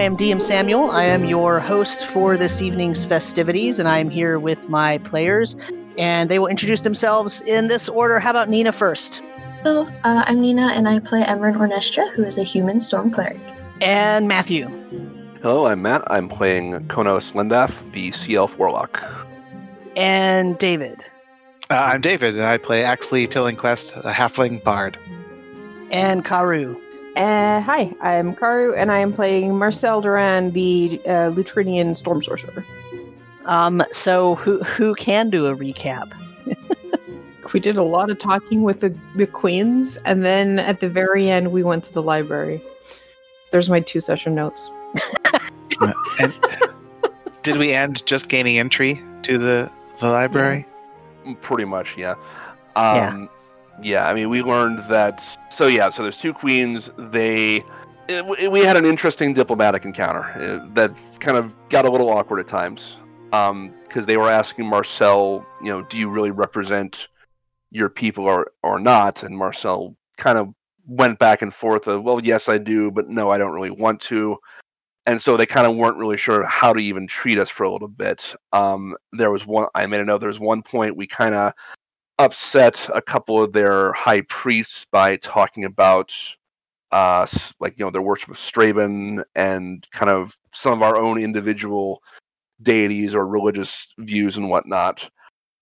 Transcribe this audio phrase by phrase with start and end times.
[0.00, 0.90] I am DM Samuel.
[0.90, 5.58] I am your host for this evening's festivities, and I am here with my players,
[5.98, 8.18] and they will introduce themselves in this order.
[8.18, 9.22] How about Nina first?
[9.62, 13.38] Hello, uh, I'm Nina, and I play Emerald Ornestra, who is a human storm cleric.
[13.82, 14.68] And Matthew.
[15.42, 16.02] Hello, I'm Matt.
[16.06, 19.04] I'm playing Konos Lendath, the Sea Elf Warlock.
[19.96, 21.04] And David.
[21.68, 24.96] Uh, I'm David, and I play Axley Tillingquest, a halfling bard.
[25.90, 26.80] And Karu.
[27.20, 32.64] Uh, hi, I'm Karu, and I am playing Marcel Duran, the uh, Lutrinian Storm Sorcerer.
[33.44, 36.10] Um, so who who can do a recap?
[37.52, 41.28] we did a lot of talking with the, the queens, and then at the very
[41.28, 42.64] end, we went to the library.
[43.50, 44.70] There's my two session notes.
[46.20, 46.32] and
[47.42, 50.66] did we end just gaining entry to the the library?
[51.42, 52.14] Pretty much, yeah.
[52.76, 53.26] Um, yeah.
[53.82, 55.24] Yeah, I mean, we learned that.
[55.50, 56.90] So yeah, so there's two queens.
[56.96, 57.64] They
[58.08, 62.40] it, we had an interesting diplomatic encounter uh, that kind of got a little awkward
[62.40, 62.96] at times
[63.30, 67.08] because um, they were asking Marcel, you know, do you really represent
[67.70, 69.22] your people or or not?
[69.22, 70.52] And Marcel kind of
[70.86, 74.00] went back and forth of, well, yes, I do, but no, I don't really want
[74.02, 74.38] to.
[75.06, 77.72] And so they kind of weren't really sure how to even treat us for a
[77.72, 78.34] little bit.
[78.52, 81.52] Um, there was one, I made a note, there was one point we kind of
[82.20, 86.12] upset a couple of their high priests by talking about
[86.92, 87.26] uh
[87.60, 92.02] like you know their worship of Straben and kind of some of our own individual
[92.62, 95.08] deities or religious views and whatnot.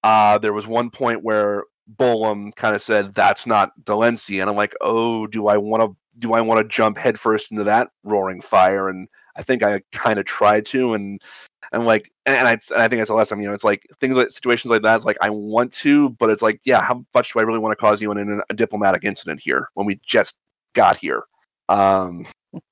[0.02, 1.64] Uh there was one point where
[1.96, 5.96] Bolam kind of said that's not Delancey, and I'm like, oh, do I want to
[6.18, 8.88] do I want to jump headfirst into that roaring fire?
[8.88, 11.22] And I think I kind of tried to, and
[11.72, 13.40] and like, and I, and I think that's a lesson.
[13.40, 14.96] You know, it's like things like situations like that.
[14.96, 17.72] It's like I want to, but it's like, yeah, how much do I really want
[17.72, 20.34] to cause you in, in a diplomatic incident here when we just
[20.74, 21.22] got here?
[21.68, 22.26] Um,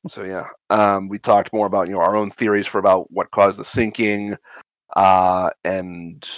[0.09, 3.31] so yeah, um, we talked more about you know our own theories for about what
[3.31, 4.37] caused the sinking,
[4.97, 6.28] uh, and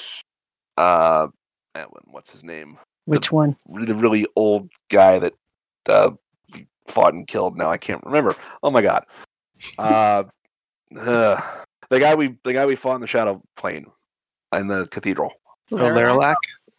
[0.76, 1.28] uh,
[2.04, 2.78] what's his name?
[3.06, 3.56] Which the, one?
[3.68, 5.32] The really old guy that
[5.88, 6.10] uh,
[6.86, 7.56] fought and killed.
[7.56, 8.34] Now I can't remember.
[8.62, 9.06] Oh my god.
[9.78, 10.24] Uh,
[10.98, 11.40] uh,
[11.90, 13.86] the guy we the guy we fought in the Shadow Plane
[14.52, 15.32] in the cathedral.
[15.72, 16.36] Oh, Laralac.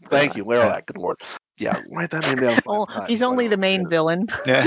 [0.10, 0.86] Thank you, Laralac.
[0.88, 1.18] Good lord.
[1.60, 2.60] Yeah, write that name down.
[2.68, 4.28] Oh, he's only the main villain.
[4.46, 4.66] Yeah.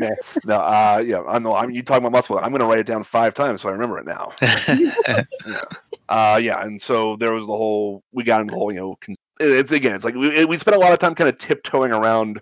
[0.00, 0.10] yeah,
[0.44, 1.54] no, uh, yeah, I know.
[1.54, 2.36] I'm you talking about muscle.
[2.36, 4.32] I'm going to write it down five times so I remember it now.
[4.68, 5.62] yeah.
[6.08, 8.02] Uh, yeah, and so there was the whole.
[8.12, 8.98] We got into the whole, you know,
[9.40, 12.40] it's again, it's like we, we spent a lot of time kind of tiptoeing around,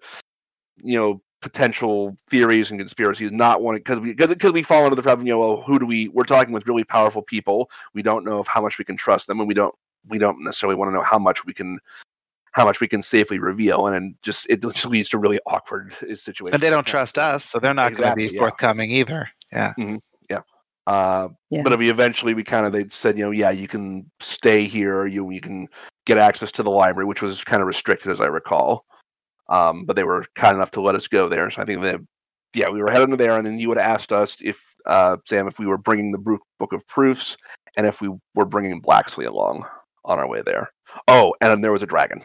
[0.83, 4.97] you know, potential theories and conspiracies, not wanting because we because because we fall into
[4.97, 5.27] the problem.
[5.27, 6.09] You know, well, who do we?
[6.09, 7.71] We're talking with really powerful people.
[7.93, 9.75] We don't know of how much we can trust them, and we don't
[10.09, 11.79] we don't necessarily want to know how much we can
[12.53, 15.93] how much we can safely reveal, and then just it just leads to really awkward
[16.01, 16.51] situations.
[16.53, 18.97] And they don't trust us, so they're not exactly, going to be forthcoming yeah.
[18.99, 19.31] either.
[19.53, 19.75] Yeah.
[19.79, 19.97] Mm-hmm.
[20.31, 20.41] Yeah.
[20.87, 21.63] Uh, yeah.
[21.63, 25.07] But we eventually we kind of they said you know yeah you can stay here
[25.07, 25.69] you you can
[26.07, 28.85] get access to the library which was kind of restricted as I recall,
[29.53, 31.51] um, but they were kind enough to let us go there.
[31.51, 32.01] So I think that
[32.55, 35.47] yeah we were heading there and then you would have asked us if uh, Sam
[35.47, 37.37] if we were bringing the book of proofs
[37.77, 39.65] and if we were bringing Blacksley along
[40.05, 40.71] on our way there.
[41.07, 42.23] Oh, and then there was a dragon.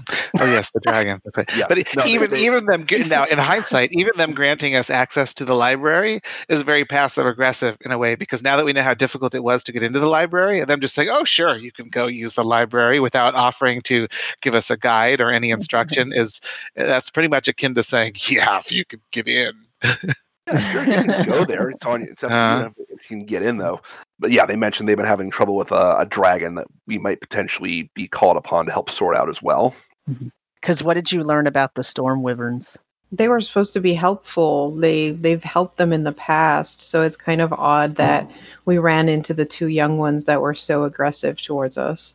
[0.40, 1.20] Oh yes, the dragon.
[1.36, 1.56] Right.
[1.56, 1.66] Yeah.
[1.68, 5.44] But no, even they, even them now in hindsight, even them granting us access to
[5.44, 8.94] the library is very passive aggressive in a way because now that we know how
[8.94, 11.70] difficult it was to get into the library, and them just saying, "Oh sure, you
[11.70, 14.08] can go use the library" without offering to
[14.40, 16.40] give us a guide or any instruction is
[16.74, 19.52] that's pretty much akin to saying, "Yeah, if you could get in."
[19.84, 21.70] yeah, sure, you can go there.
[21.70, 22.08] It's on you.
[22.10, 23.80] It's up uh, if you can get in though
[24.22, 27.20] but yeah, they mentioned they've been having trouble with a, a, dragon that we might
[27.20, 29.74] potentially be called upon to help sort out as well.
[30.06, 30.86] Because mm-hmm.
[30.86, 32.78] what did you learn about the storm wyverns?
[33.10, 34.70] They were supposed to be helpful.
[34.70, 38.34] They they've helped them in the past, so it's kind of odd that oh.
[38.64, 42.14] we ran into the two young ones that were so aggressive towards us,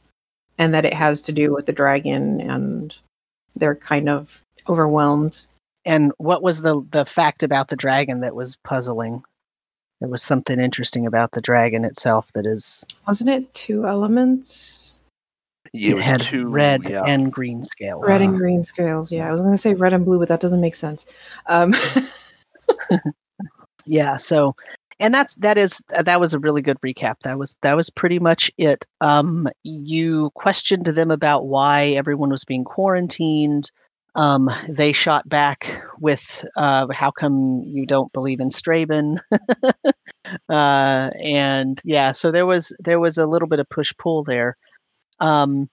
[0.58, 2.96] and that it has to do with the dragon, and
[3.56, 5.46] they're kind of overwhelmed.
[5.86, 9.24] And what was the the fact about the dragon that was puzzling?
[10.00, 12.86] There was something interesting about the dragon itself that is.
[13.08, 14.98] Wasn't it two elements?
[15.74, 17.04] Yeah, it, it had two, red yeah.
[17.06, 18.04] and green scales.
[18.08, 19.12] Red and green scales.
[19.12, 21.06] Yeah, I was going to say red and blue, but that doesn't make sense.
[21.48, 21.76] Um.
[23.86, 24.18] yeah.
[24.18, 24.56] So,
[25.00, 27.20] and that's that is that was a really good recap.
[27.24, 28.86] That was that was pretty much it.
[29.02, 33.72] Um, you questioned them about why everyone was being quarantined.
[34.18, 39.20] Um, they shot back with, uh, "How come you don't believe in Straben?"
[40.50, 44.58] uh, and yeah, so there was there was a little bit of push pull there.
[45.20, 45.70] Um,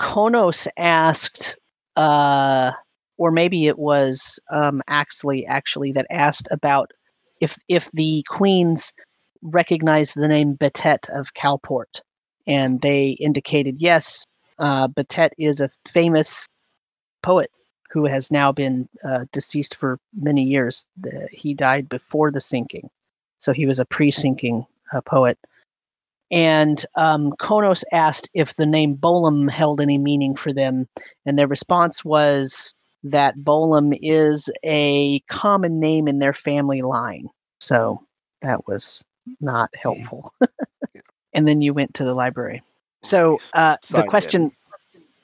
[0.00, 1.56] Konos asked,
[1.96, 2.72] uh,
[3.18, 6.92] or maybe it was um, Axley actually that asked about
[7.40, 8.94] if if the queens
[9.42, 12.00] recognized the name Betet of Calport,
[12.46, 14.24] and they indicated yes,
[14.60, 14.86] uh,
[15.38, 16.46] is a famous
[17.26, 17.50] poet
[17.90, 20.86] who has now been uh, deceased for many years.
[20.96, 22.88] The, he died before the sinking,
[23.38, 25.36] so he was a pre-sinking uh, poet.
[26.30, 30.88] And um, Konos asked if the name Bolam held any meaning for them,
[31.24, 37.28] and their response was that Bolam is a common name in their family line.
[37.60, 38.00] So
[38.42, 39.04] that was
[39.40, 39.80] not hmm.
[39.80, 40.32] helpful.
[41.34, 42.62] and then you went to the library.
[43.02, 44.52] So uh, the question.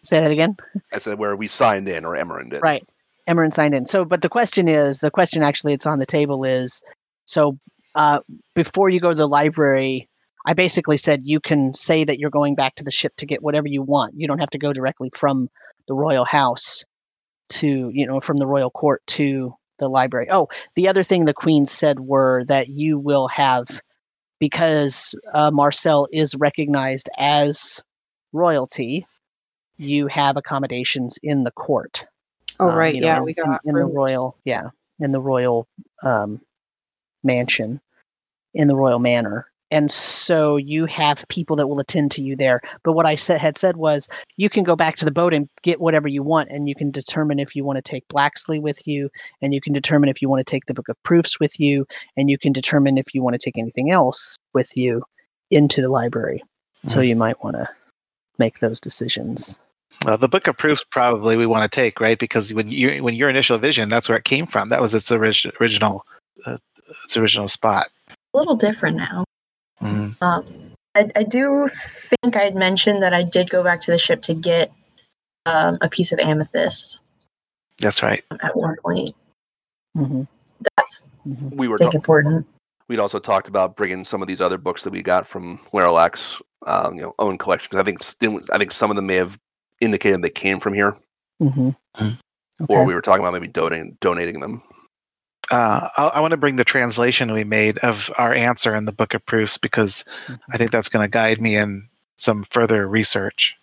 [0.05, 0.57] Say that again.
[0.93, 2.63] I said where we signed in, or Emerin did.
[2.63, 2.87] Right,
[3.29, 3.87] Emerin signed in.
[3.87, 6.83] So, but the question is, the question actually, it's on the table is,
[7.25, 7.57] so
[7.95, 8.21] uh,
[8.55, 10.09] before you go to the library,
[10.45, 13.43] I basically said you can say that you're going back to the ship to get
[13.43, 14.15] whatever you want.
[14.17, 15.49] You don't have to go directly from
[15.87, 16.85] the royal house
[17.51, 20.27] to, you know, from the royal court to the library.
[20.31, 23.81] Oh, the other thing the queen said were that you will have,
[24.41, 27.81] because uh, Marcel is recognized as
[28.33, 29.07] royalty,
[29.79, 32.05] you have accommodations in the court.
[32.61, 32.95] Oh, um, right.
[32.95, 34.69] You know, yeah, in, we got in, in the royal, yeah,
[35.01, 35.67] in the royal
[36.03, 36.41] um,
[37.23, 37.81] mansion,
[38.55, 42.61] in the royal manor and so you have people that will attend to you there
[42.85, 45.49] but what i said, had said was you can go back to the boat and
[45.63, 48.87] get whatever you want and you can determine if you want to take blacksley with
[48.87, 49.11] you
[49.41, 51.85] and you can determine if you want to take the book of proofs with you
[52.17, 55.03] and you can determine if you want to take anything else with you
[55.51, 56.89] into the library mm-hmm.
[56.89, 57.69] so you might want to
[58.43, 59.59] make those decisions
[60.05, 62.19] well, the Book of Proofs probably we want to take, right?
[62.19, 64.69] Because when you when your initial vision, that's where it came from.
[64.69, 66.05] That was its orig- original
[66.47, 66.59] uh,
[67.05, 67.89] its original spot.
[68.35, 69.25] A little different now.
[69.81, 70.25] Mm-hmm.
[70.25, 70.45] Um,
[70.95, 74.23] I, I, do think I had mentioned that I did go back to the ship
[74.23, 74.73] to get
[75.47, 77.01] um, a piece of amethyst.
[77.79, 78.25] That's right.
[78.43, 79.15] At one point.
[79.97, 80.23] Mm-hmm.
[80.77, 81.57] That's mm-hmm.
[81.57, 82.47] we were talk- important.
[82.93, 86.43] We'd also talked about bringing some of these other books that we got from Laralac's,
[86.67, 87.75] um, you know, own collections.
[87.75, 88.01] I think
[88.53, 89.39] I think some of them may have
[89.81, 90.95] indicated they came from here,
[91.41, 91.71] mm-hmm.
[91.99, 92.17] okay.
[92.69, 94.63] or we were talking about maybe donating donating them
[95.53, 98.93] uh, I, I want to bring the translation we made of our answer in the
[98.93, 100.35] Book of Proofs because mm-hmm.
[100.53, 103.57] I think that's going to guide me in some further research.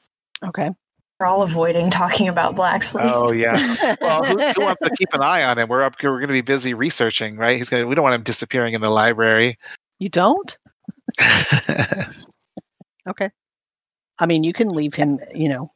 [0.44, 0.70] Okay.
[1.20, 3.02] We're all avoiding talking about Blacksley.
[3.04, 3.98] Oh yeah.
[4.02, 5.68] well, who, who, wants to keep an eye on him?
[5.68, 6.02] We're up.
[6.02, 7.58] We're going to be busy researching, right?
[7.58, 7.84] He's going.
[7.84, 9.58] to We don't want him disappearing in the library.
[10.00, 10.58] You don't.
[13.08, 13.30] okay.
[14.20, 15.20] I mean, you can leave him.
[15.36, 15.74] You know,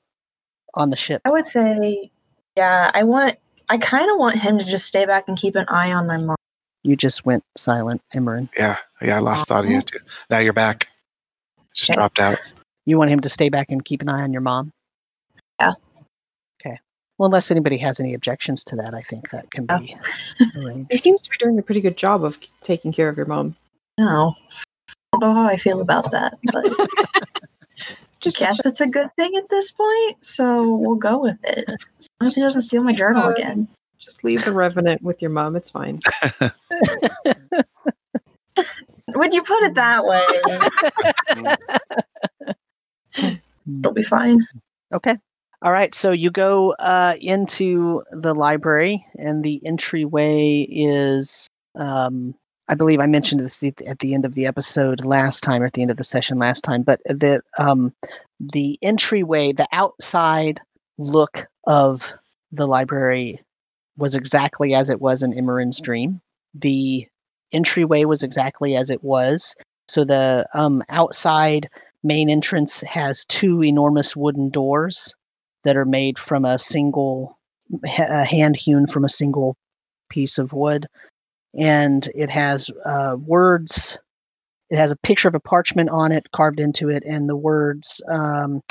[0.75, 1.21] on the ship.
[1.25, 2.09] I would say,
[2.55, 2.91] yeah.
[2.93, 3.37] I want
[3.67, 6.17] I kind of want him to just stay back and keep an eye on my
[6.17, 6.37] mom.
[6.83, 8.49] You just went silent, Emerin.
[8.57, 9.59] Yeah, yeah, I lost uh-huh.
[9.59, 9.99] audio too.
[10.29, 10.87] Now you're back.
[11.73, 11.97] Just okay.
[11.97, 12.53] dropped out.
[12.85, 14.71] You want him to stay back and keep an eye on your mom?
[17.23, 17.23] Yeah.
[17.23, 17.23] Okay.
[17.23, 19.79] Well, unless anybody has any objections to that, I think that can oh.
[19.79, 19.97] be.
[20.91, 23.55] he seems to be doing a pretty good job of taking care of your mom.
[23.97, 24.35] No,
[24.89, 26.65] I don't know how I feel about that, but
[28.19, 30.23] just guess it's a good thing at this point.
[30.23, 31.65] So we'll go with it.
[31.99, 33.67] As long as he doesn't steal my journal again.
[33.99, 35.55] Just leave the revenant with your mom.
[35.55, 36.01] It's fine.
[39.13, 40.25] when you put it that way,
[43.65, 44.45] it'll be fine.
[44.93, 45.17] Okay.
[45.63, 45.95] All right.
[45.95, 52.35] So you go uh, into the library, and the entryway is um,
[52.67, 55.73] I believe I mentioned this at the end of the episode last time, or at
[55.73, 56.83] the end of the session last time.
[56.83, 57.93] But the um,
[58.41, 60.59] the entryway, the outside
[60.97, 62.11] look of
[62.51, 63.39] the library
[63.97, 66.19] was exactly as it was in Emerin's dream.
[66.53, 67.07] The
[67.53, 69.55] entryway was exactly as it was.
[69.87, 71.69] So the um, outside
[72.03, 75.15] main entrance has two enormous wooden doors
[75.63, 77.37] that are made from a single
[77.85, 79.55] hand hewn from a single
[80.09, 80.87] piece of wood
[81.55, 83.97] and it has uh, words.
[84.69, 88.01] It has a picture of a parchment on it carved into it, and the words
[88.11, 88.61] um,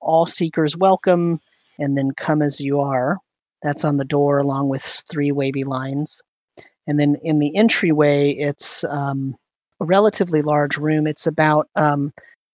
[0.00, 1.40] "All seekers welcome,"
[1.78, 3.18] and then "Come as you are."
[3.62, 6.22] That's on the door, along with three wavy lines.
[6.86, 9.36] And then in the entryway, it's um,
[9.80, 11.06] a relatively large room.
[11.06, 12.10] It's about um,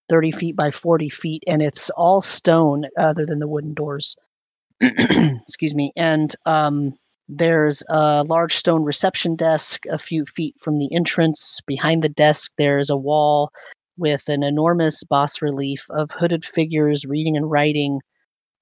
[0.09, 4.17] 30 feet by 40 feet, and it's all stone other than the wooden doors.
[4.81, 5.93] Excuse me.
[5.97, 6.95] And um,
[7.29, 11.61] there's a large stone reception desk a few feet from the entrance.
[11.67, 13.51] Behind the desk, there's a wall
[13.99, 18.01] with an enormous bas relief of hooded figures reading and writing.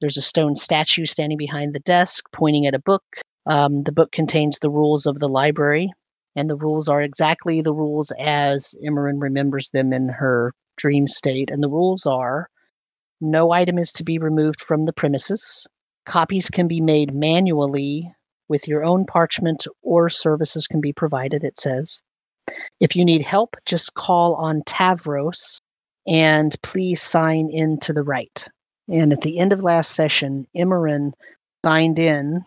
[0.00, 3.02] There's a stone statue standing behind the desk, pointing at a book.
[3.46, 5.92] Um, the book contains the rules of the library,
[6.36, 11.50] and the rules are exactly the rules as Emerin remembers them in her dream state.
[11.50, 12.48] And the rules are
[13.20, 15.66] no item is to be removed from the premises.
[16.06, 18.12] Copies can be made manually
[18.48, 22.02] with your own parchment or services can be provided, it says.
[22.80, 25.58] If you need help, just call on Tavros
[26.06, 28.46] and please sign in to the right.
[28.88, 31.12] And at the end of last session, Emerin
[31.64, 32.44] signed in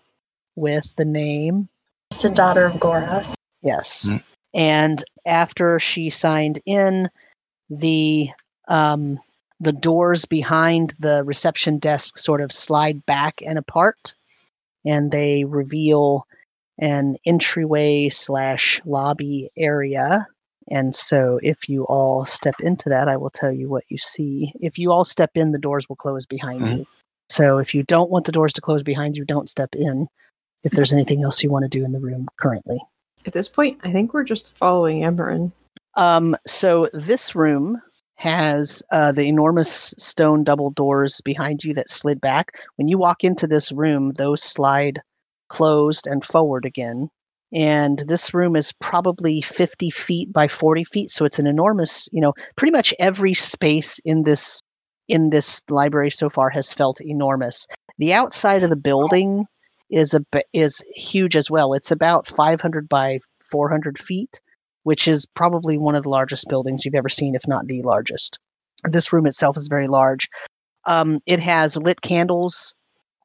[0.55, 1.67] with the name.
[2.21, 3.33] The daughter of Goras.
[3.63, 4.05] Yes.
[4.05, 4.17] Mm-hmm.
[4.53, 7.09] And after she signed in,
[7.69, 8.29] the
[8.67, 9.19] um,
[9.59, 14.15] the doors behind the reception desk sort of slide back and apart,
[14.85, 16.27] and they reveal
[16.79, 20.27] an entryway slash lobby area.
[20.69, 24.51] And so, if you all step into that, I will tell you what you see.
[24.59, 26.77] If you all step in, the doors will close behind mm-hmm.
[26.79, 26.87] you.
[27.29, 30.07] So, if you don't want the doors to close behind you, don't step in.
[30.63, 32.81] If there's anything else you want to do in the room currently,
[33.25, 35.51] at this point, I think we're just following Emerin.
[35.97, 37.81] Um, so this room
[38.15, 42.51] has uh, the enormous stone double doors behind you that slid back.
[42.75, 45.01] When you walk into this room, those slide
[45.49, 47.09] closed and forward again.
[47.53, 51.11] And this room is probably 50 feet by 40 feet.
[51.11, 54.61] So it's an enormous, you know, pretty much every space in this
[55.07, 57.65] in this library so far has felt enormous.
[57.97, 59.45] The outside of the building
[59.89, 60.21] is a
[60.53, 61.73] is huge as well.
[61.73, 64.39] It's about 500 by 400 feet,
[64.87, 68.39] which is probably one of the largest buildings you've ever seen, if not the largest.
[68.85, 70.29] This room itself is very large.
[70.85, 72.73] Um, it has lit candles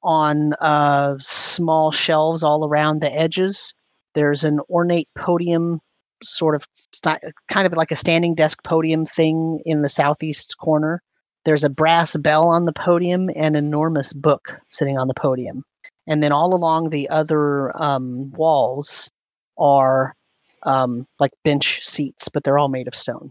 [0.02, 3.74] on uh, small shelves all around the edges.
[4.16, 5.78] There's an ornate podium,
[6.24, 11.00] sort of st- kind of like a standing desk podium thing in the southeast corner.
[11.44, 15.62] There's a brass bell on the podium and an enormous book sitting on the podium.
[16.08, 19.08] And then all along the other um, walls
[19.56, 20.16] are
[20.64, 23.30] um, like bench seats, but they're all made of stone.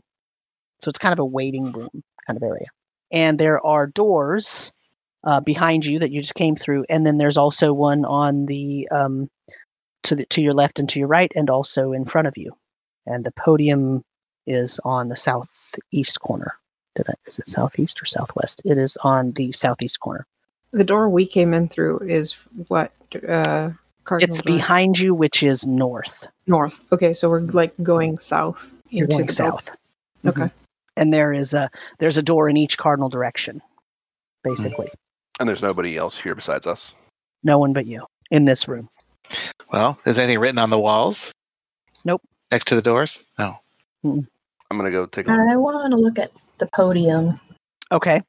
[0.79, 2.67] So it's kind of a waiting room kind of area.
[3.11, 4.71] And there are doors
[5.23, 8.87] uh, behind you that you just came through, and then there's also one on the
[8.89, 9.29] um,
[10.03, 12.51] to the to your left and to your right, and also in front of you.
[13.05, 14.03] And the podium
[14.47, 16.53] is on the southeast corner.
[16.95, 18.61] Did I, is it southeast or southwest?
[18.65, 20.25] It is on the southeast corner.
[20.71, 22.91] The door we came in through is what?
[23.27, 23.71] Uh,
[24.19, 24.55] it's door?
[24.55, 26.27] behind you, which is north.
[26.47, 26.79] North.
[26.91, 28.75] Okay, so we're like going south.
[28.89, 29.69] You're going south.
[30.23, 30.41] Mm-hmm.
[30.41, 30.51] Okay.
[30.97, 33.61] And there is a there's a door in each cardinal direction,
[34.43, 34.89] basically.
[35.39, 36.93] And there's nobody else here besides us.
[37.43, 38.89] No one but you in this room.
[39.71, 41.31] Well, is anything written on the walls?
[42.03, 42.21] Nope.
[42.51, 43.25] Next to the doors?
[43.39, 43.57] No.
[44.05, 44.27] Mm-mm.
[44.69, 45.39] I'm gonna go take a look.
[45.39, 47.39] I want to look at the podium.
[47.91, 48.19] Okay.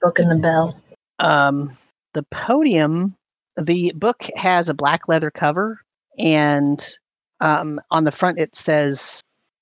[0.00, 0.80] Book in the bell.
[1.18, 1.70] Um,
[2.12, 3.14] the podium,
[3.56, 5.80] the book has a black leather cover,
[6.18, 6.98] and
[7.40, 9.20] um, on the front it says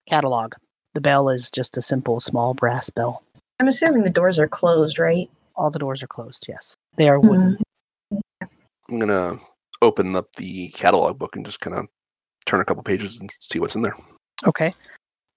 [0.09, 0.55] catalog.
[0.95, 3.23] The bell is just a simple small brass bell.
[3.61, 5.31] I'm assuming the doors are closed, right?
[5.57, 6.47] All the doors are closed.
[6.49, 7.59] Yes, they are wooden.
[8.13, 8.47] Mm-hmm.
[8.91, 9.39] I'm gonna
[9.81, 11.87] open up the catalog book and just kind of
[12.47, 13.95] turn a couple pages and see what's in there.
[14.47, 14.75] Okay.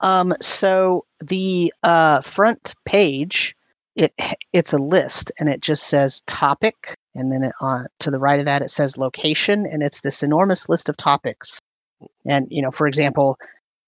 [0.02, 3.56] Um, so the uh, front page
[3.96, 4.14] it
[4.54, 8.40] it's a list and it just says topic and then it, on to the right
[8.40, 11.60] of that it says location and it's this enormous list of topics.
[12.26, 13.38] And you know for example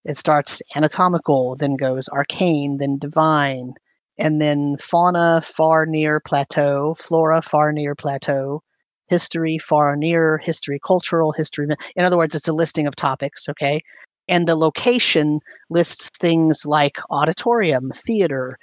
[0.05, 3.73] it starts anatomical then goes arcane then divine
[4.17, 8.61] and then fauna far near plateau flora far near plateau
[9.09, 13.81] history far near history cultural history in other words it's a listing of topics okay?
[14.29, 18.57] And the location lists things like auditorium theater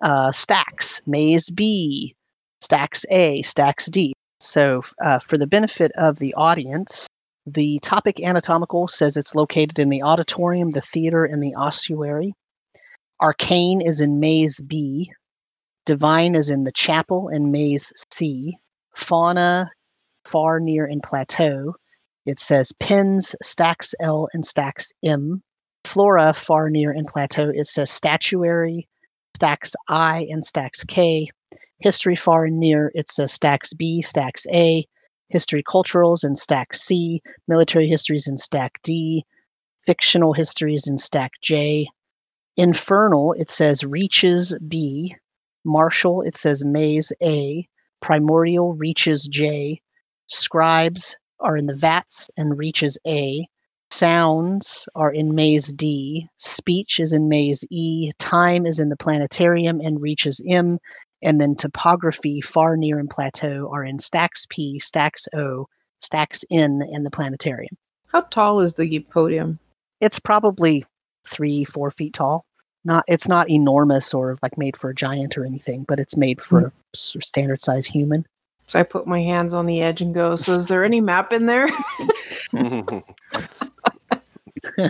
[0.00, 2.14] uh, stacks, maze B,
[2.60, 4.14] stacks A, stacks D.
[4.40, 7.08] So, uh, for the benefit of the audience,
[7.46, 12.34] the topic anatomical says it's located in the auditorium, the theater, and the ossuary.
[13.20, 15.10] Arcane is in maze B.
[15.86, 18.58] Divine is in the chapel and maze C.
[18.94, 19.70] Fauna,
[20.24, 21.74] far near in plateau.
[22.26, 25.42] It says pins, stacks L, and stacks M.
[25.84, 27.50] Flora, far near in plateau.
[27.54, 28.86] It says statuary,
[29.34, 31.28] stacks I and stacks K.
[31.80, 34.86] History far and near, it says stacks B, stacks A.
[35.28, 37.22] History culturals in stack C.
[37.46, 39.24] Military histories in stack D.
[39.86, 41.88] Fictional histories in stack J.
[42.56, 45.14] Infernal, it says reaches B.
[45.64, 47.68] Martial, it says maze A.
[48.00, 49.80] Primordial reaches J.
[50.26, 53.46] Scribes are in the vats and reaches A.
[53.90, 56.28] Sounds are in maze D.
[56.36, 58.10] Speech is in maze E.
[58.18, 60.78] Time is in the planetarium and reaches M.
[61.22, 65.66] And then topography, far near and plateau, are in stacks P, stacks O,
[65.98, 67.76] stacks N, and the planetarium.
[68.06, 69.58] How tall is the podium?
[70.00, 70.84] It's probably
[71.26, 72.44] three, four feet tall.
[72.84, 76.40] Not, it's not enormous or like made for a giant or anything, but it's made
[76.40, 77.18] for mm-hmm.
[77.18, 78.24] a standard size human.
[78.66, 81.32] So I put my hands on the edge and go, So is there any map
[81.32, 81.68] in there?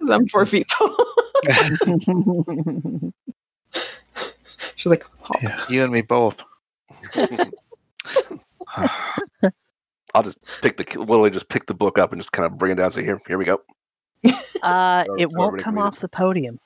[0.00, 0.94] Because I'm four feet tall.
[4.80, 5.04] She's like,
[5.42, 6.42] yeah, you and me both.
[10.14, 12.72] I'll just pick the literally just pick the book up and just kind of bring
[12.72, 12.90] it down.
[12.90, 13.60] So here, here we go.
[14.62, 16.60] Uh, it won't come off the podium.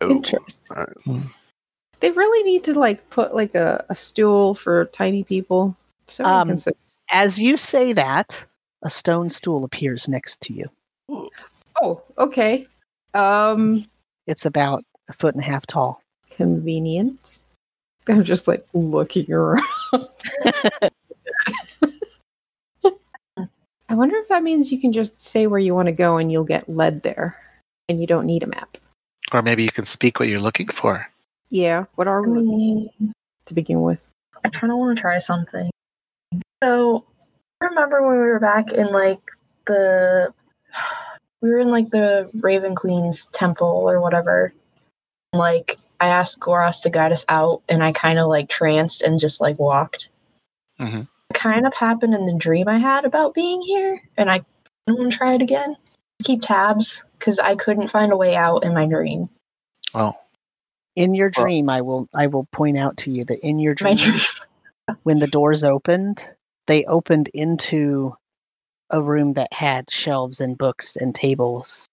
[0.00, 0.64] Oh, Interesting.
[0.70, 0.88] Right.
[1.04, 1.22] Hmm.
[1.98, 5.76] They really need to like put like a, a stool for tiny people.
[6.06, 6.56] So um,
[7.10, 8.44] as you say that,
[8.82, 10.70] a stone stool appears next to you.
[11.82, 12.66] Oh, okay.
[13.14, 13.84] Um,
[14.28, 16.00] it's about a foot and a half tall.
[16.30, 17.43] Convenient.
[18.08, 19.62] I'm just like looking around.
[23.88, 26.32] I wonder if that means you can just say where you want to go and
[26.32, 27.36] you'll get led there
[27.88, 28.76] and you don't need a map.
[29.32, 31.06] Or maybe you can speak what you're looking for.
[31.50, 31.84] Yeah.
[31.94, 32.90] What are we
[33.46, 34.04] to begin with?
[34.44, 35.70] I kind of want to try something.
[36.62, 37.04] So,
[37.60, 39.20] I remember when we were back in like
[39.66, 40.32] the.
[41.40, 44.52] We were in like the Raven Queen's temple or whatever.
[45.34, 49.20] Like, I asked Goros to guide us out, and I kind of like tranced and
[49.20, 50.10] just like walked.
[50.80, 51.02] Mm-hmm.
[51.32, 54.44] Kind of happened in the dream I had about being here, and I
[54.86, 55.76] want to try it again.
[56.22, 59.28] Keep tabs because I couldn't find a way out in my dream.
[59.94, 60.14] Oh.
[60.96, 63.74] In your dream, well, I will I will point out to you that in your
[63.74, 64.20] dream, dream.
[65.02, 66.28] when the doors opened,
[66.66, 68.14] they opened into
[68.90, 71.86] a room that had shelves and books and tables.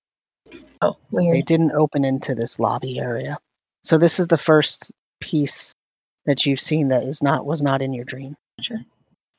[0.82, 1.36] Oh, weird.
[1.36, 3.38] They didn't open into this lobby area.
[3.84, 5.74] So this is the first piece
[6.26, 8.36] that you've seen that is not was not in your dream.
[8.60, 8.80] Sure.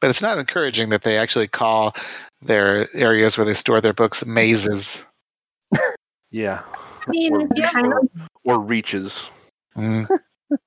[0.00, 1.94] But it's not encouraging that they actually call
[2.40, 5.04] their areas where they store their books mazes.
[6.30, 6.62] yeah.
[7.06, 8.08] I mean, or, kind of...
[8.44, 9.28] or reaches.
[9.76, 10.08] Mm.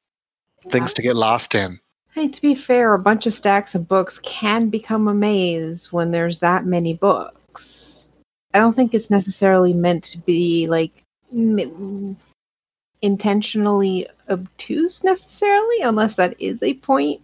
[0.69, 1.79] Things to get lost in.
[2.13, 6.11] Hey, to be fair, a bunch of stacks of books can become a maze when
[6.11, 8.09] there's that many books.
[8.53, 11.03] I don't think it's necessarily meant to be like
[13.05, 17.21] intentionally obtuse necessarily, unless that is a point,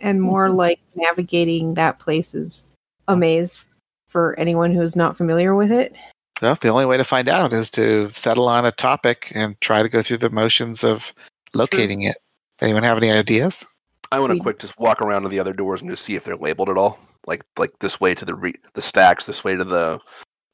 [0.00, 0.56] and more mm-hmm.
[0.56, 2.66] like navigating that place is
[3.06, 3.66] a maze
[4.08, 5.94] for anyone who's not familiar with it.
[6.42, 9.82] Well, the only way to find out is to settle on a topic and try
[9.82, 11.14] to go through the motions of
[11.54, 12.10] locating True.
[12.10, 12.16] it.
[12.60, 13.64] Anyone have any ideas?
[14.12, 16.24] I want to quick just walk around to the other doors and just see if
[16.24, 19.54] they're labeled at all, like like this way to the re- the stacks, this way
[19.56, 19.98] to the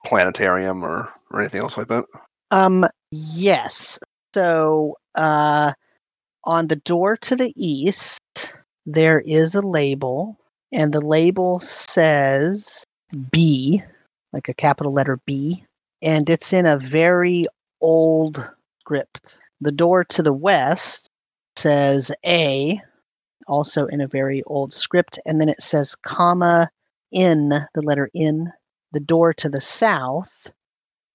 [0.05, 2.05] planetarium, or or anything else like that.
[2.51, 2.87] Um.
[3.11, 3.99] Yes.
[4.35, 5.73] So, uh,
[6.45, 8.21] on the door to the east,
[8.87, 10.39] there is a label,
[10.73, 12.85] and the label says
[13.31, 13.83] B,
[14.33, 15.65] like a capital letter B,
[16.01, 17.45] and it's in a very
[17.81, 18.49] old
[18.81, 19.39] script.
[19.61, 21.09] The door to the west
[21.57, 22.81] says A,
[23.47, 26.71] also in a very old script, and then it says comma
[27.13, 28.51] in, the letter in.
[28.93, 30.51] The door to the south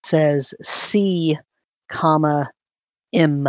[0.04, 1.38] says C,
[1.90, 2.50] comma
[3.14, 3.48] M.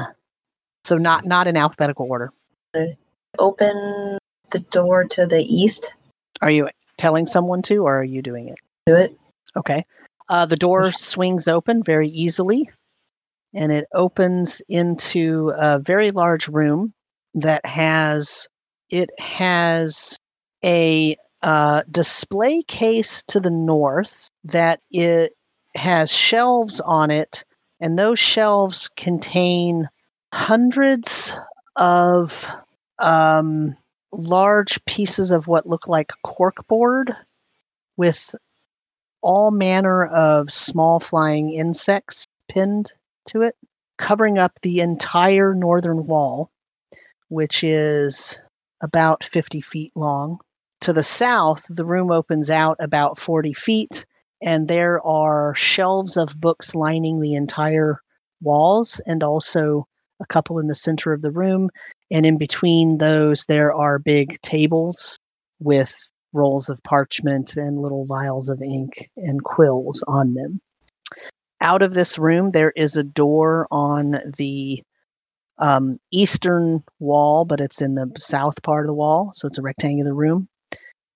[0.84, 2.32] So not not in alphabetical order.
[3.38, 4.18] Open
[4.50, 5.94] the door to the east.
[6.40, 8.58] Are you telling someone to, or are you doing it?
[8.86, 9.16] Do it.
[9.56, 9.84] Okay.
[10.28, 12.68] Uh, the door swings open very easily,
[13.54, 16.92] and it opens into a very large room
[17.34, 18.48] that has
[18.90, 20.18] it has
[20.64, 25.34] a uh, display case to the north that it
[25.76, 27.44] has shelves on it
[27.80, 29.88] and those shelves contain
[30.32, 31.32] hundreds
[31.76, 32.48] of
[32.98, 33.76] um,
[34.12, 37.14] large pieces of what look like corkboard
[37.96, 38.34] with
[39.20, 42.92] all manner of small flying insects pinned
[43.26, 43.56] to it,
[43.98, 46.50] covering up the entire northern wall,
[47.28, 48.40] which is
[48.80, 50.38] about 50 feet long.
[50.82, 54.06] To the south, the room opens out about 40 feet
[54.42, 58.00] and there are shelves of books lining the entire
[58.40, 59.86] walls and also
[60.20, 61.70] a couple in the center of the room.
[62.10, 65.18] And in between those there are big tables
[65.60, 65.94] with
[66.32, 70.60] rolls of parchment and little vials of ink and quills on them.
[71.60, 74.82] Out of this room there is a door on the
[75.58, 79.62] um, eastern wall but it's in the south part of the wall so it's a
[79.62, 80.48] rectangular room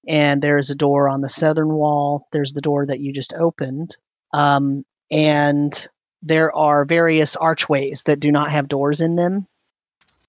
[0.07, 2.27] and there's a door on the southern wall.
[2.33, 3.97] There's the door that you just opened.
[4.33, 5.87] Um, and
[6.23, 9.47] there are various archways that do not have doors in them.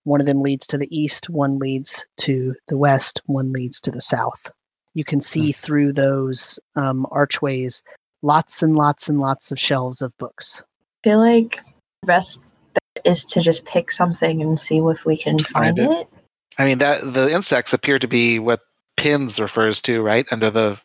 [0.03, 3.91] One of them leads to the east, one leads to the west, one leads to
[3.91, 4.51] the south.
[4.93, 5.55] You can see mm.
[5.55, 7.83] through those um, archways
[8.21, 10.63] lots and lots and lots of shelves of books.
[11.03, 11.61] I feel like
[12.01, 12.39] the best
[12.73, 15.91] bet is to just pick something and see if we can find, find it.
[15.91, 16.09] it.
[16.57, 18.59] I mean that the insects appear to be what
[18.97, 20.25] pins refers to, right?
[20.31, 20.79] Under the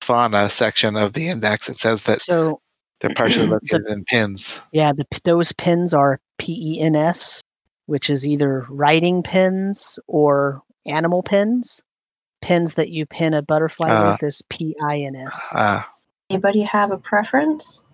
[0.00, 2.60] fauna section of the index, it says that so
[3.00, 4.60] They're partially located in pins.
[4.72, 7.42] Yeah, the, those pins are P E N S,
[7.86, 11.82] which is either writing pins or animal pins.
[12.40, 15.52] Pins that you pin a butterfly uh, with is P I N S.
[15.54, 15.82] Uh,
[16.30, 17.84] Anybody have a preference?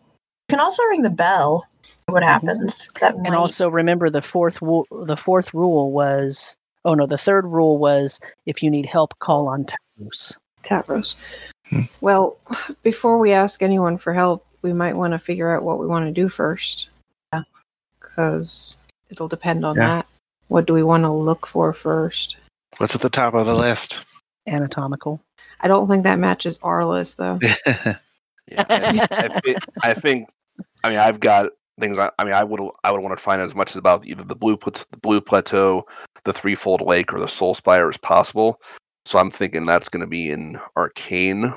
[0.48, 1.66] You can also ring the bell.
[2.06, 2.46] What mm-hmm.
[2.46, 2.88] happens?
[3.00, 7.44] That and also remember the fourth wo- the fourth rule was oh no the third
[7.44, 10.36] rule was if you need help call on Tavros.
[10.62, 11.14] Tavros.
[11.68, 11.82] Hmm.
[12.00, 12.38] Well,
[12.82, 16.06] before we ask anyone for help, we might want to figure out what we want
[16.06, 16.88] to do first.
[17.32, 17.42] Yeah.
[18.00, 18.76] Because
[19.10, 19.88] it'll depend on yeah.
[19.88, 20.06] that.
[20.48, 22.36] What do we want to look for first?
[22.78, 24.04] What's at the top of the list?
[24.46, 25.20] Anatomical.
[25.60, 27.38] I don't think that matches our list, though.
[27.66, 27.96] yeah,
[28.56, 30.28] I, I, think.
[30.82, 31.98] I mean, I've got things.
[31.98, 32.60] I, I mean, I would.
[32.84, 35.86] I would want to find as much as about either the blue, the blue plateau,
[36.24, 38.60] the threefold lake, or the soul spire as possible.
[39.06, 41.52] So I'm thinking that's going to be in arcane,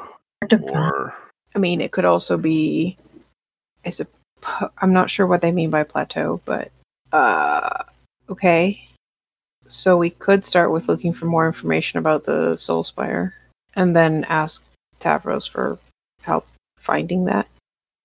[0.62, 1.14] or
[1.56, 2.98] I mean, it could also be.
[3.86, 3.92] I
[4.78, 6.72] I'm not sure what they mean by plateau, but
[7.12, 7.84] uh,
[8.30, 8.88] okay.
[9.68, 13.34] So we could start with looking for more information about the Soul Spire,
[13.76, 14.64] and then ask
[15.00, 15.78] Tavros for
[16.22, 17.48] help finding that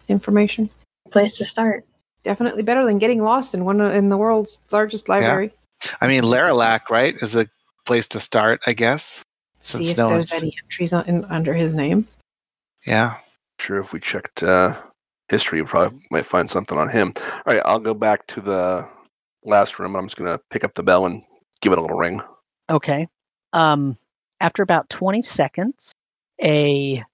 [0.09, 0.71] information.
[1.11, 1.85] Place to start.
[2.27, 5.53] Definitely better than getting lost in one in the world's largest library.
[5.85, 5.93] Yeah.
[6.01, 7.47] I mean, Laralac, right, is a
[7.85, 9.23] place to start, I guess.
[9.61, 12.09] Since See if no there's any entries on, in, under his name.
[12.85, 13.15] Yeah.
[13.61, 14.77] Sure, if we checked uh,
[15.29, 17.13] history, we probably might find something on him.
[17.17, 18.85] All right, I'll go back to the
[19.45, 19.95] last room.
[19.95, 21.23] I'm just going to pick up the bell and
[21.61, 22.21] give it a little ring.
[22.71, 23.07] Okay.
[23.53, 23.97] Um,
[24.41, 25.93] after about 20 seconds,
[26.43, 27.05] a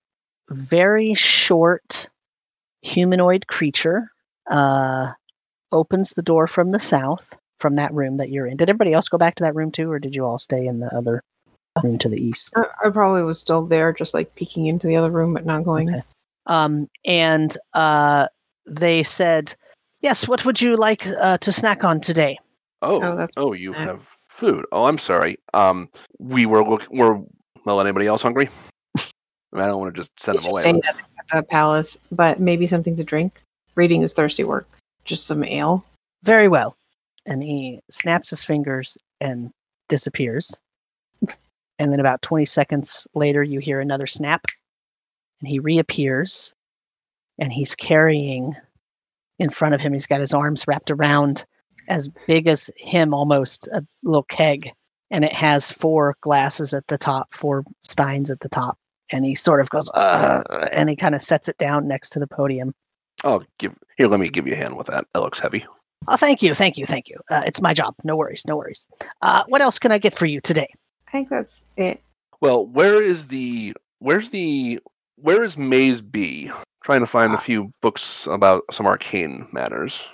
[0.48, 2.08] very short
[2.80, 4.10] humanoid creature
[4.50, 5.12] uh,
[5.72, 8.56] opens the door from the south from that room that you're in.
[8.56, 10.80] Did everybody else go back to that room too, or did you all stay in
[10.80, 11.22] the other
[11.82, 12.52] room to the east?
[12.56, 15.64] I, I probably was still there, just like peeking into the other room, but not
[15.64, 15.88] going.
[15.88, 16.02] Okay.
[16.46, 18.26] Um, and uh,
[18.66, 19.54] they said,
[20.00, 22.38] "Yes, what would you like uh, to snack on today?"
[22.82, 23.88] Oh, oh, oh you snack.
[23.88, 24.66] have food.
[24.72, 25.38] Oh, I'm sorry.
[25.54, 26.98] Um, we were looking.
[26.98, 27.20] Were
[27.64, 28.48] well, anybody else hungry?
[28.96, 29.00] I,
[29.52, 30.62] mean, I don't want to just send them away.
[30.62, 30.96] Staying at
[31.32, 33.40] the palace, but maybe something to drink.
[33.74, 34.68] Reading is thirsty work.
[35.04, 35.84] Just some ale.
[36.22, 36.76] Very well.
[37.26, 39.50] And he snaps his fingers and
[39.88, 40.58] disappears.
[41.78, 44.44] and then about 20 seconds later, you hear another snap
[45.42, 46.54] and he reappears
[47.38, 48.56] and he's carrying
[49.38, 51.44] in front of him he's got his arms wrapped around
[51.88, 54.70] as big as him almost a little keg
[55.10, 58.78] and it has four glasses at the top four steins at the top
[59.10, 59.90] and he sort of goes
[60.72, 62.72] and he kind of sets it down next to the podium
[63.24, 65.64] oh give here let me give you a hand with that that looks heavy
[66.08, 68.86] oh thank you thank you thank you uh, it's my job no worries no worries
[69.22, 70.68] uh, what else can i get for you today
[71.08, 72.02] i think that's it
[72.40, 74.80] well where is the where's the
[75.22, 76.50] where is Maze B?
[76.84, 80.04] Trying to find uh, a few books about some arcane matters.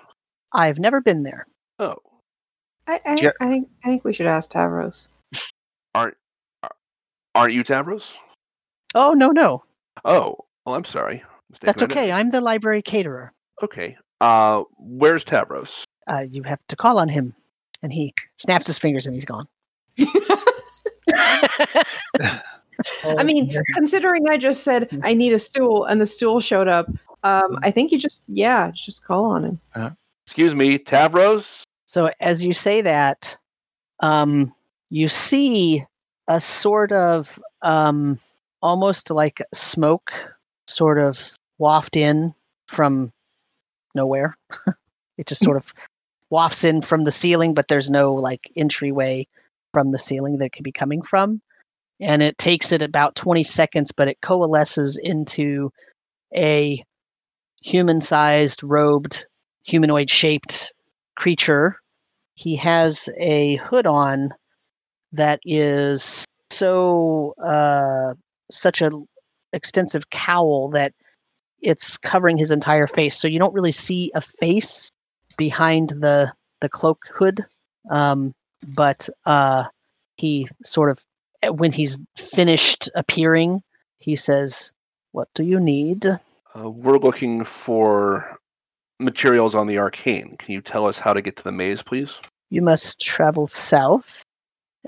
[0.52, 1.46] I've never been there.
[1.78, 1.96] Oh.
[2.86, 5.08] I, I, I think I think we should ask Tavros.
[5.94, 6.16] Aren't
[7.34, 8.14] aren't you Tavros?
[8.94, 9.62] Oh no no.
[10.04, 11.22] Oh, well, I'm sorry.
[11.60, 12.12] That's okay.
[12.12, 13.32] I'm the library caterer.
[13.62, 13.96] Okay.
[14.20, 15.84] Uh, where's Tavros?
[16.06, 17.34] Uh, you have to call on him,
[17.82, 19.46] and he snaps his fingers and he's gone.
[23.04, 25.00] I mean, considering I just said mm.
[25.02, 26.88] I need a stool and the stool showed up,
[27.24, 27.58] um, mm.
[27.62, 29.60] I think you just yeah, just call on him.
[29.74, 29.90] Uh,
[30.24, 31.62] excuse me, Tavros.
[31.86, 33.36] So as you say that,
[34.00, 34.54] um,
[34.90, 35.84] you see
[36.28, 38.18] a sort of um,
[38.62, 40.12] almost like smoke,
[40.68, 42.34] sort of waft in
[42.66, 43.12] from
[43.94, 44.36] nowhere.
[45.18, 45.72] it just sort of
[46.30, 49.26] wafts in from the ceiling, but there's no like entryway
[49.72, 51.40] from the ceiling that it could be coming from
[52.00, 55.72] and it takes it about 20 seconds, but it coalesces into
[56.36, 56.82] a
[57.62, 59.26] human sized, robed,
[59.64, 60.72] humanoid shaped
[61.16, 61.76] creature.
[62.34, 64.30] He has a hood on
[65.12, 68.14] that is so uh,
[68.50, 68.90] such a
[69.52, 70.92] extensive cowl that
[71.60, 74.90] it's covering his entire face so you don't really see a face
[75.36, 77.44] behind the the cloak hood
[77.90, 78.34] um,
[78.74, 79.64] but uh,
[80.16, 81.02] he sort of
[81.56, 83.62] when he's finished appearing,
[83.98, 84.72] he says,
[85.12, 88.38] "What do you need?" Uh, we're looking for
[88.98, 90.36] materials on the arcane.
[90.38, 92.20] Can you tell us how to get to the maze, please?
[92.50, 94.24] You must travel south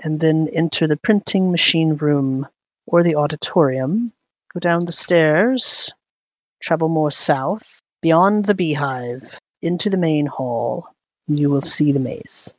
[0.03, 2.47] and then enter the printing machine room
[2.87, 4.11] or the auditorium.
[4.53, 5.91] Go down the stairs,
[6.61, 10.89] travel more south, beyond the beehive, into the main hall.
[11.27, 12.53] You will see the maze.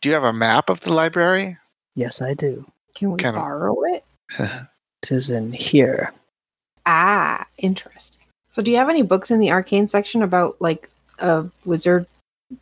[0.00, 1.56] Do you have a map of the library?
[1.94, 2.64] Yes, I do.
[2.94, 4.04] Can we borrow it?
[5.02, 6.12] Tis in here.
[6.86, 8.20] Ah, interesting.
[8.50, 12.06] So, do you have any books in the arcane section about like a wizard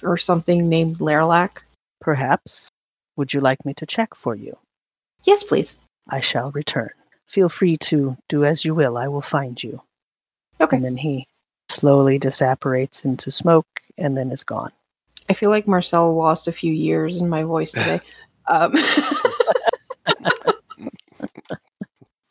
[0.02, 1.62] or something named Laralac?
[2.00, 2.68] Perhaps.
[3.16, 4.56] Would you like me to check for you?
[5.24, 5.78] Yes, please.
[6.10, 6.90] I shall return.
[7.28, 8.96] Feel free to do as you will.
[8.96, 9.80] I will find you.
[10.60, 10.76] Okay.
[10.76, 11.26] And then he
[11.68, 14.72] slowly disapparates into smoke and then is gone.
[15.28, 18.00] I feel like Marcel lost a few years in my voice today.
[18.48, 18.72] um.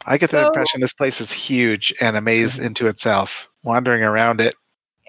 [0.10, 2.68] I get so, the impression this place is huge and a maze mm-hmm.
[2.68, 3.50] into itself.
[3.64, 4.56] Wandering around it,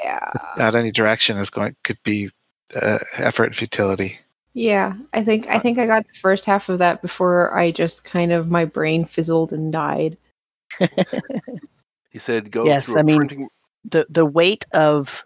[0.02, 2.30] yeah, without any direction is going could be
[2.74, 4.18] uh, effort and futility.
[4.58, 8.02] Yeah, I think I think I got the first half of that before I just
[8.02, 10.18] kind of my brain fizzled and died.
[12.10, 13.48] he said, "Go." Yes, I mean printing...
[13.84, 15.22] the the weight of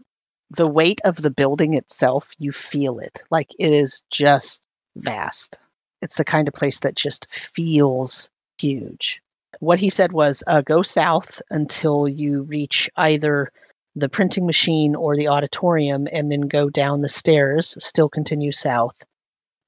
[0.51, 2.29] the weight of the building itself.
[2.37, 5.59] You feel it like it is just vast.
[6.03, 9.23] It's the kind of place that just feels huge.
[9.61, 13.51] What he said was, uh, "Go south until you reach either."
[13.95, 19.03] the printing machine or the auditorium and then go down the stairs, still continue south,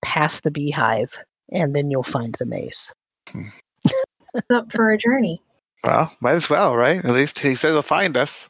[0.04, 1.18] past the beehive,
[1.50, 2.92] and then you'll find the maze.
[3.28, 3.48] Hmm.
[4.50, 5.40] up for a journey.
[5.82, 7.04] Well, might as well, right?
[7.04, 8.48] At least he says he'll find us.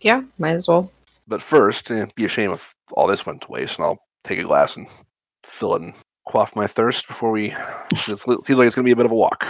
[0.00, 0.90] Yeah, might as well.
[1.26, 4.38] But first, it'd be a shame if all this went to waste, and I'll take
[4.38, 4.86] a glass and
[5.44, 5.94] fill it and
[6.26, 7.54] quaff my thirst before we.
[7.90, 9.46] it seems like it's going to be a bit of a walk.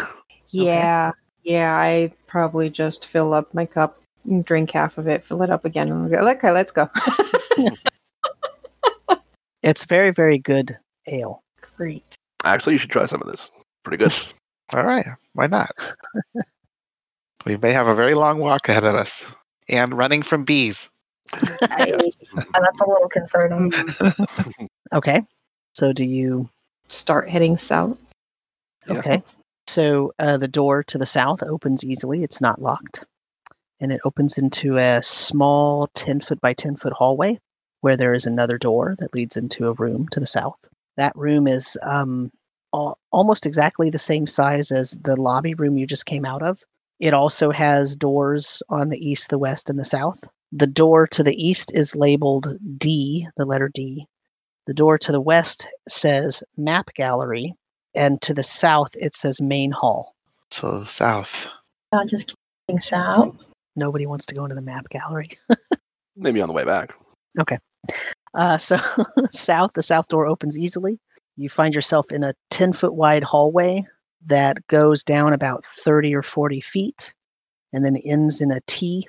[0.50, 1.18] Yeah, okay.
[1.54, 1.76] yeah.
[1.76, 5.64] I probably just fill up my cup, and drink half of it, fill it up
[5.64, 6.28] again, and go.
[6.28, 6.88] Okay, let's go.
[9.62, 10.76] it's very, very good
[11.08, 11.43] ale.
[11.76, 12.04] Great.
[12.44, 13.50] Actually, you should try some of this.
[13.84, 14.12] Pretty good.
[14.72, 15.06] All right.
[15.34, 15.70] Why not?
[17.46, 19.26] we may have a very long walk ahead of us
[19.68, 20.90] and running from bees.
[21.32, 21.92] I,
[22.52, 23.72] that's a little concerning.
[24.92, 25.22] okay.
[25.74, 26.48] So do you
[26.88, 27.98] start heading south?
[28.88, 29.14] Okay.
[29.14, 29.20] Yeah.
[29.66, 32.22] So uh, the door to the south opens easily.
[32.22, 33.04] It's not locked.
[33.80, 37.38] And it opens into a small 10 foot by 10 foot hallway
[37.80, 40.68] where there is another door that leads into a room to the south.
[40.96, 42.30] That room is um,
[42.74, 46.60] al- almost exactly the same size as the lobby room you just came out of.
[47.00, 50.20] It also has doors on the east, the west, and the south.
[50.52, 54.06] The door to the east is labeled D, the letter D.
[54.66, 57.54] The door to the west says Map Gallery,
[57.94, 60.14] and to the south it says Main Hall.
[60.50, 61.48] So south.
[61.92, 62.34] Not just
[62.68, 63.48] kidding, south.
[63.76, 65.36] Nobody wants to go into the Map Gallery.
[66.16, 66.94] Maybe on the way back.
[67.40, 67.58] Okay.
[68.34, 68.78] Uh, so
[69.30, 70.98] south, the south door opens easily.
[71.36, 73.86] You find yourself in a 10 foot wide hallway
[74.26, 77.14] that goes down about 30 or 40 feet
[77.72, 79.08] and then ends in a T.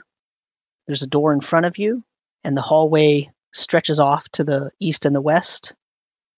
[0.88, 2.04] There's a door in front of you,
[2.44, 5.74] and the hallway stretches off to the east and the west.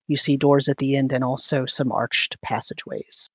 [0.07, 3.27] You see doors at the end and also some arched passageways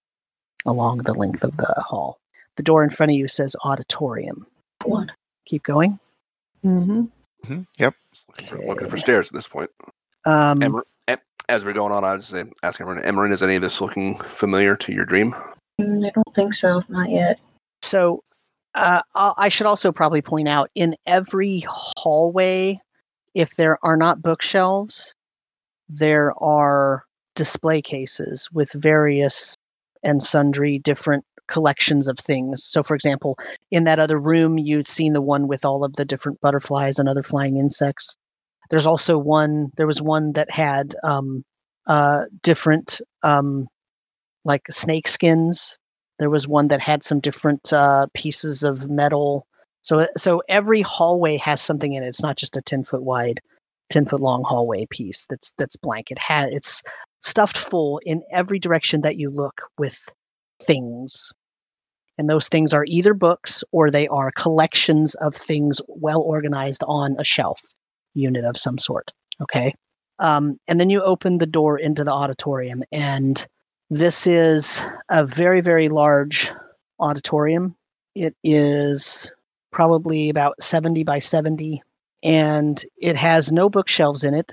[0.65, 2.19] along the length of the hall.
[2.57, 4.47] The door in front of you says auditorium.
[4.85, 5.11] What?
[5.47, 5.99] Keep going.
[6.65, 7.05] Mm-hmm.
[7.45, 7.63] Mm-hmm.
[7.79, 7.95] Yep.
[8.29, 9.71] Looking for, looking for, stairs at this point.
[10.25, 10.85] Um, Emer-
[11.49, 14.17] as we're going on, I was say, ask everyone, Emerin, is any of this looking
[14.19, 15.35] familiar to your dream?
[15.81, 16.83] Mm, I don't think so.
[16.89, 17.41] Not yet.
[17.83, 18.23] So
[18.75, 22.81] uh, I should also probably point out in every hallway,
[23.35, 25.15] if there are not bookshelves,
[25.89, 29.55] there are display cases with various
[30.03, 32.65] and sundry different collections of things.
[32.65, 33.39] So, for example,
[33.71, 37.09] in that other room, you'd seen the one with all of the different butterflies and
[37.09, 38.17] other flying insects.
[38.71, 39.69] There's also one.
[39.77, 41.45] There was one that had um,
[41.87, 43.69] uh, different um,
[44.45, 45.77] like snake skins.
[46.19, 49.47] There was one that had some different uh, pieces of metal.
[49.83, 52.07] So, so every hallway has something in it.
[52.07, 53.41] It's not just a ten foot wide,
[53.91, 56.11] ten foot long hallway piece that's that's blank.
[56.11, 56.83] It has it's
[57.21, 60.09] stuffed full in every direction that you look with
[60.63, 61.33] things
[62.19, 67.17] and those things are either books or they are collections of things well organized on
[67.19, 67.61] a shelf
[68.15, 69.11] unit of some sort.
[69.41, 69.75] Okay.
[70.19, 73.45] Um, and then you open the door into the auditorium, and
[73.91, 76.53] this is a very, very large
[77.01, 77.75] auditorium.
[78.15, 79.33] It is
[79.73, 81.83] probably about 70 by 70,
[82.23, 84.53] and it has no bookshelves in it.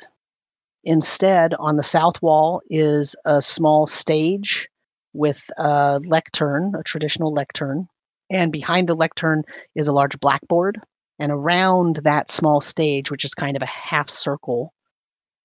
[0.86, 4.70] Instead, on the south wall is a small stage
[5.14, 7.88] with a lectern, a traditional lectern.
[8.30, 9.44] And behind the lectern
[9.76, 10.80] is a large blackboard.
[11.20, 14.74] And around that small stage, which is kind of a half circle,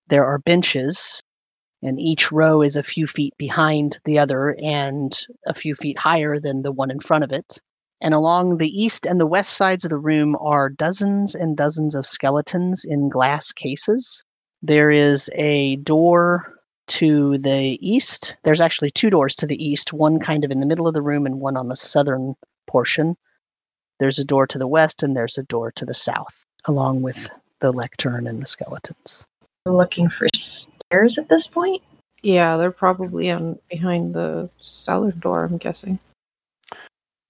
[0.09, 1.21] there are benches.
[1.83, 6.39] And each row is a few feet behind the other and a few feet higher
[6.39, 7.59] than the one in front of it.
[8.01, 11.95] And along the east and the west sides of the room are dozens and dozens
[11.95, 14.23] of skeletons in glass cases.
[14.63, 16.54] There is a door
[16.87, 18.37] to the east.
[18.45, 21.03] There's actually two doors to the east, one kind of in the middle of the
[21.03, 22.35] room and one on the southern
[22.67, 23.17] portion.
[24.01, 27.31] There's a door to the west and there's a door to the south, along with
[27.61, 29.25] the lectern and the skeletons.
[29.67, 31.83] Looking for stairs at this point?
[32.23, 35.99] Yeah, they're probably on behind the cellar door, I'm guessing.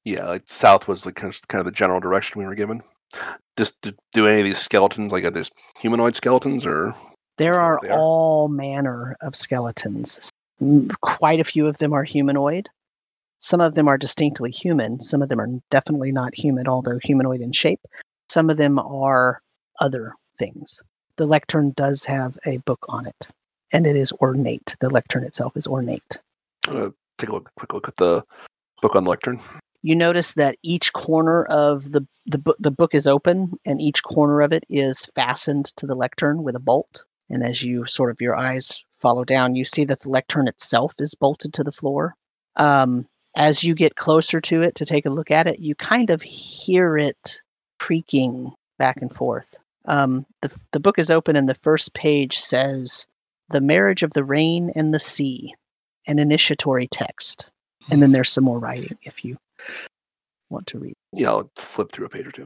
[0.05, 2.83] Yeah, like south was like kind of, kind of the general direction we were given.
[3.57, 6.95] Just do, do any of these skeletons like are these humanoid skeletons or?
[7.37, 10.31] There are, are all manner of skeletons.
[11.01, 12.69] Quite a few of them are humanoid.
[13.39, 15.01] Some of them are distinctly human.
[15.01, 17.81] Some of them are definitely not human, although humanoid in shape.
[18.29, 19.43] Some of them are
[19.81, 20.81] other things.
[21.17, 23.29] The lectern does have a book on it,
[23.73, 24.77] and it is ornate.
[24.81, 26.19] The lectern itself is ornate.
[26.69, 28.23] Uh, take a look, quick look at the
[28.81, 29.41] book on the lectern.
[29.83, 34.03] You notice that each corner of the the book the book is open, and each
[34.03, 37.05] corner of it is fastened to the lectern with a bolt.
[37.31, 40.95] And as you sort of your eyes follow down, you see that the lectern itself
[40.99, 42.15] is bolted to the floor.
[42.57, 43.07] Um,
[43.37, 46.23] as you get closer to it to take a look at it, you kind of
[46.23, 47.41] hear it
[47.81, 49.55] creaking back and forth.
[49.87, 53.07] Um, the, the book is open, and the first page says,
[53.51, 55.55] The Marriage of the Rain and the Sea,
[56.07, 57.51] an initiatory text.
[57.91, 59.37] And then there's some more writing if you
[60.49, 60.95] want to read.
[61.13, 62.45] Yeah, I'll flip through a page or two.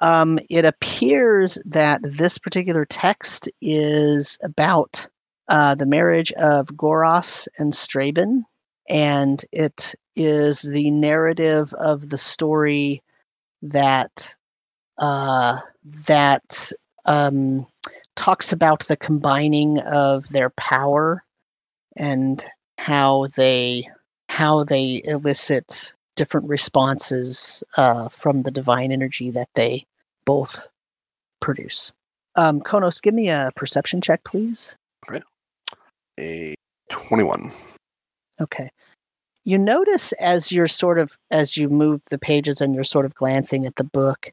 [0.00, 5.06] Um, it appears that this particular text is about
[5.48, 8.42] uh, the marriage of Goros and Straben,
[8.88, 13.02] and it is the narrative of the story
[13.62, 14.34] that
[14.98, 15.58] uh,
[16.06, 16.72] that
[17.06, 17.66] um,
[18.16, 21.24] talks about the combining of their power
[21.96, 22.44] and
[22.78, 23.88] how they
[24.28, 29.86] how they elicit different responses uh, from the divine energy that they
[30.28, 30.66] both
[31.40, 31.90] produce.
[32.36, 34.76] Um, Konos, give me a perception check, please.
[35.08, 35.22] Okay.
[36.20, 36.54] A
[36.90, 37.50] 21.
[38.38, 38.70] Okay.
[39.44, 43.14] You notice as you're sort of, as you move the pages and you're sort of
[43.14, 44.30] glancing at the book,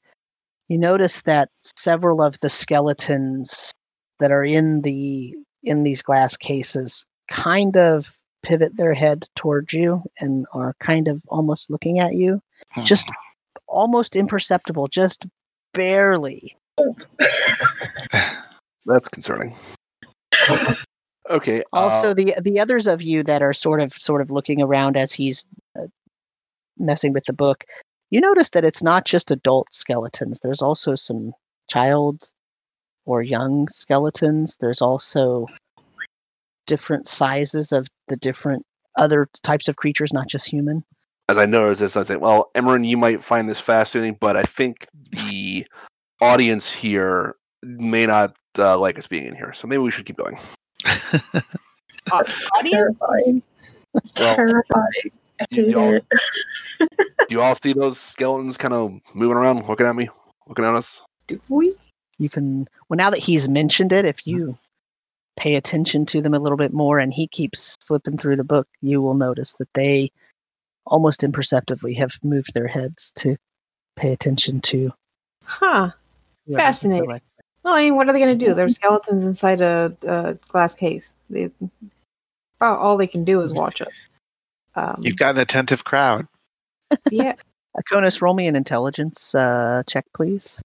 [0.67, 3.71] you notice that several of the skeletons
[4.19, 10.03] that are in the in these glass cases kind of pivot their head towards you
[10.19, 12.41] and are kind of almost looking at you.
[12.83, 13.09] Just
[13.67, 15.25] almost imperceptible, just
[15.75, 16.55] barely.
[18.85, 19.53] That's concerning.
[21.29, 21.63] okay.
[21.73, 24.97] Also, uh, the the others of you that are sort of sort of looking around
[24.97, 25.45] as he's
[25.77, 25.87] uh,
[26.77, 27.63] messing with the book,
[28.11, 30.39] you notice that it's not just adult skeletons.
[30.41, 31.33] There's also some
[31.69, 32.29] child
[33.05, 34.57] or young skeletons.
[34.59, 35.47] There's also
[36.67, 38.65] different sizes of the different
[38.97, 40.83] other types of creatures, not just human.
[41.27, 44.43] As I noticed this, I say, well, Emerin, you might find this fascinating, but I
[44.43, 45.65] think the
[46.21, 50.17] audience here may not uh, like us being in here, so maybe we should keep
[50.17, 50.37] going.
[52.11, 52.49] audience?
[52.71, 53.41] Terrifying.
[53.95, 55.11] It's well, terrifying.
[55.51, 55.99] do, you all,
[56.79, 56.87] do
[57.29, 60.09] you all see those skeletons kind of moving around, looking at me,
[60.47, 61.01] looking at us?
[61.27, 61.75] Do we?
[62.17, 62.67] You can.
[62.87, 64.57] Well, now that he's mentioned it, if you
[65.37, 68.67] pay attention to them a little bit more and he keeps flipping through the book,
[68.81, 70.11] you will notice that they
[70.85, 73.35] almost imperceptibly have moved their heads to
[73.95, 74.91] pay attention to.
[75.43, 75.91] Huh.
[76.53, 77.21] Fascinating.
[77.63, 78.53] Well, I mean, what are they going to do?
[78.53, 81.15] They're skeletons inside a, a glass case.
[81.29, 81.49] They,
[82.61, 84.05] all they can do is watch us.
[84.75, 86.27] Um, You've got an attentive crowd.
[87.09, 87.35] Yeah.
[87.77, 90.61] Akonis, roll me an intelligence uh, check, please.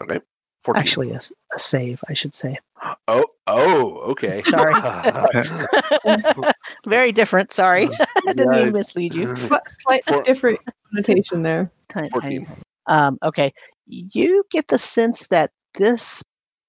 [0.00, 0.20] Okay.
[0.64, 0.80] 14.
[0.80, 1.20] Actually, a,
[1.54, 2.58] a save, I should say.
[3.08, 4.42] Oh, oh, okay.
[4.44, 4.74] Sorry.
[6.86, 7.52] Very different.
[7.52, 9.36] Sorry, I didn't mean to mislead you.
[9.36, 11.70] Slightly For, different connotation there.
[12.86, 13.52] Um, okay,
[13.86, 16.22] you get the sense that this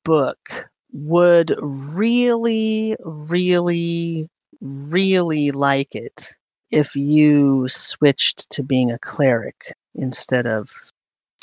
[0.04, 4.30] book would really, really,
[4.62, 6.36] really like it
[6.72, 10.70] if you switched to being a cleric instead of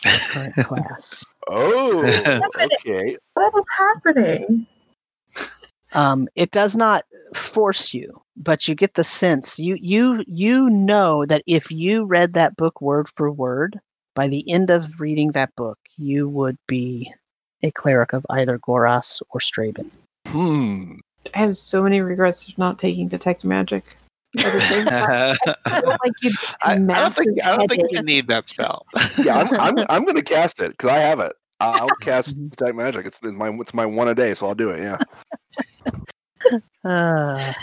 [0.05, 1.25] current class.
[1.49, 2.05] Oh,
[2.87, 3.17] okay.
[3.41, 4.67] What is happening?
[5.95, 11.25] Um, it does not force you, but you get the sense you you you know
[11.25, 13.81] that if you read that book word for word,
[14.15, 17.11] by the end of reading that book, you would be
[17.63, 19.91] a cleric of either Goros or Straben.
[20.29, 20.97] Hmm.
[21.35, 23.97] I have so many regrets of not taking detect magic.
[24.39, 26.13] At the same time, I, like
[26.63, 28.85] I, I don't think I don't think you need that spell.
[29.25, 31.33] yeah, I'm I'm, I'm going to cast it because I have it.
[31.61, 33.07] I'll cast detect magic.
[33.07, 34.83] It's, it's my it's my one a day, so I'll do it.
[34.83, 34.99] Yeah.
[36.85, 37.53] Uh.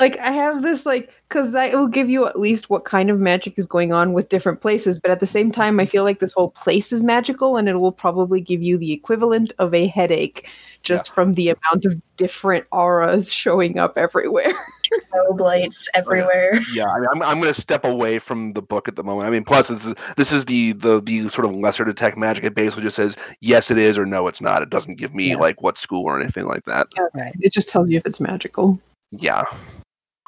[0.00, 3.20] Like I have this like because that will give you at least what kind of
[3.20, 4.98] magic is going on with different places.
[4.98, 7.76] But at the same time, I feel like this whole place is magical, and it
[7.76, 10.50] will probably give you the equivalent of a headache
[10.82, 11.14] just yeah.
[11.14, 14.52] from the amount of different auras showing up everywhere.
[15.12, 16.60] Strobe lights everywhere.
[16.74, 19.26] Yeah, I mean, I'm, I'm going to step away from the book at the moment.
[19.26, 22.44] I mean, plus this is this is the the the sort of lesser detect magic.
[22.44, 24.62] It basically just says yes, it is, or no, it's not.
[24.62, 25.36] It doesn't give me yeah.
[25.36, 26.88] like what school or anything like that.
[26.98, 28.78] Okay, it just tells you if it's magical.
[29.10, 29.44] Yeah.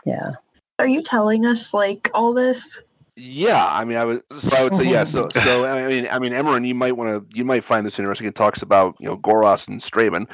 [0.05, 0.33] Yeah.
[0.79, 2.83] Are you telling us like all this?
[3.17, 4.23] Yeah, I mean, I would.
[4.37, 5.05] So I would say yeah.
[5.05, 7.99] So, so I mean, I mean, Emerin, you might want to, you might find this
[7.99, 8.27] interesting.
[8.27, 10.29] It talks about you know Goros and Straben.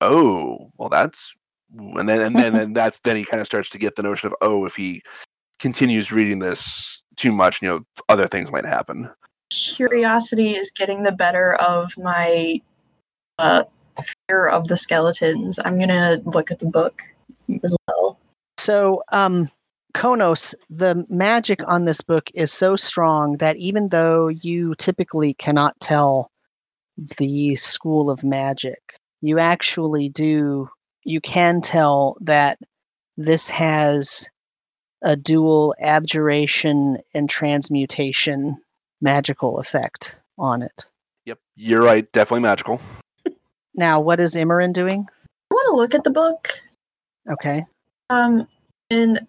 [0.00, 1.34] Oh, well, that's,
[1.76, 4.28] and then and then and that's then he kind of starts to get the notion
[4.28, 5.02] of oh, if he
[5.58, 9.10] continues reading this too much, you know, other things might happen.
[9.50, 12.60] Curiosity is getting the better of my
[13.38, 13.64] uh,
[14.28, 15.58] fear of the skeletons.
[15.64, 17.02] I'm gonna look at the book
[17.64, 18.18] as well.
[18.58, 19.48] So, um,
[19.94, 25.78] Konos, the magic on this book is so strong that even though you typically cannot
[25.80, 26.30] tell
[27.18, 28.80] the school of magic,
[29.20, 30.68] you actually do,
[31.04, 32.58] you can tell that
[33.16, 34.28] this has
[35.02, 38.56] a dual abjuration and transmutation
[39.00, 40.86] magical effect on it.
[41.26, 42.10] Yep, you're right.
[42.12, 42.80] Definitely magical.
[43.74, 45.08] Now, what is Emerin doing?
[45.50, 46.50] I want to look at the book.
[47.30, 47.64] Okay.
[48.10, 48.46] Um,
[48.90, 49.26] and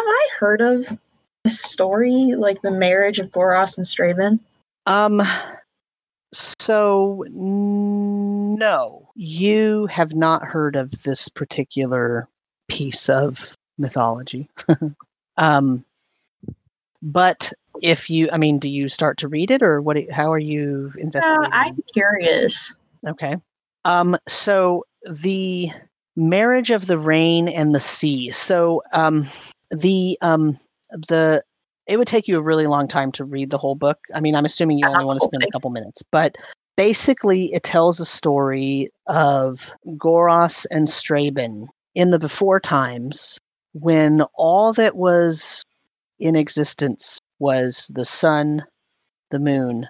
[0.00, 0.98] have I heard of
[1.44, 4.40] this story, like the marriage of Goros and Straben?
[4.86, 5.22] Um,
[6.32, 12.28] so no, you have not heard of this particular
[12.68, 14.48] piece of mythology.
[15.36, 15.84] um,
[17.02, 19.96] but if you, I mean, do you start to read it, or what?
[20.10, 21.44] How are you investigating?
[21.44, 22.76] Uh, I'm curious.
[23.06, 23.36] Okay.
[23.84, 24.84] Um, so
[25.22, 25.70] the
[26.16, 28.30] marriage of the rain and the sea.
[28.30, 29.26] So um,
[29.70, 30.58] the um
[31.08, 31.42] the
[31.86, 33.98] it would take you a really long time to read the whole book.
[34.14, 36.36] I mean, I'm assuming you only want to spend a couple minutes, but
[36.76, 43.38] basically it tells a story of Goros and Straben in the before times
[43.72, 45.64] when all that was
[46.20, 48.64] in existence was the sun,
[49.30, 49.88] the moon,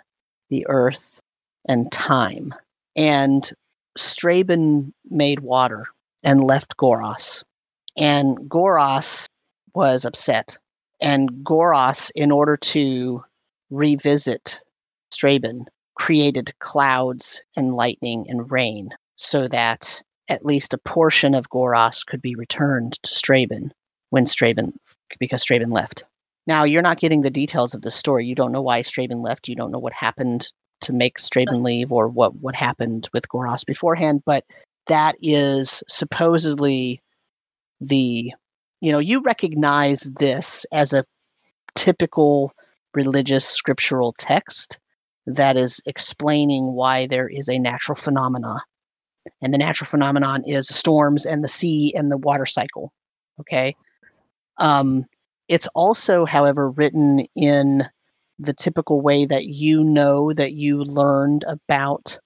[0.49, 1.21] the earth,
[1.67, 2.55] and time.
[2.97, 3.51] And
[3.99, 5.87] Straben made water
[6.25, 7.43] and left Goros.
[7.97, 9.27] And Goros
[9.75, 10.59] was upset.
[11.01, 13.25] And Goros, in order to
[13.71, 14.61] revisit
[15.13, 22.07] Straben, created clouds and lightning and rain so that at least a portion of Goros
[22.07, 23.71] could be returned to Straben
[24.11, 24.73] when Straben,
[25.19, 26.05] because Straben left.
[26.47, 28.27] Now, you're not getting the details of the story.
[28.27, 29.49] You don't know why Straben left.
[29.49, 30.49] You don't know what happened
[30.83, 34.45] to make Straben leave or what, what happened with Goros beforehand, but
[34.87, 37.03] that is supposedly
[37.81, 38.33] the
[38.81, 41.05] you know, you recognize this as a
[41.75, 42.53] typical
[42.95, 44.79] religious scriptural text
[45.27, 48.63] that is explaining why there is a natural phenomena.
[49.43, 52.93] And the natural phenomenon is storms and the sea and the water cycle.
[53.39, 53.77] Okay.
[54.59, 55.05] Um,
[55.49, 57.85] it's also, however, written in
[58.39, 62.19] the typical way that you know that you learned about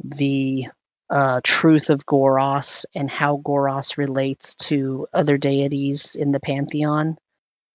[0.00, 0.66] the
[1.10, 7.16] uh, truth of Goros and how Goros relates to other deities in the pantheon,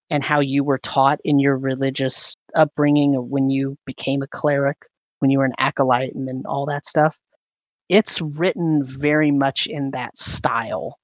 [0.10, 4.78] and how you were taught in your religious upbringing when you became a cleric,
[5.20, 7.18] when you were an acolyte, and then all that stuff.
[7.90, 10.98] It's written very much in that style.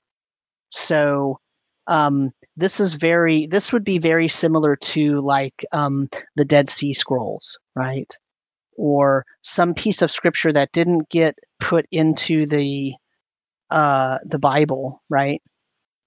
[0.69, 1.39] So
[1.87, 6.93] um, this is very this would be very similar to like um, the Dead Sea
[6.93, 8.13] Scrolls, right?
[8.79, 12.93] Or some piece of scripture that didn't get put into the
[13.71, 15.41] uh, the Bible, right?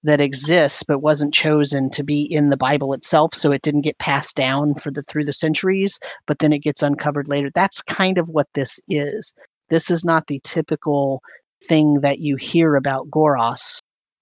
[0.03, 3.99] That exists but wasn't chosen to be in the Bible itself, so it didn't get
[3.99, 7.51] passed down for the through the centuries, but then it gets uncovered later.
[7.53, 9.33] That's kind of what this is.
[9.69, 11.21] This is not the typical
[11.69, 13.77] thing that you hear about Goros,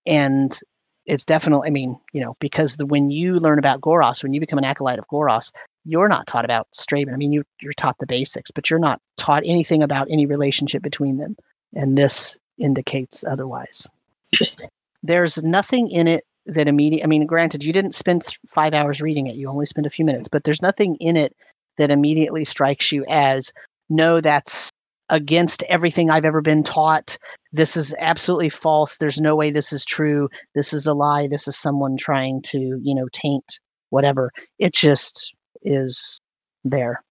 [0.06, 0.60] and
[1.06, 1.68] it's definitely.
[1.68, 4.66] I mean, you know, because the, when you learn about Goros, when you become an
[4.66, 5.52] acolyte of Goros,
[5.86, 7.14] you're not taught about Straben.
[7.14, 10.82] I mean, you, you're taught the basics, but you're not taught anything about any relationship
[10.82, 11.36] between them.
[11.74, 13.88] And this indicates otherwise.
[14.32, 14.70] Interesting.
[15.04, 17.04] There's nothing in it that immediate.
[17.04, 19.36] I mean, granted, you didn't spend th- five hours reading it.
[19.36, 21.36] You only spent a few minutes, but there's nothing in it
[21.78, 23.52] that immediately strikes you as
[23.90, 24.70] no, that's
[25.12, 27.18] against everything I've ever been taught.
[27.52, 28.98] This is absolutely false.
[28.98, 30.30] There's no way this is true.
[30.56, 31.28] This is a lie.
[31.28, 33.60] This is someone trying to, you know, taint
[33.90, 34.32] whatever.
[34.58, 36.20] It just is
[36.64, 37.04] there.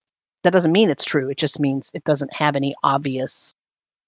[0.43, 1.31] That doesn't mean it's true.
[1.31, 3.55] It just means it doesn't have any obvious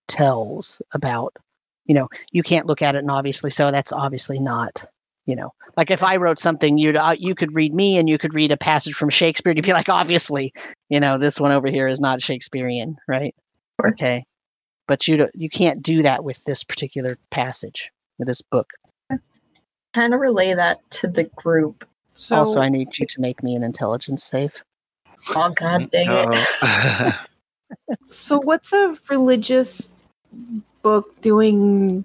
[0.09, 1.37] tells about,
[1.85, 4.85] you know, you can't look at it and obviously so that's obviously not
[5.27, 8.19] you know, like if I wrote something, you'd uh, you could read me and you
[8.19, 9.53] could read a passage from Shakespeare.
[9.53, 10.53] You'd be like, obviously,
[10.89, 13.35] you know, this one over here is not Shakespearean, right?
[13.83, 13.91] Sure.
[13.91, 14.25] Okay,
[14.87, 18.69] but you don't, you can't do that with this particular passage with this book.
[19.95, 21.87] Kind of relay that to the group.
[22.15, 24.55] So also, I need you to make me an intelligence save.
[25.35, 27.15] Oh god dang it.
[28.05, 29.93] So, what's a religious
[30.83, 32.05] book doing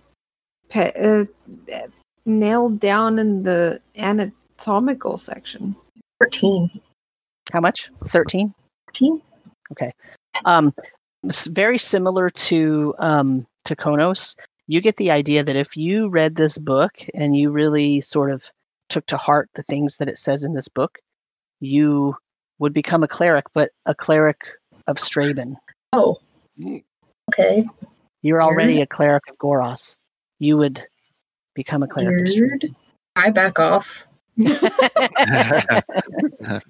[0.70, 1.26] pe- uh,
[1.74, 1.88] uh,
[2.26, 5.76] nailed down in the anatomical section?
[6.20, 6.82] 13.
[7.52, 7.90] How much?
[8.08, 8.54] Thirteen.
[8.88, 9.22] 14?
[10.46, 10.86] um, s-
[11.24, 14.36] very similar to um, to Konos.
[14.68, 18.43] You get the idea that if you read this book and you really sort of
[18.89, 20.99] took to heart the things that it says in this book,
[21.59, 22.15] you
[22.59, 24.41] would become a cleric, but a cleric
[24.88, 25.55] of Straben.
[25.93, 26.18] Oh.
[27.32, 27.65] Okay.
[28.22, 29.95] You're already a cleric of Goros.
[30.39, 30.86] You would
[31.53, 32.76] become a cleric of Weird.
[33.15, 34.05] I back off.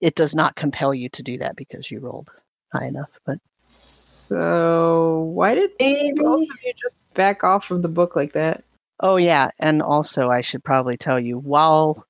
[0.00, 2.30] It does not compel you to do that because you rolled
[2.72, 5.70] high enough, but So, why did
[6.16, 8.64] both of you just back off from the book like that?
[9.00, 12.06] Oh yeah, and also I should probably tell you while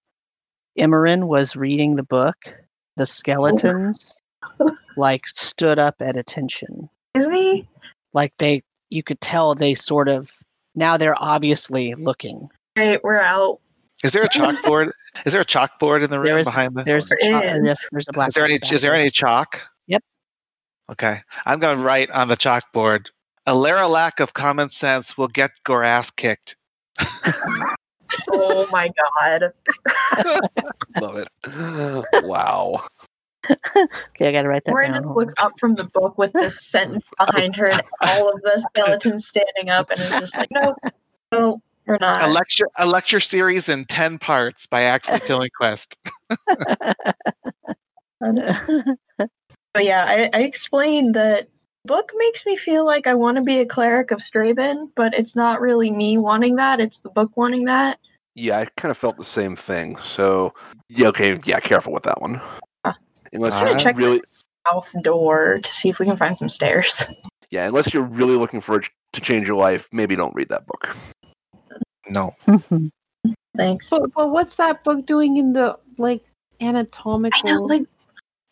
[0.79, 2.37] Emerin was reading the book,
[2.97, 4.21] the skeletons
[4.97, 6.89] like stood up at attention.
[7.15, 7.69] Is me?
[8.15, 10.31] Like they you could tell they sort of
[10.75, 12.49] now they're obviously looking.
[12.77, 13.59] Right, we're out.
[14.05, 14.91] is there a chalkboard?
[15.25, 16.85] Is there a chalkboard in the room There is- behind the?
[16.85, 18.59] There's There chalk- yes, there's a black is there any?
[18.71, 19.61] Is there any chalk?
[20.89, 20.93] Yep.
[20.93, 23.07] Okay, I'm going to write on the chalkboard.
[23.47, 26.57] A Lara lack of common sense will get your ass kicked.
[28.31, 29.51] Oh my god.
[31.01, 31.29] Love it.
[32.25, 32.85] Wow.
[33.49, 35.03] Okay, I gotta write that Lauren down.
[35.03, 38.59] just looks up from the book with this sentence behind her and all of the
[38.71, 40.75] skeletons standing up and is just like, no,
[41.31, 42.31] no, we're A not.
[42.31, 45.21] lecture, a lecture series in ten parts by Axley
[45.61, 45.97] Tillingquest.
[49.77, 49.81] On.
[49.81, 51.49] But yeah, I, I explained that
[51.85, 55.37] book makes me feel like I want to be a cleric of Straben, but it's
[55.37, 56.81] not really me wanting that.
[56.81, 57.99] It's the book wanting that.
[58.35, 59.97] Yeah, I kind of felt the same thing.
[59.97, 60.53] So,
[60.89, 62.41] yeah, okay, yeah, careful with that one.
[62.85, 62.93] Huh.
[63.33, 66.37] Unless I'm gonna you're check really, the south door to see if we can find
[66.37, 67.05] some stairs.
[67.51, 70.67] yeah, unless you're really looking for it to change your life, maybe don't read that
[70.67, 70.95] book.
[72.09, 72.37] No,
[73.57, 73.91] Thanks.
[73.91, 76.23] But, but what's that book doing in the like
[76.61, 77.43] I anatomical?
[77.51, 77.87] know, like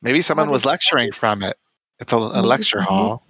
[0.05, 1.57] maybe someone was is- lecturing from it.
[2.01, 3.23] It's a, a lecture hall.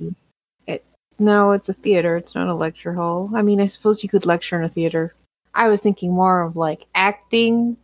[0.66, 0.84] It,
[1.18, 2.16] no, it's a theater.
[2.16, 3.30] It's not a lecture hall.
[3.34, 5.14] I mean, I suppose you could lecture in a theater.
[5.54, 7.76] I was thinking more of like acting,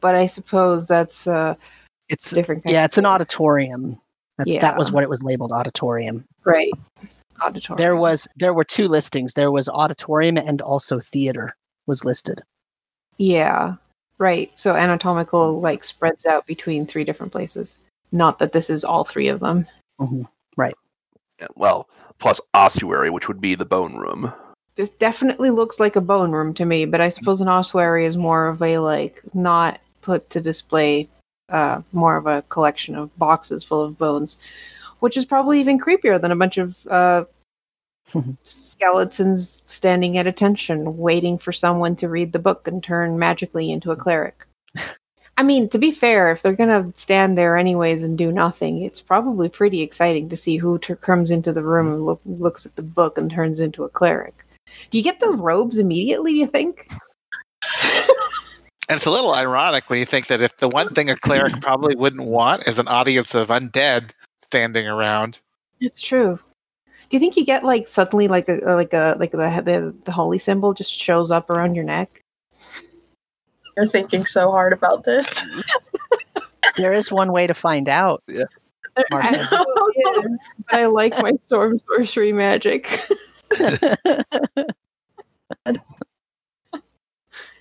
[0.00, 1.54] but I suppose that's uh,
[2.08, 2.64] it's different.
[2.64, 4.00] kind yeah, of it's an auditorium.
[4.38, 6.24] That's, That was what it was labeled auditorium.
[6.44, 6.72] right?
[7.40, 7.78] Auditorium.
[7.78, 9.34] There was there were two listings.
[9.34, 11.54] There was auditorium and also theater
[11.86, 12.42] was listed.
[13.18, 13.74] Yeah,
[14.18, 14.50] right.
[14.58, 17.76] So anatomical like spreads out between three different places.
[18.14, 19.66] Not that this is all three of them.
[21.40, 21.88] Yeah, well,
[22.20, 24.32] plus ossuary, which would be the bone room.
[24.76, 28.16] This definitely looks like a bone room to me, but I suppose an ossuary is
[28.16, 31.08] more of a like not put to display,
[31.48, 34.38] uh, more of a collection of boxes full of bones,
[35.00, 37.24] which is probably even creepier than a bunch of uh,
[38.44, 43.90] skeletons standing at attention, waiting for someone to read the book and turn magically into
[43.90, 44.46] a cleric.
[45.36, 49.02] I mean, to be fair, if they're gonna stand there anyways and do nothing, it's
[49.02, 52.76] probably pretty exciting to see who t- comes into the room and look- looks at
[52.76, 54.44] the book and turns into a cleric.
[54.90, 56.32] Do you get the robes immediately?
[56.32, 56.88] Do you think?
[58.88, 61.58] And it's a little ironic when you think that if the one thing a cleric
[61.62, 64.10] probably wouldn't want is an audience of undead
[64.44, 65.40] standing around.
[65.80, 66.38] It's true.
[66.86, 70.12] Do you think you get like suddenly like a like a like the the, the
[70.12, 72.22] holy symbol just shows up around your neck?
[73.76, 75.44] You're thinking so hard about this.
[76.76, 78.22] There is one way to find out.
[79.10, 79.40] Marcia.
[79.52, 83.00] Absolutely is, I like my storm sorcery magic.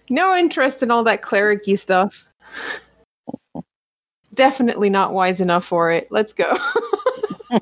[0.09, 2.25] no interest in all that clericy stuff.
[4.33, 6.07] Definitely not wise enough for it.
[6.09, 6.57] Let's go.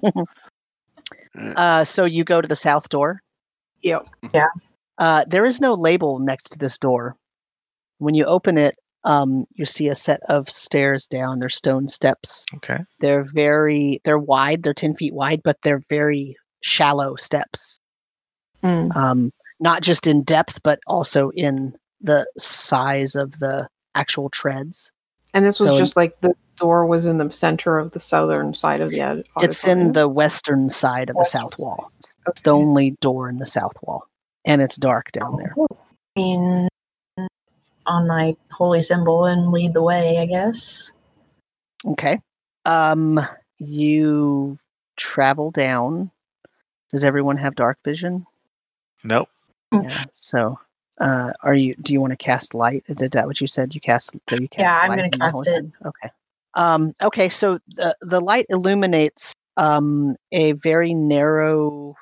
[1.56, 3.22] uh, so you go to the south door.
[4.34, 4.48] yep.
[4.98, 7.18] Uh, there is no label next to this door.
[8.02, 11.38] When you open it, um, you see a set of stairs down.
[11.40, 12.46] They're stone steps.
[12.56, 12.80] Okay.
[13.00, 14.64] They're very they're wide.
[14.64, 17.78] They're ten feet wide, but they're very shallow steps.
[18.64, 18.96] Mm.
[18.96, 24.92] Um, not just in depth, but also in the size of the actual treads.
[25.36, 28.54] And this was So- just like the door was in the center of the southern
[28.56, 31.92] side of the ad- It's in the western side of the south wall.
[32.28, 34.04] It's the only door in the south wall,
[34.46, 35.56] and it's dark down there.
[36.18, 36.68] I mean,
[37.86, 40.92] on my holy symbol and lead the way, I guess.
[41.86, 42.20] Okay.
[42.66, 43.20] Um,
[43.58, 44.58] you
[44.98, 46.12] travel down.
[46.92, 48.26] Does everyone have dark vision?
[49.04, 49.30] Nope.
[49.72, 50.04] Yeah.
[50.12, 50.60] So,
[51.00, 51.76] uh, are you?
[51.76, 52.84] Do you want to cast light?
[52.88, 53.74] Is that what you said?
[53.74, 54.14] You cast?
[54.30, 55.56] You cast yeah, I'm going to cast it.
[55.56, 55.72] symbol?
[55.86, 56.10] Okay.
[56.54, 56.94] Um.
[57.02, 57.30] Okay.
[57.30, 61.96] So the the light illuminates um a very narrow.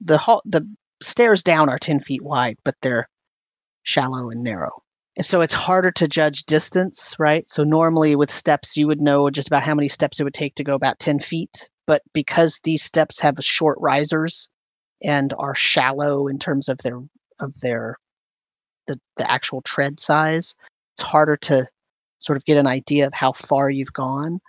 [0.00, 0.42] The hall.
[0.44, 0.66] The
[1.02, 3.08] stairs down are ten feet wide, but they're
[3.86, 4.82] shallow and narrow.
[5.16, 7.48] And so it's harder to judge distance, right?
[7.48, 10.54] So normally with steps, you would know just about how many steps it would take
[10.56, 11.70] to go about 10 feet.
[11.86, 14.50] But because these steps have short risers
[15.02, 17.00] and are shallow in terms of their
[17.38, 17.96] of their
[18.86, 20.54] the, the actual tread size,
[20.94, 21.66] it's harder to
[22.18, 24.40] sort of get an idea of how far you've gone.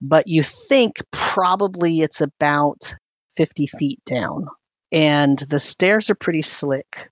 [0.00, 2.94] But you think probably it's about
[3.36, 4.46] 50 feet down.
[4.92, 7.10] And the stairs are pretty slick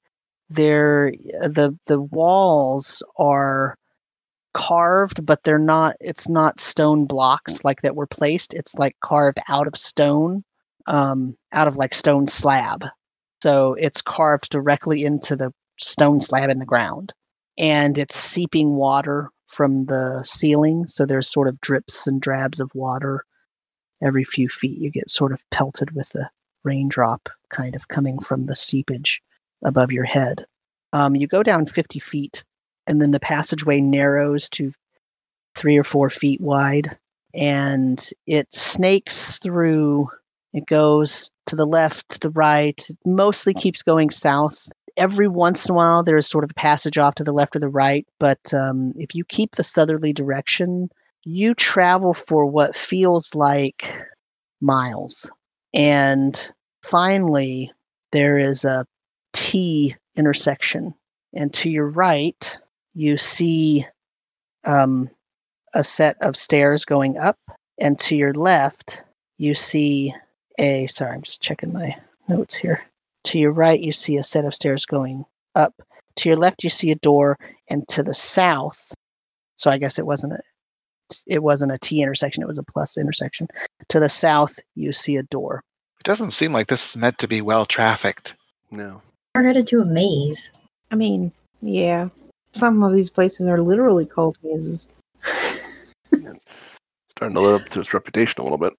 [0.51, 3.77] they're the the walls are
[4.53, 8.55] carved but they're not it's not stone blocks like that were placed.
[8.55, 10.45] It's like carved out of stone
[10.87, 12.85] um out of like stone slab.
[13.43, 17.13] So it's carved directly into the stone slab in the ground.
[17.59, 22.71] And it's seeping water from the ceiling so there's sort of drips and drabs of
[22.75, 23.25] water
[24.03, 24.79] every few feet.
[24.79, 26.31] You get sort of pelted with a
[26.65, 29.21] raindrop kind of coming from the seepage
[29.65, 30.45] above your head.
[30.93, 32.45] Um, you go down 50 feet,
[32.87, 34.73] and then the passageway narrows to
[35.55, 36.97] three or four feet wide,
[37.35, 40.09] and it snakes through.
[40.53, 42.79] It goes to the left, to the right.
[42.89, 44.69] It mostly keeps going south.
[44.97, 47.59] Every once in a while, there's sort of a passage off to the left or
[47.59, 50.89] the right, but um, if you keep the southerly direction,
[51.25, 53.93] you travel for what feels like
[54.61, 55.29] miles.
[55.73, 56.49] And
[56.85, 57.73] finally,
[58.13, 58.87] there is a
[59.35, 60.95] T intersection.
[61.35, 62.59] And to your right,
[62.95, 63.87] you see
[64.65, 65.11] um,
[65.75, 67.39] a set of stairs going up.
[67.79, 69.03] And to your left,
[69.37, 70.15] you see
[70.59, 71.97] a, sorry, I'm just checking my
[72.29, 72.83] notes here.
[73.25, 75.25] To your right, you see a set of stairs going
[75.57, 75.75] up.
[76.17, 77.37] To your left, you see a door.
[77.69, 78.95] And to the south,
[79.57, 80.41] so I guess it wasn't a,
[81.27, 83.49] it wasn't a T intersection, it was a plus intersection.
[83.89, 85.63] To the south, you see a door.
[85.99, 88.35] It doesn't seem like this is meant to be well trafficked.
[88.71, 89.03] No.
[89.35, 90.53] We're headed to a maze.
[90.93, 92.09] I mean, yeah.
[92.53, 94.87] Some of these places are literally called mazes.
[96.05, 98.75] Starting to live up to its reputation a little bit.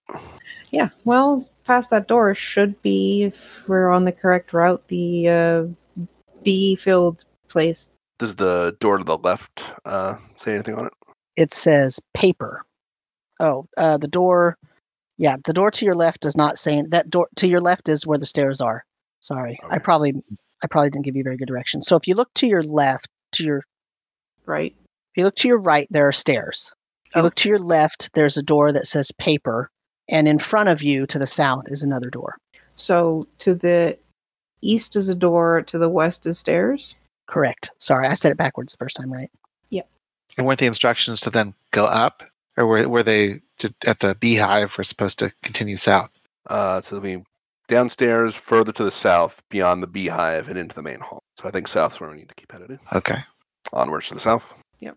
[0.72, 5.64] Yeah, well, past that door should be, if we're on the correct route, the uh,
[6.44, 7.90] bee filled place.
[8.18, 10.94] Does the door to the left uh, say anything on it?
[11.36, 12.64] It says paper.
[13.42, 14.58] Oh, uh, the door.
[15.18, 18.08] Yeah, the door to your left does not say that door to your left is
[18.08, 18.86] where the stairs are.
[19.26, 20.14] Sorry, I probably
[20.64, 21.82] I probably didn't give you very good direction.
[21.82, 23.64] So if you look to your left, to your
[24.46, 24.72] Right.
[24.78, 26.72] if you look to your right, there are stairs.
[27.08, 27.24] If you Oh.
[27.24, 29.72] look to your left, there's a door that says paper,
[30.10, 32.38] and in front of you to the south is another door.
[32.76, 33.98] So to the
[34.62, 36.96] east is a door, to the west is stairs.
[37.26, 37.72] Correct.
[37.80, 39.32] Sorry, I said it backwards the first time, right?
[39.72, 39.88] Yep.
[40.38, 42.22] And weren't the instructions to then go up,
[42.58, 44.78] or were, were they to, at the beehive?
[44.78, 46.12] We're supposed to continue south.
[46.48, 47.24] Uh, so we
[47.68, 51.24] downstairs, further to the south, beyond the beehive, and into the main hall.
[51.40, 52.80] So I think south's where we need to keep headed.
[52.94, 53.18] Okay.
[53.74, 54.44] Onwards to the south.
[54.80, 54.96] Yep.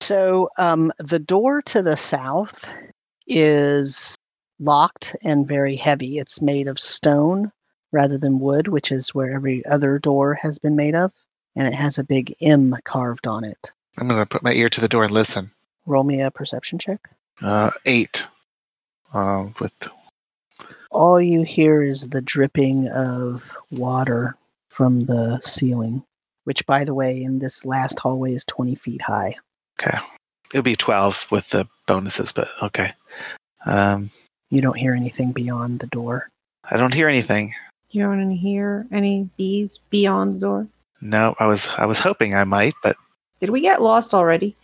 [0.00, 2.68] So um, the door to the south
[3.26, 4.16] is
[4.58, 6.18] locked and very heavy.
[6.18, 7.52] It's made of stone
[7.92, 11.12] rather than wood, which is where every other door has been made of,
[11.56, 13.72] and it has a big M carved on it.
[13.98, 15.50] I'm going to put my ear to the door and listen.
[15.86, 17.00] Roll me a perception check.
[17.42, 18.26] Uh, eight.
[19.12, 19.72] Uh, with
[20.90, 24.36] All you hear is the dripping of water
[24.68, 26.02] from the ceiling,
[26.44, 29.36] which, by the way, in this last hallway is 20 feet high.
[29.80, 29.98] okay,
[30.52, 32.92] it'll be twelve with the bonuses, but okay.
[33.66, 34.10] Um,
[34.50, 36.28] You don't hear anything beyond the door.
[36.64, 37.54] I don't hear anything.
[37.90, 40.66] You don't hear any bees beyond the door?
[41.00, 42.96] No, I was I was hoping I might, but
[43.40, 44.56] Did we get lost already?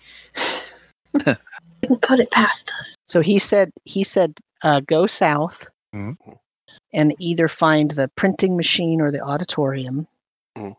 [1.15, 2.95] Didn't put it past us.
[3.07, 5.67] So he said he said uh, go south
[5.97, 6.39] Mhm.
[6.93, 10.09] and either find the printing machine or the auditorium.
[10.57, 10.77] Mhm.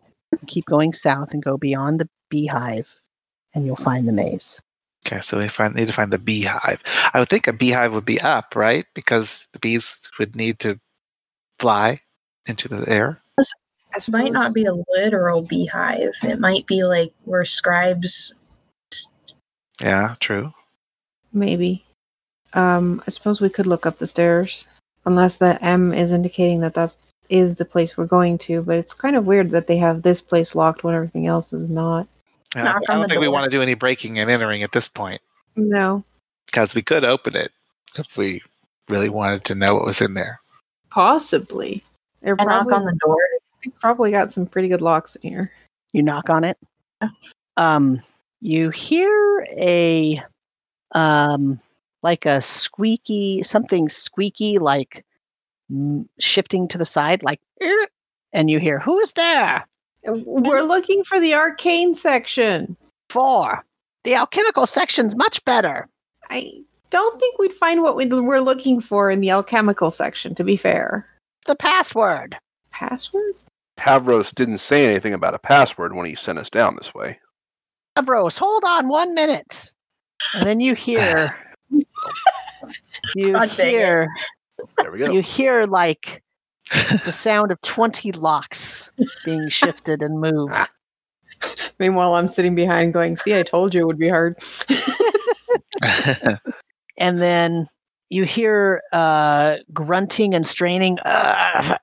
[0.47, 2.99] Keep going south and go beyond the beehive,
[3.53, 4.61] and you'll find the maze.
[5.05, 5.21] okay.
[5.21, 6.83] So we find, need to find the beehive.
[7.13, 8.85] I would think a beehive would be up, right?
[8.93, 10.79] Because the bees would need to
[11.57, 12.01] fly
[12.47, 13.21] into the air.
[13.37, 13.53] This
[13.95, 16.13] It might not be a literal beehive.
[16.23, 18.33] It might be like where scribes.
[19.79, 20.53] Yeah, true.
[21.31, 21.85] Maybe.
[22.53, 24.65] Um, I suppose we could look up the stairs,
[25.07, 28.93] unless the M is indicating that that's is the place we're going to, but it's
[28.93, 32.07] kind of weird that they have this place locked when everything else is not.
[32.55, 35.21] I, I don't think we want to do any breaking and entering at this point.
[35.55, 36.03] No.
[36.45, 37.51] Because we could open it
[37.97, 38.41] if we
[38.87, 40.39] really wanted to know what was in there.
[40.89, 41.83] Possibly.
[42.21, 43.17] They're probably, knock on the door.
[43.63, 45.51] They probably got some pretty good locks in here.
[45.91, 46.57] You knock on it.
[47.57, 47.99] Um,
[48.39, 50.21] you hear a
[50.93, 51.59] um
[52.03, 55.03] like a squeaky something squeaky like
[56.19, 57.41] shifting to the side like
[58.33, 59.67] and you hear who's there?
[60.05, 62.77] We're looking for the arcane section.
[63.09, 63.65] Four.
[64.03, 65.89] The alchemical section's much better.
[66.29, 70.55] I don't think we'd find what we're looking for in the alchemical section to be
[70.55, 71.05] fair.
[71.47, 72.37] The password.
[72.71, 73.33] Password?
[73.77, 77.19] Tavros didn't say anything about a password when he sent us down this way.
[77.97, 79.73] Tavros, hold on one minute.
[80.35, 81.35] And then you hear
[83.15, 84.07] you God hear
[84.77, 85.11] there we go.
[85.11, 86.23] You hear like
[87.05, 88.91] the sound of 20 locks
[89.25, 90.69] being shifted and moved.
[91.79, 94.37] Meanwhile, I'm sitting behind going, See, I told you it would be hard.
[96.97, 97.67] and then
[98.09, 100.97] you hear uh, grunting and straining.
[100.99, 101.77] Uh,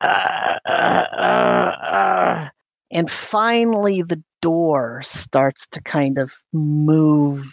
[0.67, 2.49] uh,
[2.91, 7.47] and finally, the door starts to kind of move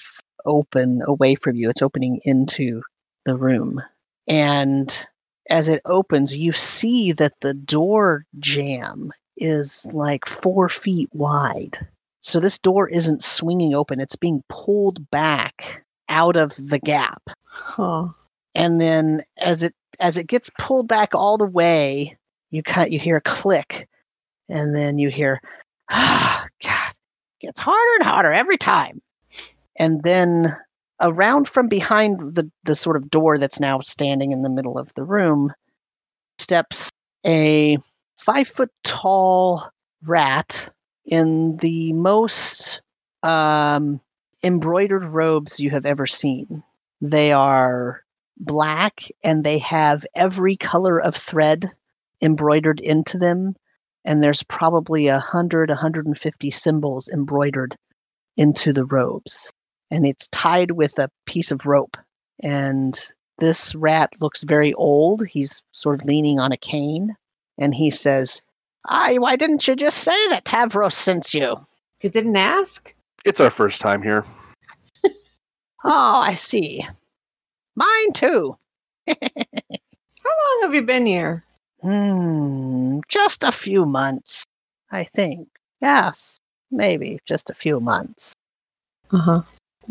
[0.45, 1.69] open away from you.
[1.69, 2.81] It's opening into
[3.25, 3.81] the room.
[4.27, 5.05] And
[5.49, 11.77] as it opens, you see that the door jam is like four feet wide.
[12.21, 17.23] So this door isn't swinging open, it's being pulled back out of the gap.
[17.43, 18.09] Huh.
[18.53, 22.17] And then as it as it gets pulled back all the way,
[22.51, 23.89] you cut you hear a click
[24.49, 25.41] and then you hear
[25.89, 26.91] ah god
[27.39, 29.01] gets harder and harder every time
[29.77, 30.55] and then
[31.01, 34.93] around from behind the, the sort of door that's now standing in the middle of
[34.95, 35.51] the room
[36.37, 36.89] steps
[37.25, 37.77] a
[38.17, 39.69] five foot tall
[40.03, 40.69] rat
[41.05, 42.81] in the most
[43.23, 43.99] um,
[44.43, 46.63] embroidered robes you have ever seen.
[46.99, 48.03] They are
[48.37, 51.71] black and they have every color of thread
[52.21, 53.55] embroidered into them.
[54.03, 57.75] And there's probably a hundred, 150 symbols embroidered
[58.37, 59.51] into the robes
[59.91, 61.97] and it's tied with a piece of rope.
[62.41, 62.97] And
[63.37, 65.27] this rat looks very old.
[65.27, 67.15] He's sort of leaning on a cane,
[67.59, 68.41] and he says,
[68.87, 71.57] "I, why didn't you just say that Tavros sent you?"
[72.01, 72.95] You didn't ask.
[73.25, 74.25] It's our first time here.
[75.83, 76.87] oh, I see.
[77.75, 78.57] Mine too.
[79.07, 79.15] How
[80.25, 81.43] long have you been here?
[81.81, 84.43] Hmm, just a few months,
[84.91, 85.47] I think.
[85.81, 86.39] Yes,
[86.69, 88.33] maybe just a few months.
[89.11, 89.41] Uh huh.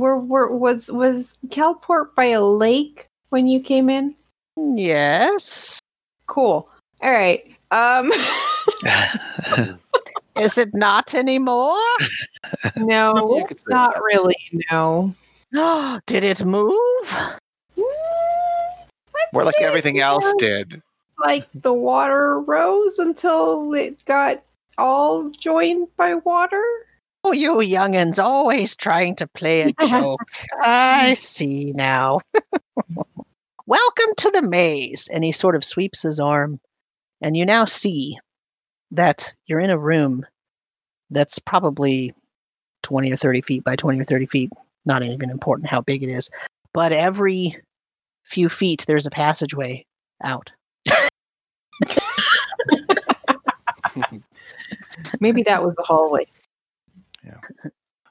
[0.01, 4.15] Were, were was was Calport by a lake when you came in?
[4.57, 5.79] Yes.
[6.27, 6.71] Cool.
[7.03, 7.45] All right.
[7.71, 8.11] Um
[10.37, 11.77] Is it not anymore?
[12.77, 13.13] No,
[13.69, 14.03] not that.
[14.03, 14.35] really.
[14.73, 15.15] No.
[16.07, 17.07] did it move?
[17.77, 17.85] Mm,
[19.35, 20.81] More like everything else did.
[21.19, 24.43] Like the water rose until it got
[24.79, 26.65] all joined by water.
[27.25, 30.21] Oh, you youngins always trying to play a joke.
[30.61, 32.21] I see now.
[33.67, 35.09] Welcome to the maze.
[35.13, 36.59] And he sort of sweeps his arm,
[37.21, 38.19] and you now see
[38.91, 40.25] that you're in a room
[41.11, 42.15] that's probably
[42.83, 44.51] 20 or 30 feet by 20 or 30 feet.
[44.87, 46.31] Not even important how big it is.
[46.73, 47.57] But every
[48.25, 49.85] few feet, there's a passageway
[50.25, 50.53] out.
[55.21, 56.27] Maybe that was the hallway.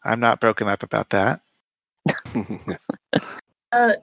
[0.06, 0.12] Yeah.
[0.12, 1.42] I'm not broken up about that.
[3.72, 3.94] uh,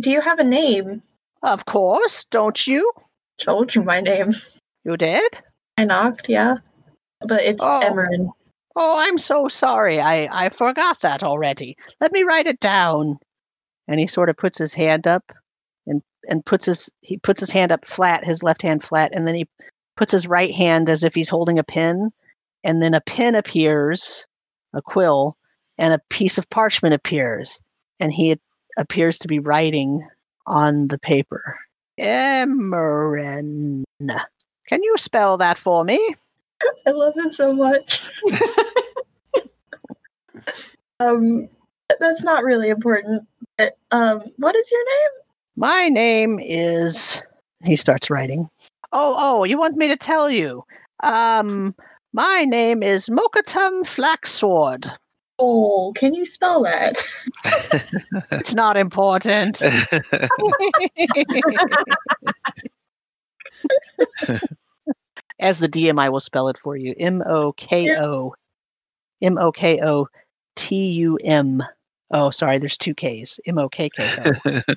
[0.00, 1.02] do you have a name?
[1.42, 2.92] Of course, don't you?
[3.38, 4.32] Told you my name.
[4.84, 5.40] You did?
[5.76, 6.56] I knocked, yeah.
[7.20, 7.82] But it's oh.
[7.84, 8.30] Emerin.
[8.74, 10.00] Oh, I'm so sorry.
[10.00, 11.76] I, I forgot that already.
[12.00, 13.18] Let me write it down.
[13.88, 15.32] And he sort of puts his hand up
[15.86, 19.26] and, and puts his he puts his hand up flat, his left hand flat, and
[19.26, 19.46] then he
[19.96, 22.10] puts his right hand as if he's holding a pin.
[22.64, 24.26] And then a pin appears
[24.74, 25.36] a quill,
[25.78, 27.60] and a piece of parchment appears,
[28.00, 28.38] and he
[28.76, 30.06] appears to be writing
[30.46, 31.58] on the paper.
[32.00, 33.84] Emerin.
[34.00, 36.14] Can you spell that for me?
[36.86, 38.02] I love him so much.
[41.00, 41.48] um,
[42.00, 43.26] that's not really important.
[43.90, 45.10] Um, what is your name?
[45.56, 47.20] My name is.
[47.64, 48.48] He starts writing.
[48.92, 50.64] Oh, oh, you want me to tell you?
[51.02, 51.74] Um,
[52.12, 54.90] my name is Mokkotum Flasksword.
[55.38, 57.02] Oh, can you spell that?
[58.32, 59.60] it's not important.
[65.40, 66.94] As the DM, I will spell it for you.
[66.98, 68.34] M O K O.
[69.20, 70.06] M O K O
[70.54, 71.62] T U M.
[72.10, 73.40] Oh, sorry, there's two Ks.
[73.46, 74.60] M O K K O.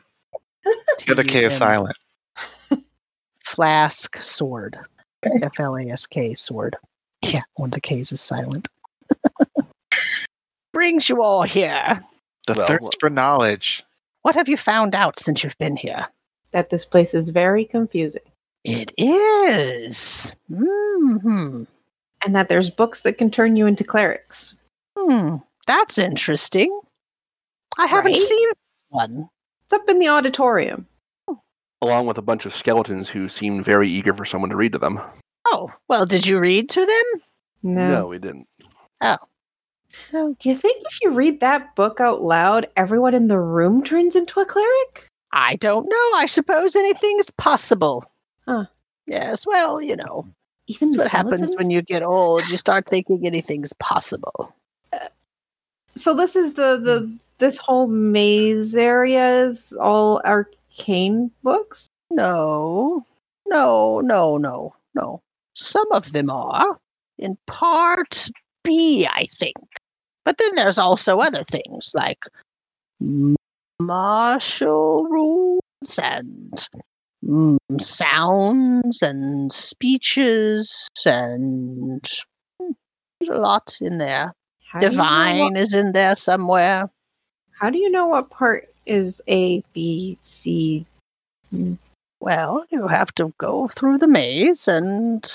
[1.06, 1.96] The other K is silent.
[3.44, 4.80] Flask sword.
[5.24, 6.76] F L A S K sword.
[7.34, 8.68] Yeah, when the K's is silent.
[10.74, 12.04] Brings you all here.
[12.48, 13.84] The well, thirst for knowledge.
[14.22, 16.08] What have you found out since you've been here?
[16.52, 18.22] That this place is very confusing.
[18.64, 20.36] It is.
[20.52, 21.64] Mm-hmm.
[22.26, 24.56] And that there's books that can turn you into clerics.
[24.98, 26.80] Hmm, that's interesting.
[27.78, 28.22] I haven't right?
[28.22, 28.48] seen
[28.90, 29.30] one.
[29.66, 30.88] It's up in the auditorium.
[31.82, 34.80] Along with a bunch of skeletons who seemed very eager for someone to read to
[34.80, 35.00] them.
[35.56, 37.22] Oh, well, did you read to them?
[37.64, 37.88] No.
[37.88, 38.48] No, we didn't.
[39.00, 39.18] Oh.
[40.12, 44.18] Do you think if you read that book out loud, everyone in the room turns
[44.18, 45.08] into a cleric?
[45.32, 46.12] I don't know.
[46.18, 48.04] I suppose anything's possible.
[48.46, 48.66] Huh.
[49.08, 50.28] Yes, well, you know.
[50.68, 52.46] Even that's what happens when you get old.
[52.50, 54.54] You start thinking anything's possible.
[54.92, 55.08] Uh,
[55.96, 61.88] so this is the the this whole maze area is all arcane books?
[62.12, 63.06] No.
[63.48, 65.22] No, no, no, no.
[65.56, 66.78] Some of them are.
[67.18, 68.30] In part
[68.64, 69.56] B, I think.
[70.26, 72.20] But then there's also other things like
[73.80, 76.68] martial rules and
[77.24, 82.02] mm, sounds and speeches and
[82.62, 82.74] mm,
[83.20, 84.34] there's a lot in there.
[84.72, 86.90] How Divine you know what, is in there somewhere.
[87.52, 90.86] How do you know what part is A, B, C?
[92.26, 95.32] Well, you have to go through the maze and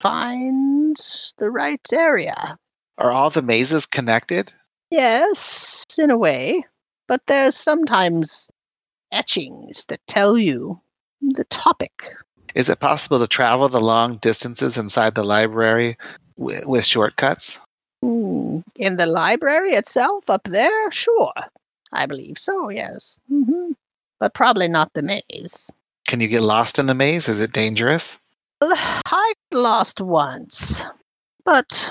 [0.00, 0.96] find
[1.38, 2.56] the right area.
[2.98, 4.52] Are all the mazes connected?
[4.92, 6.64] Yes, in a way.
[7.08, 8.48] But there's sometimes
[9.10, 10.80] etchings that tell you
[11.20, 11.90] the topic.
[12.54, 15.96] Is it possible to travel the long distances inside the library
[16.38, 17.58] w- with shortcuts?
[18.04, 20.92] Mm, in the library itself, up there?
[20.92, 21.32] Sure.
[21.92, 23.18] I believe so, yes.
[23.32, 23.72] Mm-hmm.
[24.20, 25.68] But probably not the maze.
[26.10, 27.28] Can you get lost in the maze?
[27.28, 28.18] Is it dangerous?
[28.60, 30.82] I lost once,
[31.44, 31.88] but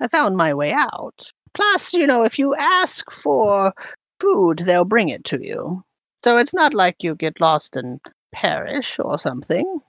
[0.00, 1.30] I found my way out.
[1.54, 3.72] Plus, you know, if you ask for
[4.18, 5.84] food, they'll bring it to you.
[6.24, 8.00] So it's not like you get lost and
[8.32, 9.80] perish or something.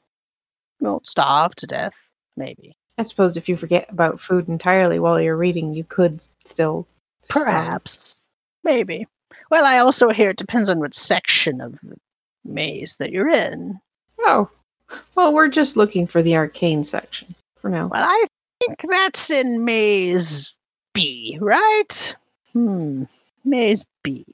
[0.80, 1.96] You won't starve to death,
[2.38, 2.78] maybe.
[3.00, 6.86] I suppose if you forget about food entirely while you're reading, you could still.
[7.28, 7.92] Perhaps.
[7.92, 8.20] Starve.
[8.64, 9.08] Maybe.
[9.50, 11.96] Well, I also hear it depends on what section of the
[12.44, 13.80] maze that you're in.
[14.20, 14.50] Oh.
[15.16, 17.88] Well, we're just looking for the arcane section for now.
[17.88, 18.26] Well, I
[18.60, 20.54] think that's in maze
[20.94, 22.16] B, right?
[22.52, 23.04] Hmm.
[23.46, 24.26] Maze B.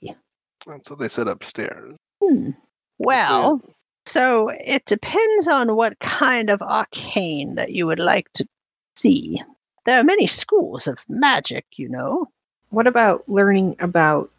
[0.65, 1.95] That's what they said upstairs.
[2.23, 2.49] Hmm.
[2.97, 3.61] Well,
[4.05, 8.47] so it depends on what kind of arcane that you would like to
[8.95, 9.41] see.
[9.85, 12.27] There are many schools of magic, you know.
[12.69, 14.31] What about learning about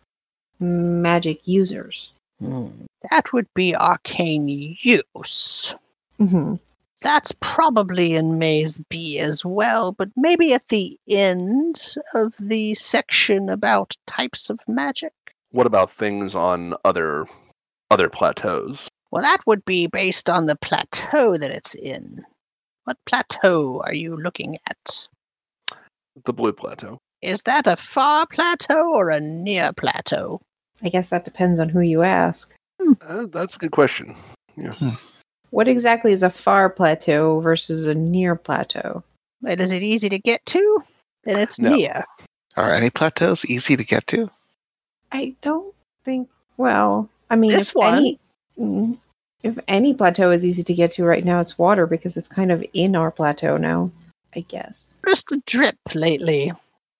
[0.61, 2.11] magic users?
[2.41, 2.69] Hmm.
[3.11, 5.75] That would be arcane use.
[6.21, 6.55] Mm-hmm.
[7.01, 13.49] That's probably in Maze B as well, but maybe at the end of the section
[13.49, 15.13] about types of magic.
[15.51, 17.27] What about things on other
[17.91, 18.89] other plateaus?
[19.11, 22.21] Well, that would be based on the plateau that it's in.
[22.85, 25.09] What plateau are you looking at?
[26.25, 26.99] The blue plateau.
[27.23, 30.41] Is that a far plateau or a near plateau?
[30.83, 32.53] I guess that depends on who you ask.
[32.81, 32.93] Hmm.
[33.07, 34.15] Uh, that's a good question.
[34.57, 34.73] Yeah.
[34.73, 34.91] Hmm.
[35.51, 39.03] What exactly is a far plateau versus a near plateau?
[39.43, 40.83] Wait, is it easy to get to?
[41.25, 41.71] Then it's no.
[41.71, 42.05] near.
[42.57, 44.31] Are any plateaus easy to get to?
[45.13, 45.75] I don't
[46.05, 46.29] think.
[46.57, 47.95] Well, I mean, this if one.
[47.95, 48.19] any
[48.59, 48.99] mm,
[49.43, 52.51] if any plateau is easy to get to right now, it's water because it's kind
[52.51, 53.91] of in our plateau now.
[54.35, 54.95] I guess.
[55.09, 56.53] Just a drip lately.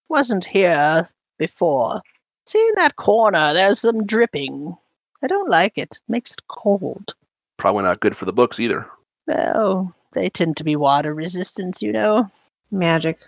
[0.09, 1.09] Wasn't here
[1.39, 2.01] before.
[2.49, 4.75] See in that corner, there's some dripping.
[5.23, 5.97] I don't like it.
[5.97, 7.15] It makes it cold.
[7.59, 8.87] Probably not good for the books either.
[9.27, 12.31] Well, they tend to be water resistant, you know.
[12.71, 13.19] Magic.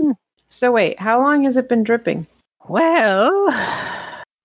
[0.00, 0.12] Hmm.
[0.46, 2.28] So wait, how long has it been dripping?
[2.68, 3.52] Well,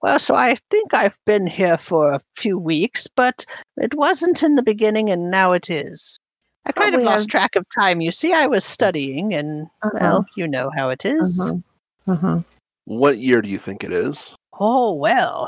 [0.01, 3.45] well, so I think I've been here for a few weeks, but
[3.77, 6.17] it wasn't in the beginning, and now it is.
[6.65, 7.29] I kind Probably of lost have...
[7.29, 8.01] track of time.
[8.01, 9.99] You see, I was studying, and uh-huh.
[10.01, 11.39] well, you know how it is.
[11.39, 12.11] Uh-huh.
[12.11, 12.39] Uh-huh.
[12.85, 14.33] What year do you think it is?
[14.59, 15.47] Oh well,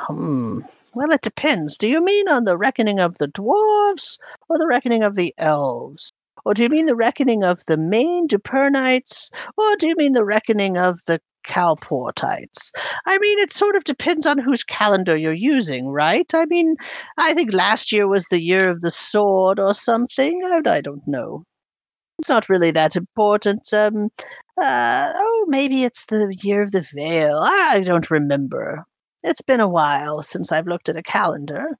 [0.00, 0.60] hmm.
[0.92, 1.76] Well, it depends.
[1.76, 4.18] Do you mean on the reckoning of the dwarves
[4.48, 6.12] or the reckoning of the elves?
[6.44, 9.30] Or do you mean the reckoning of the main Dupernites?
[9.56, 12.72] Or do you mean the reckoning of the Calportites?
[13.06, 16.28] I mean, it sort of depends on whose calendar you're using, right?
[16.34, 16.76] I mean,
[17.18, 20.42] I think last year was the year of the sword or something.
[20.44, 21.44] I, I don't know.
[22.18, 23.72] It's not really that important.
[23.72, 24.08] Um,
[24.60, 27.38] uh, oh, maybe it's the year of the veil.
[27.42, 28.84] I don't remember.
[29.22, 31.78] It's been a while since I've looked at a calendar.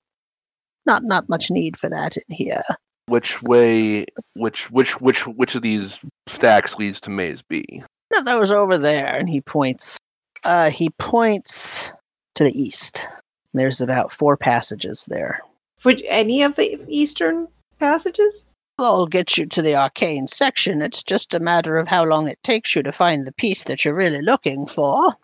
[0.87, 2.63] Not not much need for that in here.
[3.07, 4.07] Which way?
[4.35, 7.83] Which which which which of these stacks leads to Maze B?
[8.13, 9.97] No, those over there, and he points.
[10.45, 11.93] Uh, he points
[12.35, 13.07] to the east.
[13.53, 15.41] There's about four passages there.
[15.85, 18.50] Would any of the eastern passages?
[18.81, 20.83] I'll get you to the arcane section.
[20.83, 23.85] It's just a matter of how long it takes you to find the piece that
[23.85, 25.15] you're really looking for.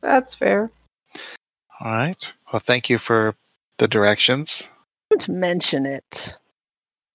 [0.00, 0.70] That's fair.
[1.80, 2.32] All right.
[2.52, 3.34] Well, thank you for
[3.78, 4.68] the directions.
[5.10, 6.38] Don't mention it.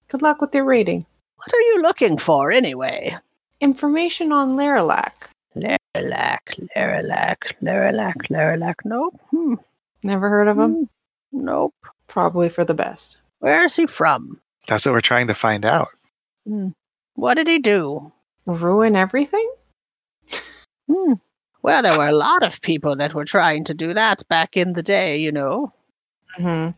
[0.08, 1.06] Good luck with your rating.
[1.36, 3.16] What are you looking for, anyway?
[3.62, 5.12] Information on Laralac.
[5.56, 8.76] Laralac, Laralac, Laralac, Laralac.
[8.86, 9.20] Nope.
[9.32, 9.56] Hmm.
[10.04, 10.74] Never heard of him?
[10.74, 10.84] Hmm.
[11.32, 11.76] Nope.
[12.08, 13.18] Probably for the best.
[13.40, 14.40] Where is he from?
[14.68, 15.90] That's what we're trying to find out.
[16.46, 16.70] Hmm.
[17.16, 18.12] What did he do?
[18.46, 19.50] Ruin everything?
[20.90, 21.14] Hmm.
[21.64, 24.74] Well, there were a lot of people that were trying to do that back in
[24.74, 25.74] the day, you know.
[26.36, 26.70] hmm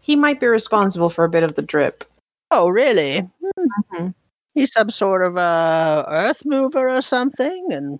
[0.00, 2.04] He might be responsible for a bit of the drip.
[2.50, 3.20] Oh, really?
[3.20, 3.64] Hmm.
[3.94, 4.08] Mm-hmm.
[4.54, 7.98] He's some sort of a earth mover or something, and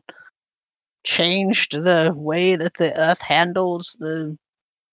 [1.05, 4.37] changed the way that the earth handles the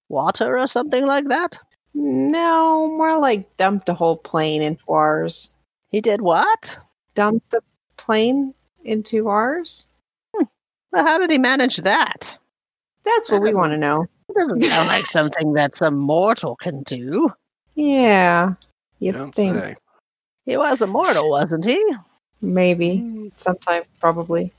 [0.10, 1.60] water or something like that.
[1.94, 5.50] No, more like dumped a whole plane into ours.
[5.90, 6.80] He did what?
[7.16, 7.62] Dumped the
[7.98, 9.86] plane into ours.
[10.36, 10.46] Hmm.
[10.94, 12.38] Well, how did he manage that?
[13.04, 14.06] That's what that we want to know.
[14.30, 17.32] It doesn't sound like something that some mortal can do.
[17.76, 18.54] Yeah,
[19.00, 19.58] you Don't think.
[19.58, 19.76] Say.
[20.46, 21.84] He was immortal, wasn't he?
[22.42, 22.98] Maybe.
[22.98, 23.28] Hmm.
[23.38, 24.54] Sometime, probably.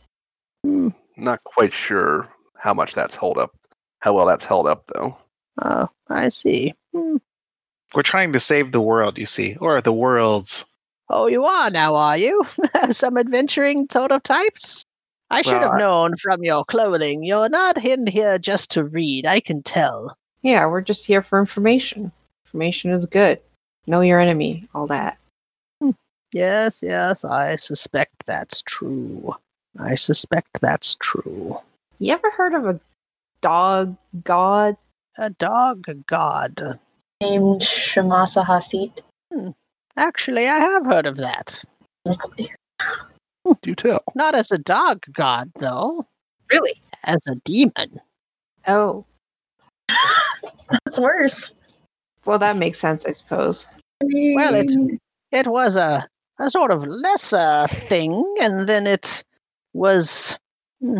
[0.65, 0.89] Hmm.
[1.17, 3.53] Not quite sure how much that's held up,
[4.01, 5.17] how well that's held up, though.
[5.61, 6.75] Oh, I see.
[6.95, 7.17] Hmm.
[7.95, 10.65] We're trying to save the world, you see, or the worlds.
[11.11, 12.43] Oh, you are now, are you?
[12.91, 14.85] Some adventuring types?
[15.31, 17.23] I should well, have known from your clothing.
[17.23, 20.17] You're not in here just to read, I can tell.
[20.43, 22.13] Yeah, we're just here for information.
[22.47, 23.41] Information is good.
[23.87, 25.19] Know your enemy, all that.
[25.81, 25.91] Hmm.
[26.33, 29.35] Yes, yes, I suspect that's true.
[29.79, 31.59] I suspect that's true.
[31.99, 32.81] You ever heard of a
[33.41, 34.77] dog god?
[35.19, 36.79] A dog god.
[37.21, 39.03] Named Shamasa Hasit.
[39.33, 39.51] Hmm.
[39.97, 41.63] Actually, I have heard of that.
[43.63, 44.03] Do tell.
[44.15, 46.07] Not as a dog god, though.
[46.51, 46.75] Really?
[47.05, 48.01] As a demon.
[48.67, 49.05] Oh.
[50.71, 51.55] That's worse.
[52.25, 53.67] Well, that makes sense, I suppose.
[54.01, 55.01] Well, it
[55.31, 56.09] it was a
[56.39, 59.23] a sort of lesser thing, and then it
[59.75, 60.39] was.
[60.81, 60.99] Hmm,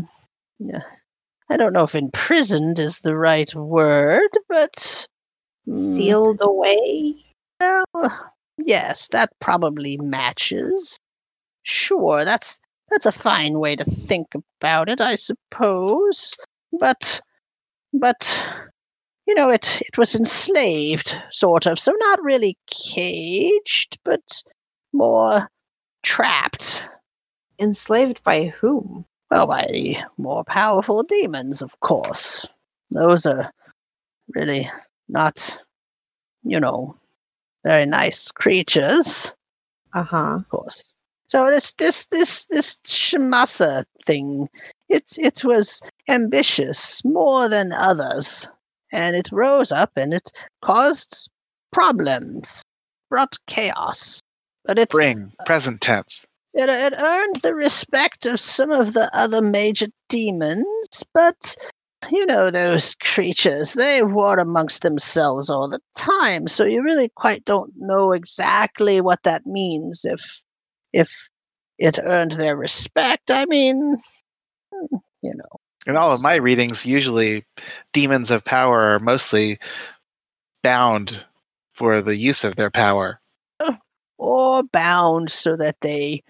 [0.59, 0.83] yeah,
[1.53, 5.07] I don't know if imprisoned is the right word, but
[5.67, 7.15] hmm, sealed away.
[7.61, 10.97] Well, yes, that probably matches.
[11.63, 12.59] Sure, that's
[12.91, 14.29] that's a fine way to think
[14.61, 16.35] about it, I suppose.
[16.81, 17.21] But
[17.93, 18.43] but
[19.27, 21.79] you know, it it was enslaved, sort of.
[21.79, 24.43] So not really caged, but
[24.95, 25.51] more
[26.03, 26.89] trapped.
[27.59, 29.05] Enslaved by whom?
[29.33, 32.47] Well, by the more powerful demons, of course.
[32.91, 33.51] Those are
[34.35, 34.71] really
[35.09, 35.59] not,
[36.43, 36.97] you know,
[37.65, 39.33] very nice creatures.
[39.95, 40.35] Uh huh.
[40.35, 40.93] Of course.
[41.29, 44.51] So this this this this Shamasa thing,
[44.91, 45.81] it's it was
[46.11, 48.47] ambitious more than others,
[48.93, 50.31] and it rose up and it
[50.63, 51.31] caused
[51.73, 52.63] problems,
[53.09, 54.21] brought chaos.
[54.67, 56.27] But it bring present tense.
[56.55, 61.57] It, it earned the respect of some of the other major demons, but
[62.11, 67.45] you know those creatures, they war amongst themselves all the time, so you really quite
[67.45, 70.43] don't know exactly what that means if
[70.93, 71.29] if
[71.79, 73.31] it earned their respect.
[73.31, 73.95] I mean,
[74.73, 75.59] hmm, you know.
[75.87, 77.45] In all of my readings, usually
[77.93, 79.59] demons of power are mostly
[80.63, 81.25] bound
[81.73, 83.21] for the use of their power.
[84.19, 86.23] Or bound so that they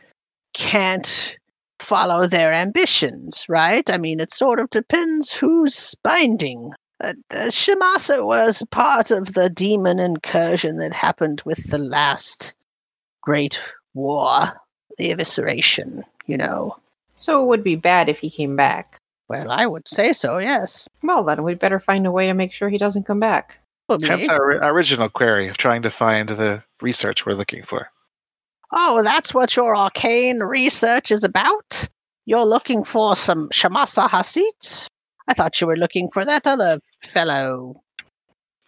[0.55, 1.37] can't
[1.79, 3.89] follow their ambitions, right?
[3.91, 6.73] I mean, it sort of depends who's binding.
[7.03, 12.55] Uh, Shamasa was part of the demon incursion that happened with the last
[13.21, 13.63] great
[13.95, 14.53] war,
[14.99, 16.77] the evisceration, you know.
[17.15, 18.99] So it would be bad if he came back.
[19.29, 20.89] Well, I would say so, yes.
[21.03, 23.61] Well, then we'd better find a way to make sure he doesn't come back.
[23.89, 27.91] That's our original query of trying to find the research we're looking for.
[28.73, 31.89] Oh, that's what your arcane research is about?
[32.25, 34.87] You're looking for some Shamasa Hasit?
[35.29, 37.75] I thought you were looking for that other fellow.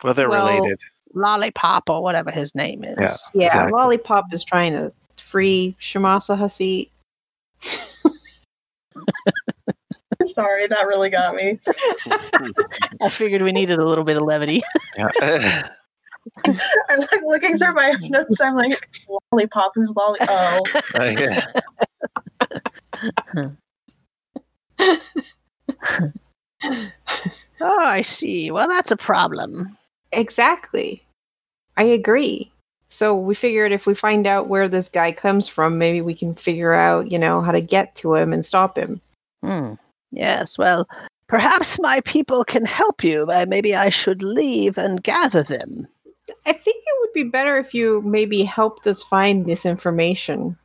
[0.02, 0.80] Well, they're well, related.
[1.14, 2.96] Lollipop or whatever his name is.
[2.98, 3.72] Yeah, yeah exactly.
[3.72, 6.90] Lollipop is trying to free Shamasa Hasit.
[10.26, 11.59] Sorry, that really got me.
[13.00, 14.62] I figured we needed a little bit of levity.
[14.96, 15.68] Yeah.
[16.89, 18.41] I'm like looking through my notes.
[18.41, 18.89] I'm like,
[19.33, 20.18] lollipop, who's lolly?
[20.22, 20.61] Oh,
[20.99, 21.47] Uh, yeah.
[27.61, 28.51] Oh, I see.
[28.51, 29.55] Well, that's a problem.
[30.12, 31.03] Exactly.
[31.77, 32.51] I agree.
[32.87, 36.35] So we figured if we find out where this guy comes from, maybe we can
[36.35, 39.01] figure out, you know, how to get to him and stop him.
[39.45, 39.75] Hmm.
[40.12, 40.87] Yes, well,
[41.27, 43.27] perhaps my people can help you.
[43.49, 45.89] Maybe I should leave and gather them.
[46.47, 50.57] I think it would be better if you maybe helped us find this information.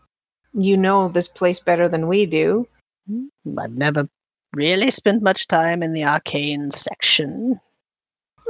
[0.53, 2.67] You know this place better than we do.
[3.57, 4.07] I've never
[4.55, 7.59] really spent much time in the arcane section.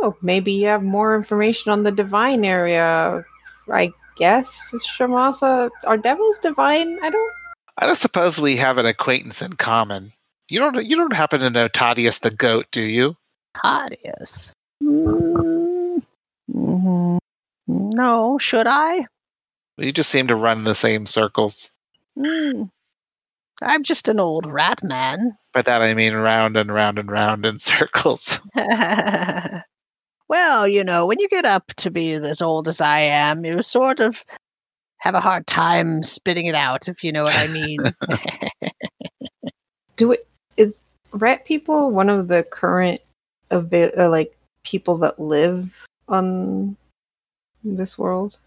[0.01, 3.26] Oh, maybe you have more information on the divine area.
[3.72, 6.99] I guess Shamasa, are devils divine?
[7.03, 7.34] I don't.
[7.78, 10.12] I don't suppose we have an acquaintance in common.
[10.49, 10.86] You don't.
[10.86, 13.16] You don't happen to know Tadius the goat, do you?
[13.57, 14.51] Tadius.
[14.84, 15.68] Mm,
[16.50, 17.20] mhm.
[17.68, 19.06] No, should I?
[19.78, 21.72] You just seem to run in the same circles.
[22.18, 22.64] Hmm.
[23.62, 25.34] I'm just an old rat man.
[25.54, 28.39] By that I mean round and round and round in circles.
[30.30, 33.62] well, you know, when you get up to be as old as I am, you
[33.62, 34.24] sort of
[34.97, 37.84] have a hard time spitting it out, if you know what I mean.
[39.95, 40.28] Do it
[40.58, 43.02] is rat people one of the current
[43.52, 46.76] ava- uh, like people that live on
[47.64, 48.38] this world?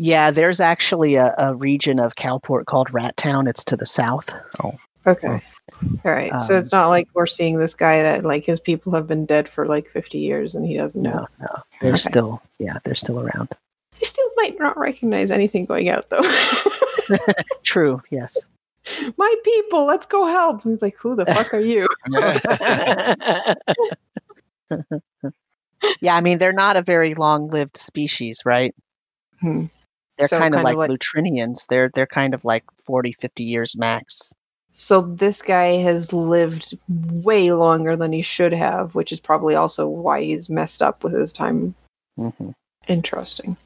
[0.00, 3.48] yeah, there's actually a, a region of Calport called Rat Town.
[3.48, 4.30] It's to the south.
[4.62, 4.76] Oh.
[5.08, 5.40] Okay.
[6.04, 6.30] All right.
[6.42, 9.26] so Um, it's not like we're seeing this guy that like his people have been
[9.26, 11.26] dead for like 50 years and he doesn't know.
[11.40, 11.98] No, no, they're Okay.
[11.98, 13.48] still, yeah, they're still around.
[13.96, 16.22] He still might not recognize anything going out though.
[17.64, 18.00] True.
[18.10, 18.38] Yes.
[19.16, 20.62] My people, let's go help.
[20.62, 21.88] He's like, who the fuck are you?
[26.00, 28.74] yeah, I mean, they're not a very long-lived species, right?
[29.40, 29.66] Hmm.
[30.16, 31.66] They're So kind of kind like, of like- Lutrinians.
[31.68, 34.32] They're they're kind of like 40, 50 years max.
[34.72, 39.88] So this guy has lived way longer than he should have, which is probably also
[39.88, 41.74] why he's messed up with his time.
[42.16, 42.50] hmm
[42.86, 43.56] Interesting.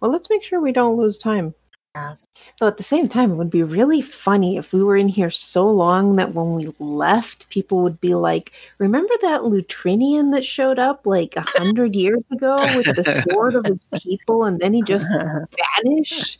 [0.00, 1.54] Well, let's make sure we don't lose time.
[1.94, 2.14] Yeah.
[2.58, 5.30] Though at the same time, it would be really funny if we were in here
[5.30, 10.78] so long that when we left, people would be like, "Remember that Lutrinian that showed
[10.78, 14.82] up like a hundred years ago with the sword of his people, and then he
[14.82, 15.06] just
[15.84, 16.38] vanished?"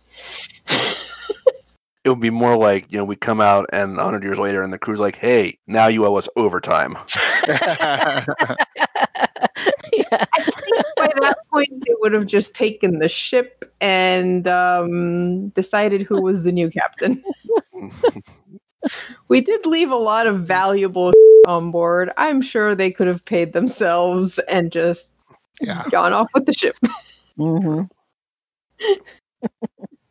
[2.05, 4.73] It would be more like you know we come out and 100 years later, and
[4.73, 6.97] the crew's like, "Hey, now you owe us overtime."
[9.93, 10.25] yeah.
[10.35, 16.03] I think by that point they would have just taken the ship and um, decided
[16.03, 17.23] who was the new captain.
[19.29, 21.13] we did leave a lot of valuable
[21.47, 22.11] on board.
[22.17, 25.13] I'm sure they could have paid themselves and just
[25.61, 25.85] yeah.
[25.91, 26.77] gone off with the ship.
[27.39, 27.81] hmm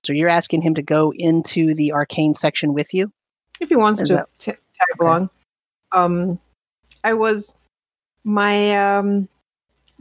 [0.03, 3.11] so you're asking him to go into the arcane section with you?
[3.61, 5.05] if he wants Is to that- t- tag okay.
[5.05, 5.29] along.
[5.93, 6.39] Um,
[7.03, 7.55] I was
[8.23, 9.29] my um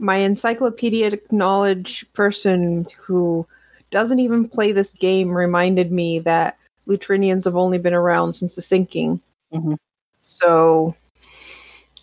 [0.01, 3.45] my encyclopedic knowledge person who
[3.91, 6.57] doesn't even play this game reminded me that
[6.87, 9.21] Lutrinians have only been around since the sinking.
[9.53, 9.77] Mhm.
[10.19, 10.95] So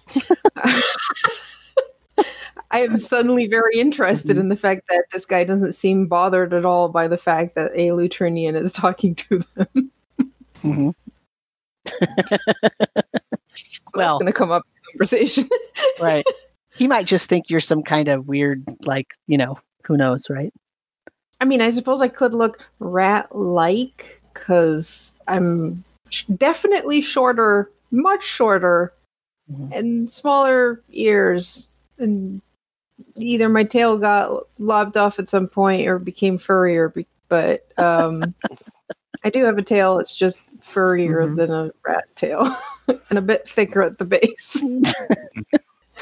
[2.71, 4.41] I am suddenly very interested Mhm.
[4.41, 7.73] in the fact that this guy doesn't seem bothered at all by the fact that
[7.75, 9.91] a Lutrinian is talking to them.
[10.63, 10.91] hmm
[11.87, 11.97] So
[13.95, 15.49] Well- that's going to come up in conversation.
[16.01, 16.25] Right.
[16.79, 20.53] he might just think you're some kind of weird, like, you know, who knows, right?
[21.41, 28.23] I mean, I suppose I could look rat like because I'm sh- definitely shorter, much
[28.25, 28.93] shorter,
[29.53, 29.73] Mhm.
[29.73, 31.73] and smaller ears.
[31.99, 32.41] And
[33.17, 38.35] either my tail got lobbed off at some point or became furrier, be- but um,
[39.25, 39.99] I do have a tail.
[39.99, 41.37] It's just furrier Mhm.
[41.37, 42.47] than a rat tail
[43.11, 44.63] and a bit thicker at the base.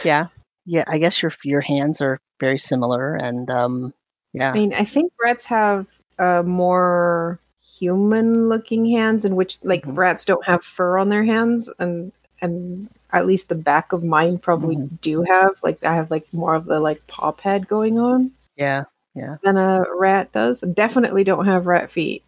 [0.04, 0.26] Yeah.
[0.66, 0.84] Yeah.
[0.86, 3.94] I guess your your hands are very similar, and um,
[4.32, 4.50] yeah.
[4.50, 5.86] I mean, I think rats have
[6.18, 7.38] uh, more
[7.78, 9.96] human-looking hands, in which like Mhm.
[9.96, 12.12] rats don't have fur on their hands, and
[12.42, 15.00] and at least the back of mine probably Mhm.
[15.00, 15.52] do have.
[15.62, 18.84] Like I have like more of the like paw pad going on Yeah,
[19.14, 19.36] Yeah.
[19.42, 20.60] than a rat does.
[20.62, 22.22] Definitely don't have rat feet.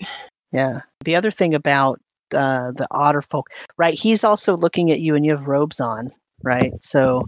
[0.52, 0.80] Yeah.
[1.04, 2.00] The other thing about
[2.34, 3.48] uh, the otter folk,
[3.78, 3.98] right?
[3.98, 6.12] He's also looking at you, and you have robes on,
[6.42, 6.72] right?
[6.82, 7.26] So,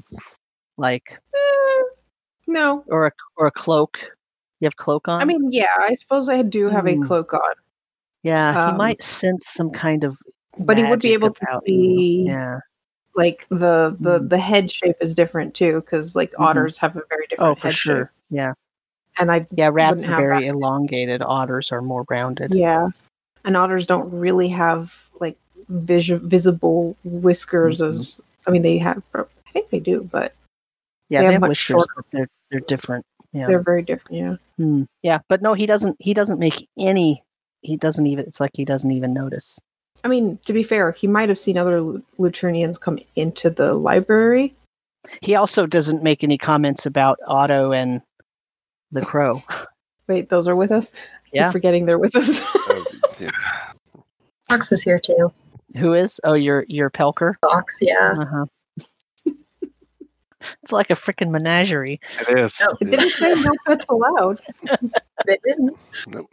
[0.81, 1.83] like, Eh,
[2.47, 3.99] no, or a or a cloak.
[4.61, 5.21] You have cloak on.
[5.21, 7.03] I mean, yeah, I suppose I do have a Hmm.
[7.03, 7.55] cloak on.
[8.23, 10.19] Yeah, he um, might sense some kind of.
[10.59, 12.25] But he would be able to see.
[12.27, 12.59] Yeah.
[13.17, 14.29] Like the the mm.
[14.29, 16.45] the head shape is different too, because like mm-hmm.
[16.45, 17.59] otters have a very different.
[17.59, 18.05] Oh, for sure.
[18.05, 18.37] Shape.
[18.37, 18.53] Yeah.
[19.19, 20.51] And I yeah, rats are very that.
[20.51, 21.23] elongated.
[21.23, 22.55] Otters are more rounded.
[22.55, 22.89] Yeah,
[23.45, 25.37] and otters don't really have like
[25.69, 27.89] vis- visible whiskers mm-hmm.
[27.89, 29.03] as I mean they have.
[29.15, 30.35] I think they do, but
[31.11, 31.87] yeah, they, they have, have whiskers.
[32.11, 33.05] They're they're different.
[33.33, 34.19] Yeah, they're very different.
[34.19, 34.37] Yeah.
[34.57, 34.83] Hmm.
[35.03, 35.97] Yeah, but no, he doesn't.
[36.01, 37.23] He doesn't make any
[37.63, 39.59] he doesn't even it's like he doesn't even notice
[40.05, 41.81] i mean to be fair he might have seen other
[42.19, 44.53] Lutrinians come into the library
[45.21, 48.03] he also doesn't make any comments about otto and
[48.93, 49.43] the crow
[50.09, 50.93] wait those are with us
[51.33, 52.41] yeah You're forgetting they're with us
[54.49, 55.33] fox is here too
[55.79, 58.47] who is oh your your pelker fox yeah uh-huh
[60.63, 62.01] it's like a freaking menagerie.
[62.29, 62.61] It is.
[62.61, 64.41] No, it didn't say no pets allowed.
[65.27, 65.77] they didn't.
[66.07, 66.31] Nope.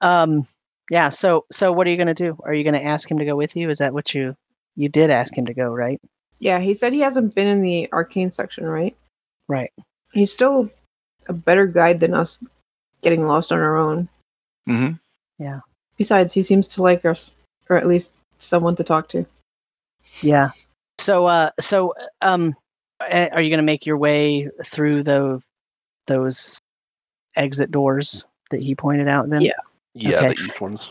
[0.00, 0.46] Um,
[0.90, 1.08] yeah.
[1.08, 2.36] So, so what are you going to do?
[2.44, 3.68] Are you going to ask him to go with you?
[3.70, 4.36] Is that what you
[4.76, 6.00] you did ask him to go, right?
[6.38, 8.96] Yeah, he said he hasn't been in the arcane section, right?
[9.48, 9.72] Right.
[10.12, 10.68] He's still
[11.28, 12.42] a better guide than us
[13.02, 14.08] getting lost on our own.
[14.68, 14.94] Mm-hmm.
[15.42, 15.60] Yeah.
[15.96, 17.32] Besides, he seems to like us,
[17.68, 19.26] or at least someone to talk to.
[20.20, 20.50] Yeah.
[20.98, 22.54] So, uh, so, um,
[23.10, 25.40] are you going to make your way through the
[26.06, 26.58] those
[27.36, 29.28] exit doors that he pointed out?
[29.28, 29.52] Then, yeah.
[29.94, 30.28] Yeah, okay.
[30.28, 30.90] the east ones.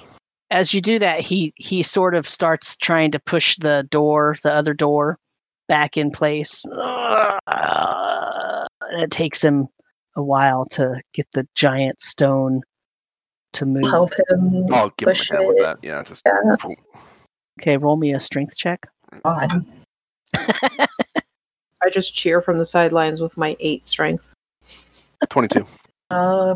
[0.52, 4.52] As you do that, he he sort of starts trying to push the door, the
[4.52, 5.18] other door,
[5.68, 6.66] back in place.
[6.66, 9.68] Uh, it takes him
[10.16, 12.62] a while to get the giant stone
[13.54, 13.90] to move.
[13.90, 14.66] Help him.
[14.72, 15.78] I'll give push him a hand with that.
[15.82, 16.22] Yeah, just.
[16.26, 16.56] Yeah.
[17.60, 18.86] Okay, roll me a strength check.
[19.24, 19.66] God.
[21.84, 24.34] I just cheer from the sidelines with my eight strength.
[25.30, 25.66] Twenty-two.
[26.10, 26.56] Uh,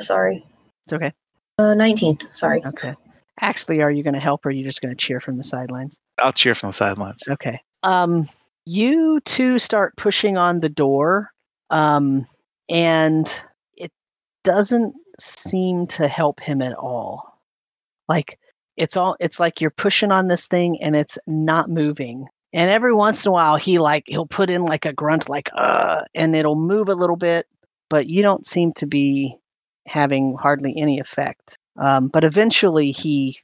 [0.00, 0.44] sorry.
[0.86, 1.12] It's okay.
[1.58, 2.18] Uh, 19.
[2.32, 2.64] Sorry.
[2.64, 2.94] Okay.
[3.40, 5.42] Actually, are you going to help or are you just going to cheer from the
[5.42, 5.98] sidelines?
[6.18, 7.22] I'll cheer from the sidelines.
[7.28, 7.60] Okay.
[7.82, 8.26] Um,
[8.64, 11.30] you two start pushing on the door,
[11.70, 12.26] um,
[12.68, 13.42] and
[13.76, 13.90] it
[14.44, 17.38] doesn't seem to help him at all.
[18.08, 18.38] Like
[18.76, 22.26] it's all it's like you're pushing on this thing and it's not moving.
[22.52, 25.48] And every once in a while he like he'll put in like a grunt like
[25.54, 27.46] uh and it'll move a little bit,
[27.88, 29.36] but you don't seem to be
[29.86, 31.58] having hardly any effect.
[31.76, 33.38] Um, but eventually, he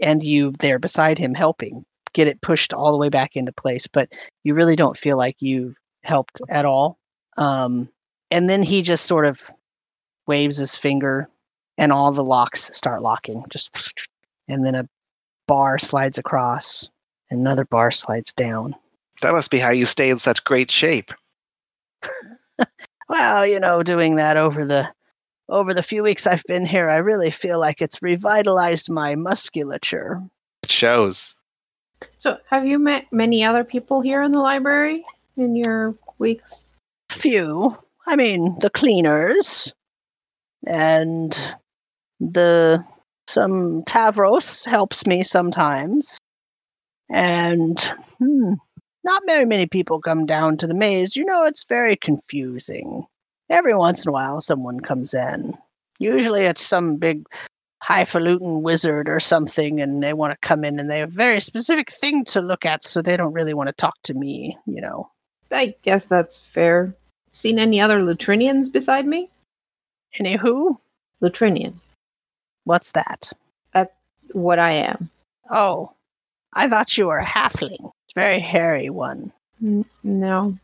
[0.00, 3.86] and you there beside him helping get it pushed all the way back into place.
[3.86, 4.10] But
[4.44, 5.74] you really don't feel like you
[6.04, 6.98] helped at all.
[7.36, 7.88] Um,
[8.30, 9.40] and then he just sort of
[10.26, 11.28] waves his finger,
[11.78, 13.44] and all the locks start locking.
[13.50, 14.06] Just
[14.48, 14.88] and then a
[15.48, 16.88] bar slides across,
[17.32, 18.74] another bar slides down.
[19.22, 21.12] That must be how you stay in such great shape.
[23.08, 24.88] well, you know, doing that over the
[25.48, 30.20] over the few weeks I've been here, I really feel like it's revitalized my musculature.
[30.62, 31.34] It shows.
[32.16, 35.04] So, have you met many other people here in the library
[35.36, 36.66] in your weeks?
[37.10, 37.76] Few.
[38.06, 39.72] I mean, the cleaners
[40.66, 41.32] and
[42.18, 42.84] the
[43.28, 46.18] some Tavros helps me sometimes.
[47.12, 47.78] And
[48.18, 48.54] hmm,
[49.04, 51.14] not very many people come down to the maze.
[51.14, 53.06] You know, it's very confusing
[53.50, 55.54] every once in a while someone comes in.
[55.98, 57.24] Usually it's some big
[57.82, 61.40] highfalutin wizard or something, and they want to come in and they have a very
[61.40, 64.80] specific thing to look at, so they don't really want to talk to me, you
[64.80, 65.10] know.
[65.50, 66.94] I guess that's fair.
[67.30, 69.28] Seen any other Lutrinians beside me?
[70.18, 70.78] Any who?
[71.22, 71.74] Lutrinian.
[72.64, 73.32] What's that?
[73.74, 73.96] That's
[74.32, 75.10] what I am.
[75.50, 75.92] Oh,
[76.54, 77.90] I thought you were a halfling.
[78.14, 79.32] Very hairy one.
[79.62, 80.56] N- no.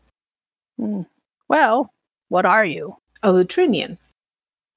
[0.79, 1.05] Mm.
[1.47, 1.91] Well,
[2.29, 2.95] what are you?
[3.23, 3.97] A Lutrinian.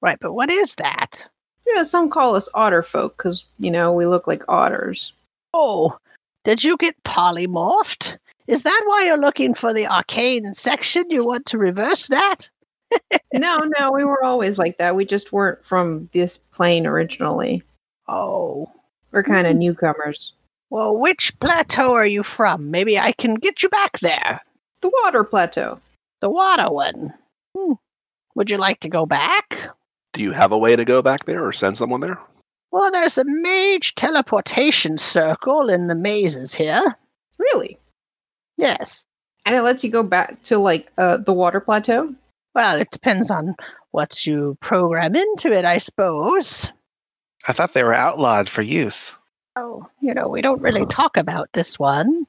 [0.01, 1.29] Right, but what is that?
[1.67, 5.13] Yeah, some call us otter folk because, you know, we look like otters.
[5.53, 5.97] Oh,
[6.43, 8.17] did you get polymorphed?
[8.47, 11.05] Is that why you're looking for the arcane section?
[11.09, 12.49] You want to reverse that?
[13.33, 14.95] no, no, we were always like that.
[14.95, 17.63] We just weren't from this plane originally.
[18.09, 18.69] Oh.
[19.11, 19.59] We're kind of mm.
[19.59, 20.33] newcomers.
[20.69, 22.71] Well, which plateau are you from?
[22.71, 24.41] Maybe I can get you back there.
[24.81, 25.79] The water plateau.
[26.21, 27.13] The water one.
[27.55, 27.73] Hmm.
[28.35, 29.55] Would you like to go back?
[30.13, 32.19] Do you have a way to go back there or send someone there?
[32.71, 36.97] Well, there's a mage teleportation circle in the mazes here.
[37.37, 37.77] Really?
[38.57, 39.03] Yes.
[39.45, 42.13] And it lets you go back to like uh, the water plateau?
[42.55, 43.55] Well, it depends on
[43.91, 46.71] what you program into it, I suppose.
[47.47, 49.15] I thought they were outlawed for use.
[49.55, 52.25] Oh, you know, we don't really talk about this one.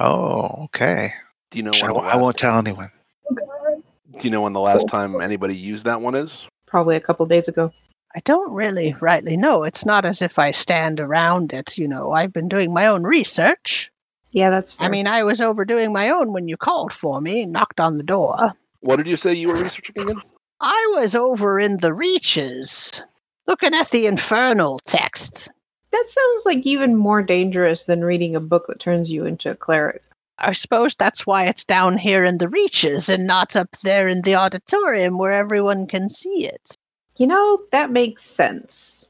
[0.00, 1.12] Oh, okay.
[1.50, 1.72] Do you know?
[1.72, 2.90] I, I won't tell anyone.
[3.30, 6.48] Do you know when the last time anybody used that one is?
[6.66, 7.72] Probably a couple days ago.
[8.16, 9.62] I don't really rightly know.
[9.62, 12.12] It's not as if I stand around it, you know.
[12.12, 13.90] I've been doing my own research.
[14.32, 14.86] Yeah, that's fair.
[14.86, 18.02] I mean, I was overdoing my own when you called for me, knocked on the
[18.02, 18.52] door.
[18.80, 20.20] What did you say you were researching again?
[20.60, 23.02] I was over in the Reaches,
[23.46, 25.52] looking at the infernal text.
[25.90, 29.54] That sounds like even more dangerous than reading a book that turns you into a
[29.54, 30.02] cleric.
[30.38, 34.22] I suppose that's why it's down here in the Reaches and not up there in
[34.22, 36.76] the auditorium where everyone can see it.
[37.16, 39.08] You know, that makes sense.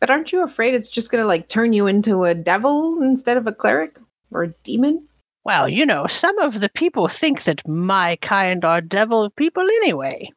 [0.00, 3.36] But aren't you afraid it's just going to like turn you into a devil instead
[3.36, 3.98] of a cleric
[4.30, 5.06] or a demon?
[5.44, 10.30] Well, you know, some of the people think that my kind are devil people anyway.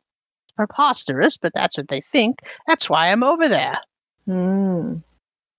[0.56, 2.40] Preposterous, but that's what they think.
[2.68, 3.80] That's why I'm over there.
[4.26, 4.98] Hmm.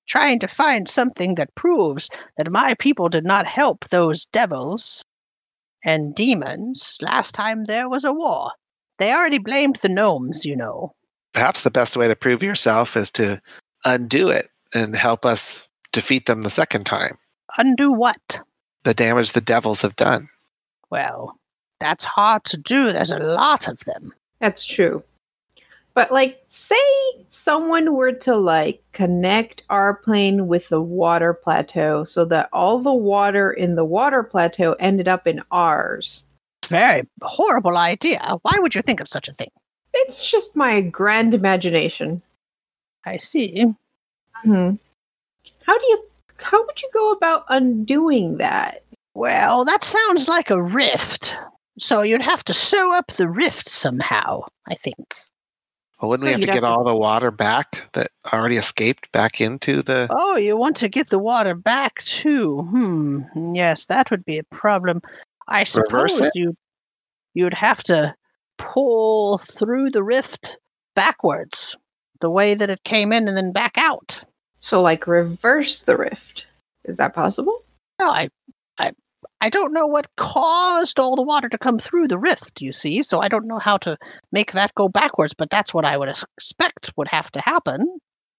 [0.06, 5.04] Trying to find something that proves that my people did not help those devils
[5.84, 8.52] and demons last time there was a war.
[8.98, 10.94] They already blamed the gnomes, you know
[11.32, 13.40] perhaps the best way to prove yourself is to
[13.84, 17.18] undo it and help us defeat them the second time.
[17.58, 18.40] Undo what?
[18.84, 20.28] The damage the devils have done.
[20.90, 21.38] Well,
[21.80, 22.92] that's hard to do.
[22.92, 24.12] There's a lot of them.
[24.40, 25.02] That's true.
[25.94, 26.76] But like say
[27.28, 32.94] someone were to like connect our plane with the water plateau so that all the
[32.94, 36.24] water in the water plateau ended up in ours.
[36.68, 38.38] Very horrible idea.
[38.42, 39.50] Why would you think of such a thing?
[39.92, 42.22] It's just my grand imagination.
[43.04, 43.64] I see.
[44.34, 44.74] Hmm.
[45.66, 46.04] How do you?
[46.38, 48.84] How would you go about undoing that?
[49.14, 51.34] Well, that sounds like a rift.
[51.78, 54.42] So you'd have to sew up the rift somehow.
[54.68, 55.14] I think.
[56.02, 56.90] Well, wouldn't so we have to get have all to...
[56.90, 60.08] the water back that already escaped back into the?
[60.10, 62.62] Oh, you want to get the water back too?
[62.62, 63.20] Hmm.
[63.54, 65.00] Yes, that would be a problem.
[65.46, 66.56] I suppose you
[67.34, 68.14] you'd have to
[68.58, 70.56] pull through the rift
[70.96, 71.76] backwards,
[72.20, 74.24] the way that it came in and then back out.
[74.58, 76.46] So, like, reverse the rift.
[76.84, 77.64] Is that possible?
[78.00, 78.28] No, I,
[78.78, 78.92] I,
[79.42, 82.62] I don't know what caused all the water to come through the rift.
[82.62, 83.98] You see, so I don't know how to
[84.30, 85.34] make that go backwards.
[85.34, 87.80] But that's what I would expect would have to happen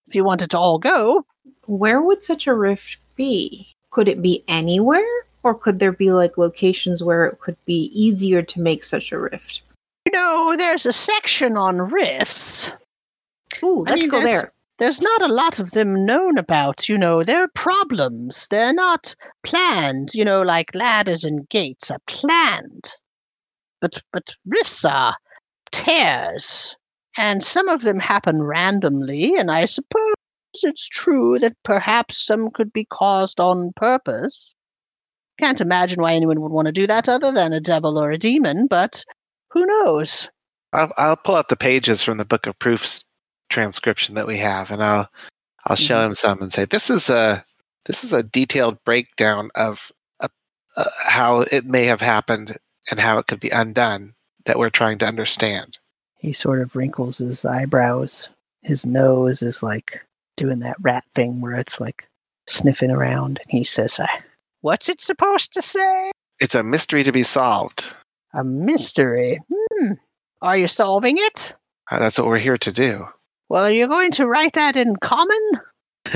[0.07, 1.25] if you want it to all go.
[1.65, 3.67] Where would such a rift be?
[3.91, 5.05] Could it be anywhere,
[5.43, 9.19] or could there be like locations where it could be easier to make such a
[9.19, 9.61] rift?
[10.05, 12.71] You know, there's a section on rifts.
[13.61, 14.53] Ooh, let's I mean, go there.
[14.79, 17.23] There's not a lot of them known about, you know.
[17.23, 18.47] They're problems.
[18.49, 22.91] They're not planned, you know, like ladders and gates are planned.
[23.81, 25.15] But but rifts are
[25.71, 26.75] tears.
[27.17, 30.13] And some of them happen randomly, and I suppose
[30.61, 34.55] it's true that perhaps some could be caused on purpose.
[35.39, 38.17] Can't imagine why anyone would want to do that other than a devil or a
[38.17, 39.03] demon, but
[39.49, 40.29] who knows?
[40.73, 43.05] I'll, I'll pull out the pages from the Book of Proofs
[43.53, 45.09] transcription that we have, and I'll
[45.65, 46.07] I'll show mm-hmm.
[46.07, 47.45] him some and say this is a
[47.85, 50.29] this is a detailed breakdown of a,
[50.75, 52.57] uh, how it may have happened
[52.89, 54.15] and how it could be undone
[54.45, 55.77] that we're trying to understand.
[56.17, 58.29] He sort of wrinkles his eyebrows.
[58.61, 60.01] His nose is like
[60.35, 62.07] doing that rat thing where it's like
[62.47, 63.39] sniffing around.
[63.41, 63.99] And he says,
[64.61, 66.11] What's it supposed to say?
[66.39, 67.93] It's a mystery to be solved.
[68.33, 69.39] A mystery.
[69.53, 69.93] Hmm.
[70.41, 71.53] Are you solving it?
[71.91, 73.07] Uh, that's what we're here to do.
[73.53, 75.37] Well, you're you going to write that in common?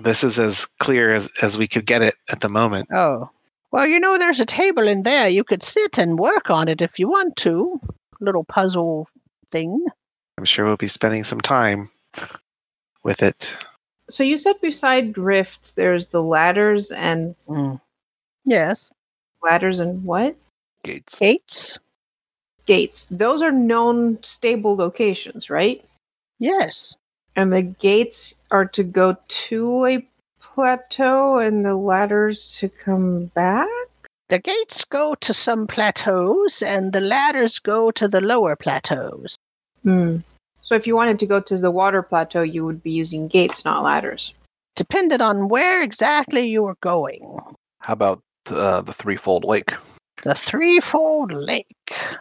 [0.00, 2.88] this is as clear as, as we could get it at the moment.
[2.92, 3.28] Oh.
[3.72, 5.28] Well, you know, there's a table in there.
[5.28, 7.80] You could sit and work on it if you want to.
[8.20, 9.08] Little puzzle
[9.50, 9.84] thing.
[10.38, 11.90] I'm sure we'll be spending some time
[13.02, 13.56] with it.
[14.08, 17.34] So you said beside rifts, there's the ladders and.
[17.48, 17.80] Mm.
[18.44, 18.88] Yes.
[19.42, 20.36] Ladders and what?
[20.84, 21.18] Gates.
[21.18, 21.78] Gates.
[22.66, 23.08] Gates.
[23.10, 25.84] Those are known stable locations, right?
[26.42, 26.96] Yes.
[27.36, 30.08] And the gates are to go to a
[30.40, 33.68] plateau and the ladders to come back?
[34.28, 39.36] The gates go to some plateaus and the ladders go to the lower plateaus.
[39.84, 40.16] Hmm.
[40.62, 43.64] So if you wanted to go to the water plateau, you would be using gates,
[43.64, 44.34] not ladders.
[44.74, 47.38] Depended on where exactly you were going.
[47.78, 48.20] How about
[48.50, 49.72] uh, the threefold lake?
[50.24, 51.66] The Threefold Lake.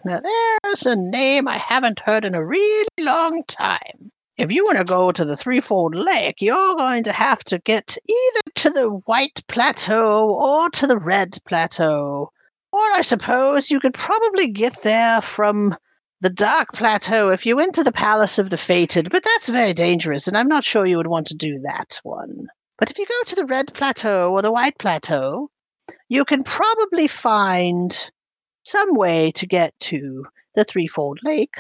[0.04, 0.20] Now,
[0.64, 4.12] there's a name I haven't heard in a really long time.
[4.38, 7.98] If you want to go to the Threefold Lake, you're going to have to get
[8.08, 12.32] either to the White Plateau or to the Red Plateau.
[12.72, 15.76] Or I suppose you could probably get there from
[16.22, 19.74] the Dark Plateau if you went to the Palace of the Fated, but that's very
[19.74, 22.48] dangerous, and I'm not sure you would want to do that one.
[22.78, 25.50] But if you go to the Red Plateau or the White Plateau,
[26.10, 28.10] you can probably find
[28.64, 30.26] some way to get to
[30.56, 31.56] the Threefold Lake.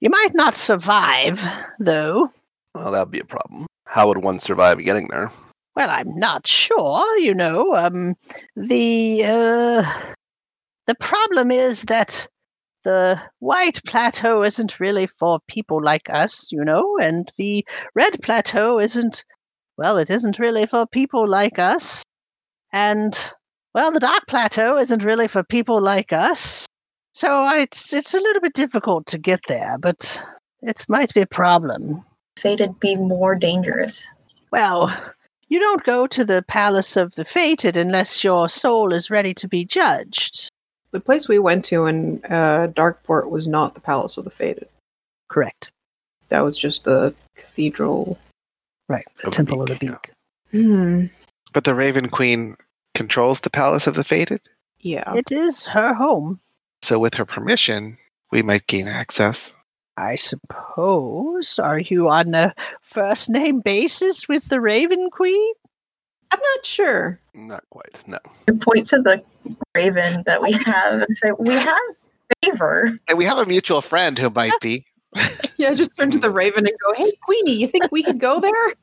[0.00, 1.44] You might not survive,
[1.80, 2.30] though.
[2.74, 3.66] Well, that'd be a problem.
[3.86, 5.30] How would one survive getting there?
[5.76, 7.18] Well, I'm not sure.
[7.18, 8.14] You know, um,
[8.54, 9.82] the uh,
[10.86, 12.26] the problem is that
[12.84, 18.78] the white plateau isn't really for people like us, you know, and the red plateau
[18.78, 19.24] isn't,
[19.78, 22.02] well, it isn't really for people like us.
[22.72, 23.18] And,
[23.74, 26.66] well, the dark plateau isn't really for people like us.
[27.12, 30.24] So it's it's a little bit difficult to get there, but
[30.62, 32.04] it might be a problem.
[32.36, 34.06] Fated be more dangerous.
[34.50, 34.94] Well,
[35.48, 39.46] you don't go to the palace of the fated unless your soul is ready to
[39.46, 40.50] be judged.
[40.90, 44.68] The place we went to in uh, Darkport was not the Palace of the Fated.
[45.28, 45.72] Correct.
[46.28, 48.16] That was just the cathedral.
[48.88, 50.10] Right, the of Temple the of the Beak.
[50.52, 51.06] Hmm.
[51.52, 52.56] But the Raven Queen
[52.94, 54.40] controls the Palace of the Fated?
[54.80, 55.12] Yeah.
[55.14, 56.40] It is her home.
[56.82, 57.96] So, with her permission,
[58.30, 59.54] we might gain access.
[59.96, 61.58] I suppose.
[61.58, 65.54] Are you on a first name basis with the Raven Queen?
[66.30, 67.20] I'm not sure.
[67.32, 68.18] Not quite, no.
[68.48, 69.22] You point to the
[69.74, 71.78] raven that we have and say, We have
[72.42, 72.98] favor.
[73.08, 74.84] And we have a mutual friend who might be.
[75.56, 78.40] yeah, just turn to the raven and go, Hey, Queenie, you think we could go
[78.40, 78.74] there?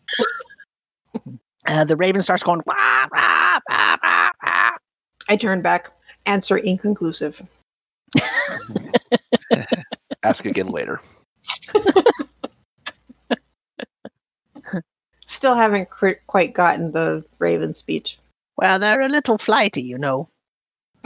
[1.67, 4.00] Uh, the raven starts going, wah, wah, wah, wah, wah.
[5.31, 5.89] I turn back.
[6.25, 7.41] Answer inconclusive.
[10.23, 10.99] Ask again later.
[15.25, 18.19] Still haven't cr- quite gotten the Raven speech.
[18.57, 20.27] Well, they're a little flighty, you know.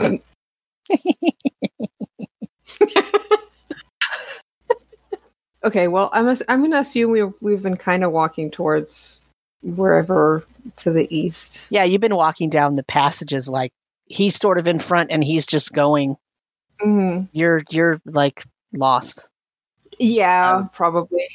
[5.64, 9.20] okay, well, I'm I'm going to assume we we've been kind of walking towards
[9.62, 10.44] wherever
[10.78, 11.68] to the east.
[11.70, 13.72] Yeah, you've been walking down the passages like
[14.06, 16.16] he's sort of in front and he's just going.
[16.80, 17.26] Mm-hmm.
[17.32, 19.26] You're you're like lost.
[19.98, 21.26] Yeah, um, probably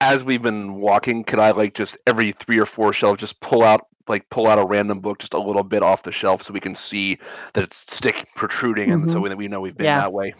[0.00, 3.62] as we've been walking, could I like just every three or four shelves just pull
[3.62, 6.52] out like pull out a random book just a little bit off the shelf so
[6.52, 7.18] we can see
[7.52, 9.04] that it's stick protruding mm-hmm.
[9.04, 9.28] and so mm-hmm.
[9.30, 10.00] we, we know we've been yeah.
[10.00, 10.34] that way.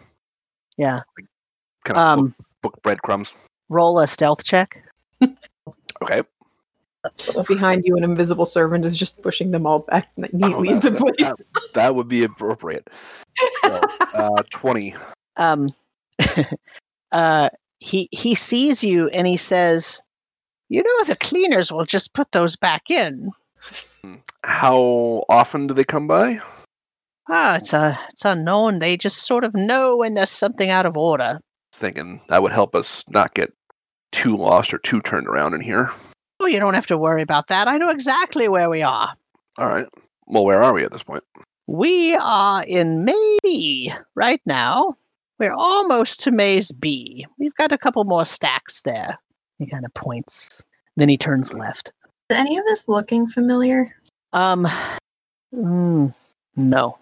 [0.77, 1.03] Yeah.
[1.17, 1.27] Like,
[1.85, 3.35] kind of um, book, book breadcrumbs.
[3.69, 4.83] Roll a stealth check.
[6.03, 6.23] okay.
[7.49, 10.91] Behind you, an invisible servant is just pushing them all back neatly oh, that, into
[10.93, 11.17] place.
[11.19, 12.89] That, that, would be appropriate.
[13.63, 13.81] So,
[14.15, 14.95] uh, Twenty.
[15.37, 15.67] Um.
[17.13, 17.49] uh
[17.79, 20.03] he he sees you and he says,
[20.69, 23.31] "You know, the cleaners will just put those back in."
[24.03, 24.17] Hmm.
[24.45, 26.41] How often do they come by?
[27.29, 28.79] Ah, it's uh, it's unknown.
[28.79, 31.41] They just sort of know when there's something out of order.
[31.73, 33.53] Thinking that would help us not get
[34.13, 35.91] too lost or too turned around in here.
[36.51, 37.69] You don't have to worry about that.
[37.69, 39.15] I know exactly where we are.
[39.59, 39.87] All right.
[40.27, 41.23] Well, where are we at this point?
[41.67, 44.97] We are in May right now.
[45.39, 47.27] We're almost to Maze B.
[47.39, 49.17] We've got a couple more stacks there.
[49.59, 50.63] He kind of points.
[50.97, 51.93] Then he turns left.
[52.29, 53.95] Is any of this looking familiar?
[54.33, 54.67] Um,
[55.55, 56.13] mm,
[56.57, 56.99] no,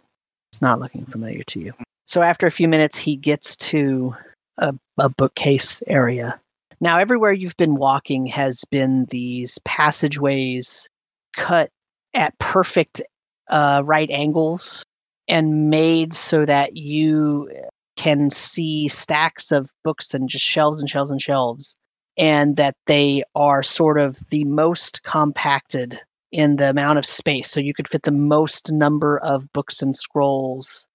[0.52, 1.72] it's not looking familiar to you.
[2.06, 4.14] So after a few minutes, he gets to
[4.58, 6.40] a, a bookcase area.
[6.80, 10.88] Now, everywhere you've been walking has been these passageways
[11.34, 11.70] cut
[12.14, 13.02] at perfect
[13.50, 14.84] uh, right angles
[15.26, 17.50] and made so that you
[17.96, 21.76] can see stacks of books and just shelves and shelves and shelves,
[22.16, 26.00] and that they are sort of the most compacted
[26.32, 27.50] in the amount of space.
[27.50, 30.87] So you could fit the most number of books and scrolls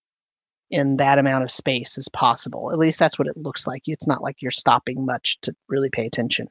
[0.72, 2.72] in that amount of space as possible.
[2.72, 3.84] At least that's what it looks like.
[3.86, 6.48] It's not like you're stopping much to really pay attention.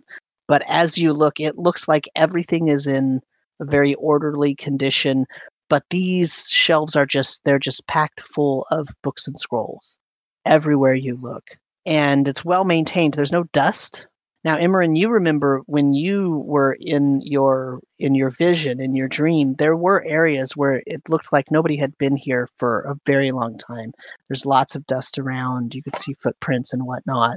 [0.49, 3.21] But as you look, it looks like everything is in
[3.61, 5.27] a very orderly condition.
[5.69, 9.99] But these shelves are just, they're just packed full of books and scrolls
[10.45, 11.45] everywhere you look.
[11.87, 13.15] And it's well maintained.
[13.15, 14.07] There's no dust.
[14.45, 19.55] Now, Emerin, you remember when you were in your in your vision, in your dream,
[19.59, 23.57] there were areas where it looked like nobody had been here for a very long
[23.57, 23.93] time.
[24.29, 25.75] There's lots of dust around.
[25.75, 27.37] You could see footprints and whatnot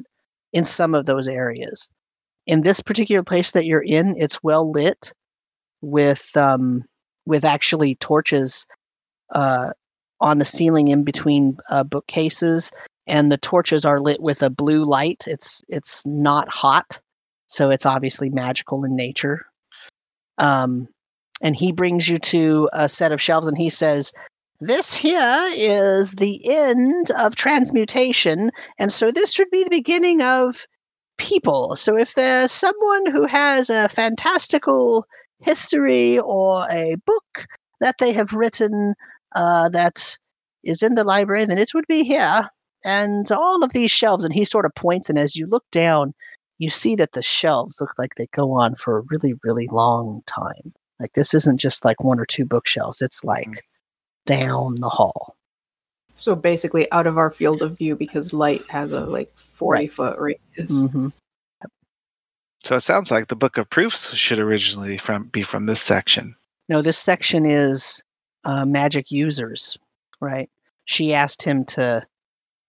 [0.51, 1.89] in some of those areas.
[2.47, 5.13] In this particular place that you're in, it's well lit
[5.81, 6.83] with um,
[7.27, 8.65] with actually torches
[9.31, 9.71] uh,
[10.21, 12.71] on the ceiling in between uh, bookcases
[13.07, 15.25] and the torches are lit with a blue light.
[15.27, 16.99] It's it's not hot,
[17.47, 19.45] so it's obviously magical in nature.
[20.37, 20.87] Um,
[21.41, 24.11] and he brings you to a set of shelves, and he says,
[24.59, 30.65] "This here is the end of transmutation, and so this would be the beginning of
[31.17, 31.75] people.
[31.75, 35.05] So if there's someone who has a fantastical
[35.39, 37.45] history or a book
[37.81, 38.93] that they have written
[39.35, 40.17] uh, that."
[40.67, 42.49] is in the library, then it would be here
[42.85, 46.13] and all of these shelves and he sort of points and as you look down
[46.57, 50.21] you see that the shelves look like they go on for a really, really long
[50.25, 50.73] time.
[50.99, 53.57] Like this isn't just like one or two bookshelves, it's like mm.
[54.25, 55.35] down the hall.
[56.15, 59.91] So basically out of our field of view because light has a like 40 right.
[59.91, 60.71] foot radius.
[60.71, 61.07] Mm-hmm.
[62.63, 66.35] So it sounds like the book of proofs should originally from be from this section.
[66.69, 68.01] No, this section is
[68.45, 69.77] uh, magic users,
[70.21, 70.49] right?
[70.85, 72.03] She asked him to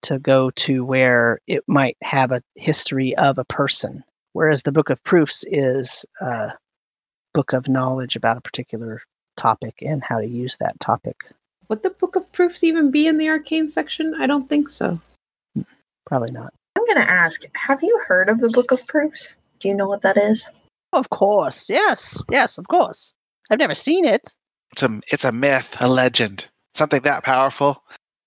[0.02, 4.90] to go to where it might have a history of a person, whereas the book
[4.90, 6.52] of proofs is a
[7.34, 9.02] book of knowledge about a particular
[9.36, 11.16] topic and how to use that topic.
[11.68, 14.14] Would the book of proofs even be in the arcane section?
[14.18, 15.00] I don't think so.
[15.54, 15.62] Hmm,
[16.06, 16.52] probably not.
[16.76, 19.36] I'm going to ask Have you heard of the book of proofs?
[19.60, 20.48] Do you know what that is?
[20.92, 21.68] Oh, of course.
[21.68, 22.22] Yes.
[22.30, 23.12] Yes, of course.
[23.50, 24.34] I've never seen it.
[24.72, 26.48] It's a it's a myth, a legend.
[26.74, 27.82] Something that powerful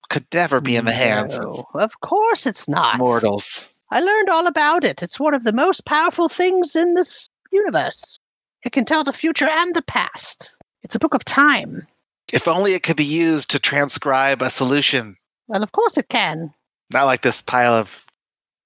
[0.10, 2.98] could never be in the hands no, of, of course it's not.
[2.98, 3.68] Mortals.
[3.92, 5.02] I learned all about it.
[5.02, 8.18] It's one of the most powerful things in this universe.
[8.64, 10.54] It can tell the future and the past.
[10.84, 11.88] It's a book of time.
[12.32, 15.18] If only it could be used to transcribe a solution.
[15.48, 16.54] Well, of course it can.
[16.92, 18.06] Not like this pile of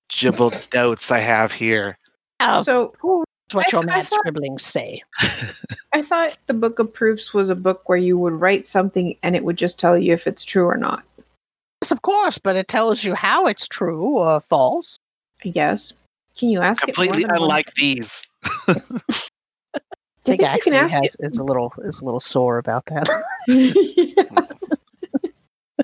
[0.09, 1.97] jibbled notes I have here.
[2.39, 2.93] Oh, so
[3.53, 5.03] what I, your mad thought, scribblings say.
[5.93, 9.35] I thought the Book of Proofs was a book where you would write something and
[9.35, 11.03] it would just tell you if it's true or not.
[11.93, 14.97] Yes, of course, but it tells you how it's true or false.
[15.43, 15.93] Yes.
[16.37, 17.73] Can you ask completely unlike one?
[17.77, 18.25] these?
[18.67, 18.73] I
[20.25, 21.15] think, think actually has, it?
[21.19, 23.07] is a little is a little sore about that.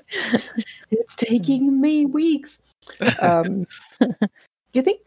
[0.90, 2.58] it's taking me weeks.
[3.20, 3.66] Um,
[4.00, 4.28] do
[4.72, 5.00] you think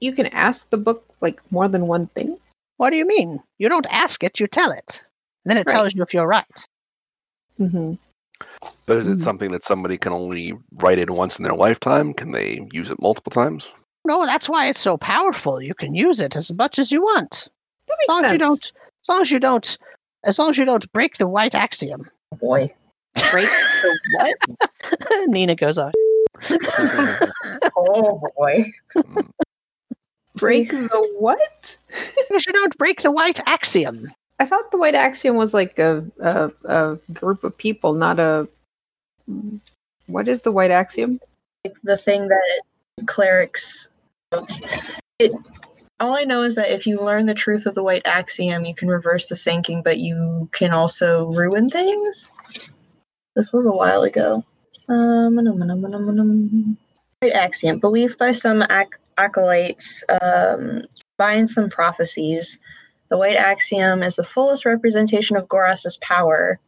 [0.00, 2.36] you can ask the book like more than one thing?
[2.76, 3.42] What do you mean?
[3.58, 5.04] You don't ask it, you tell it.
[5.44, 5.74] then it right.
[5.74, 6.66] tells you if you're right.
[7.58, 7.94] Mm-hmm.
[8.86, 9.22] But is it mm-hmm.
[9.22, 12.12] something that somebody can only write it once in their lifetime?
[12.12, 13.72] Can they use it multiple times?
[14.04, 15.62] No, that's why it's so powerful.
[15.62, 17.48] You can use it as much as you want.
[17.88, 18.26] That makes as long sense.
[18.26, 18.72] As you don't,
[19.02, 19.78] as long as you don't,
[20.24, 22.10] as long as you don't break the white axiom.
[22.40, 22.72] Boy,
[23.30, 24.36] break the what?
[25.28, 25.92] Nina goes on.
[27.76, 28.70] oh boy.
[28.96, 29.30] Mm
[30.34, 31.78] break the what?
[32.30, 34.06] you don't break the white axiom.
[34.38, 38.48] I thought the white axiom was like a, a, a group of people, not a.
[40.06, 41.20] What is the white axiom?
[41.82, 42.62] The thing that
[43.06, 43.88] clerics.
[45.18, 45.32] It.
[46.00, 48.74] All I know is that if you learn the truth of the white axiom, you
[48.74, 52.30] can reverse the sinking, but you can also ruin things.
[53.36, 54.44] This was a while ago.
[54.88, 55.36] Um,
[57.20, 60.82] white axiom: belief by some ac- acolytes um,
[61.16, 62.58] find some prophecies.
[63.10, 66.58] The White Axiom is the fullest representation of Goras's power.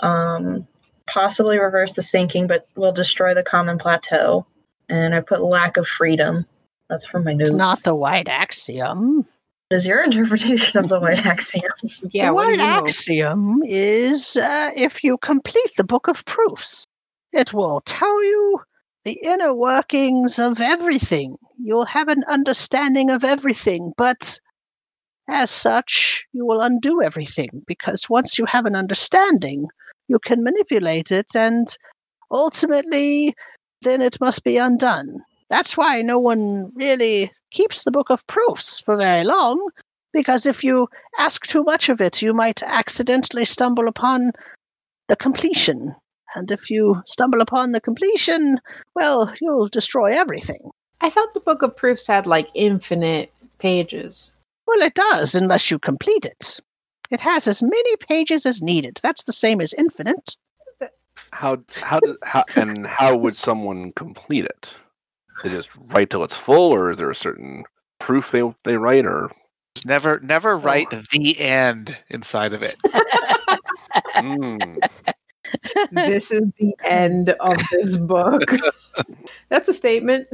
[0.00, 0.66] Um,
[1.06, 4.46] possibly reverse the sinking, but will destroy the common plateau.
[4.88, 6.46] And I put lack of freedom.
[6.88, 7.50] That's from my notes.
[7.50, 9.26] It's not the White Axiom.
[9.68, 11.72] What is your interpretation of the White Axiom?
[12.10, 16.86] yeah, the White Axiom is uh, if you complete the Book of Proofs,
[17.32, 18.60] it will tell you
[19.04, 21.36] the inner workings of everything.
[21.58, 24.40] You'll have an understanding of everything, but
[25.28, 29.68] as such, you will undo everything because once you have an understanding,
[30.08, 31.76] you can manipulate it and
[32.30, 33.34] ultimately
[33.82, 35.16] then it must be undone.
[35.50, 39.70] That's why no one really keeps the book of proofs for very long
[40.12, 40.88] because if you
[41.18, 44.30] ask too much of it, you might accidentally stumble upon
[45.08, 45.94] the completion
[46.34, 48.58] and if you stumble upon the completion,
[48.94, 50.70] well, you'll destroy everything.
[51.00, 54.32] I thought the Book of Proofs had like infinite pages.
[54.66, 56.58] Well, it does, unless you complete it.
[57.10, 58.98] It has as many pages as needed.
[59.02, 60.36] That's the same as infinite.
[61.30, 64.74] How how do how and how would someone complete it?
[65.42, 67.64] They just write till it's full, or is there a certain
[67.98, 69.30] proof they they write, or
[69.84, 71.02] never never write oh.
[71.12, 72.76] the end inside of it.
[74.14, 74.88] mm
[75.92, 78.42] this is the end of this book.
[79.48, 80.28] That's a statement.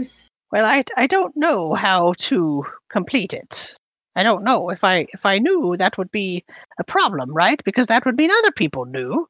[0.53, 3.77] Well, I, I don't know how to complete it.
[4.17, 6.45] I don't know if I if I knew that would be
[6.79, 7.63] a problem, right?
[7.65, 9.29] Because that would mean other people knew,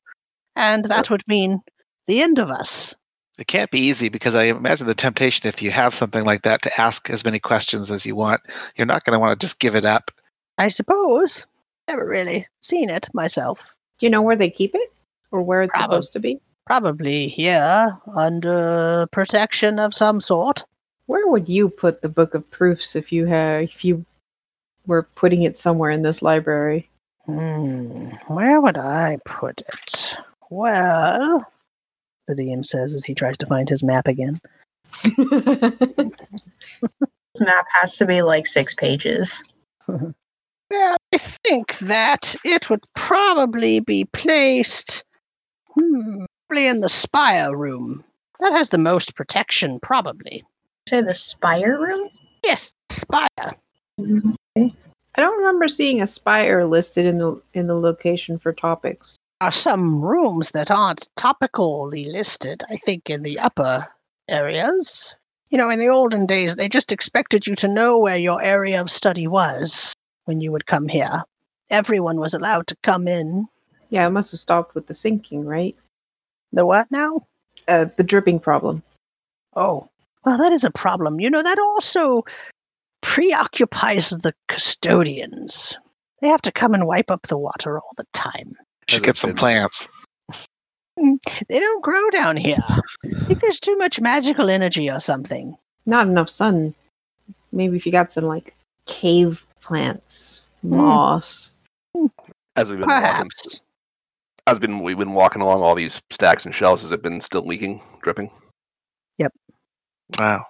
[0.57, 1.61] and that would mean
[2.07, 2.95] the end of us.
[3.39, 6.63] It can't be easy because I imagine the temptation if you have something like that
[6.63, 8.43] to ask as many questions as you want.
[8.77, 10.11] You're not going to want to just give it up.
[10.59, 11.47] I suppose.
[11.89, 13.59] Never really seen it myself.
[13.99, 14.93] Do you know where they keep it?
[15.31, 16.41] or where it's supposed to be?
[16.67, 20.65] Probably here, under protection of some sort.
[21.07, 24.05] Where would you put the book of proofs if you had if you
[24.91, 26.91] were putting it somewhere in this library?
[27.27, 30.17] Hmm, where would I put it?
[30.51, 31.47] Well,
[32.27, 34.37] the DM says as he tries to find his map again.
[37.35, 39.45] This map has to be like six pages.
[39.89, 45.05] well, I think that it would probably be placed
[45.75, 48.05] hmm, in the spire room.
[48.41, 50.43] That has the most protection, probably.
[50.89, 52.09] Say the spire room?
[52.43, 53.55] Yes, spire.
[54.57, 54.75] Okay.
[55.15, 59.17] I don't remember seeing a spire listed in the in the location for topics.
[59.41, 63.89] Are some rooms that aren't topically listed, I think, in the upper
[64.29, 65.15] areas.
[65.51, 68.81] You know, in the olden days, they just expected you to know where your area
[68.81, 69.93] of study was
[70.27, 71.23] when you would come here.
[71.71, 73.47] Everyone was allowed to come in.
[73.89, 75.77] Yeah, it must have stopped with the sinking, right?
[76.53, 77.27] The what now?
[77.67, 78.83] Uh, the dripping problem.
[79.57, 79.89] Oh,
[80.25, 81.19] well, that is a problem.
[81.19, 82.25] You know, that also
[83.03, 85.79] preoccupies the custodians.
[86.21, 88.55] They have to come and wipe up the water all the time.
[88.89, 89.89] Should get some plants.
[90.99, 91.15] Hmm,
[91.49, 92.59] they don't grow down here.
[92.69, 95.57] I think there's too much magical energy or something.
[95.87, 96.75] Not enough sun.
[97.53, 98.55] Maybe if you got some like
[98.87, 100.77] cave plants, hmm.
[100.77, 101.55] moss.
[102.57, 103.63] As we've been walking, Perhaps.
[104.47, 107.47] as been we've been walking along all these stacks and shelves, has it been still
[107.47, 108.31] leaking, dripping?
[109.19, 109.33] Yep.
[110.19, 110.47] Wow.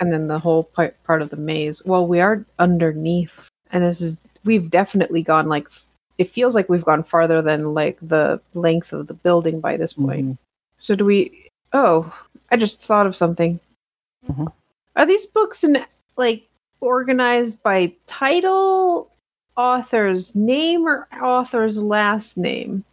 [0.00, 1.84] And then the whole part, part of the maze.
[1.84, 5.68] Well, we are underneath, and this is we've definitely gone like
[6.18, 9.92] it feels like we've gone farther than like the length of the building by this
[9.92, 10.26] point.
[10.26, 10.38] Mhm.
[10.78, 11.48] So do we?
[11.72, 12.12] Oh,
[12.50, 13.60] I just thought of something.
[14.28, 14.52] Mhm.
[14.96, 15.82] Are these books in
[16.16, 16.48] like
[16.80, 19.10] organized by title,
[19.56, 22.84] author's name, or author's last name?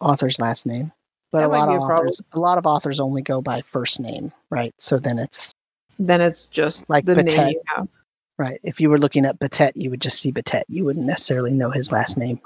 [0.00, 0.92] Author's last name.
[1.32, 2.06] But That a lot of a problem.
[2.08, 4.72] authors a lot of authors only go by first name, right?
[4.78, 5.52] So then it's
[5.98, 7.36] Then it's just Like the Batet.
[7.36, 7.88] name you have.
[8.38, 8.60] right.
[8.62, 10.64] If you were looking at Batet, you would just see Batet.
[10.68, 12.40] You wouldn't necessarily know his last name.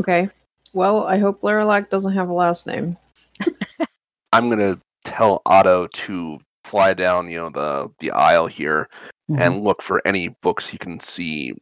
[0.00, 0.28] Okay.
[0.72, 2.96] Well, I hope Laralac doesn't have a last name.
[4.32, 8.88] I'm gonna tell Otto to fly down, you know, the the aisle here
[9.30, 9.40] Mhm.
[9.40, 11.54] and look for any books he can see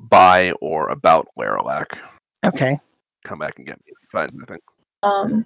[0.00, 1.98] by or about Laralac.
[2.44, 2.78] Okay.
[3.24, 4.60] Come back and get me if he finds anything.
[5.02, 5.44] Um,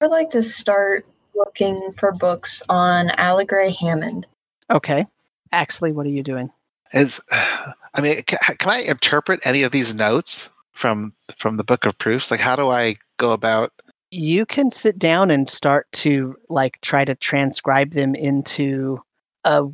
[0.00, 4.26] I'd like to start looking for books on Allegra Hammond.
[4.70, 5.06] Okay.
[5.52, 6.50] Axley, what are you doing?
[6.92, 11.86] Is I mean, can, can I interpret any of these notes from from the book
[11.86, 12.30] of proofs?
[12.30, 13.72] Like, how do I go about?
[14.10, 18.98] You can sit down and start to like try to transcribe them into
[19.44, 19.66] a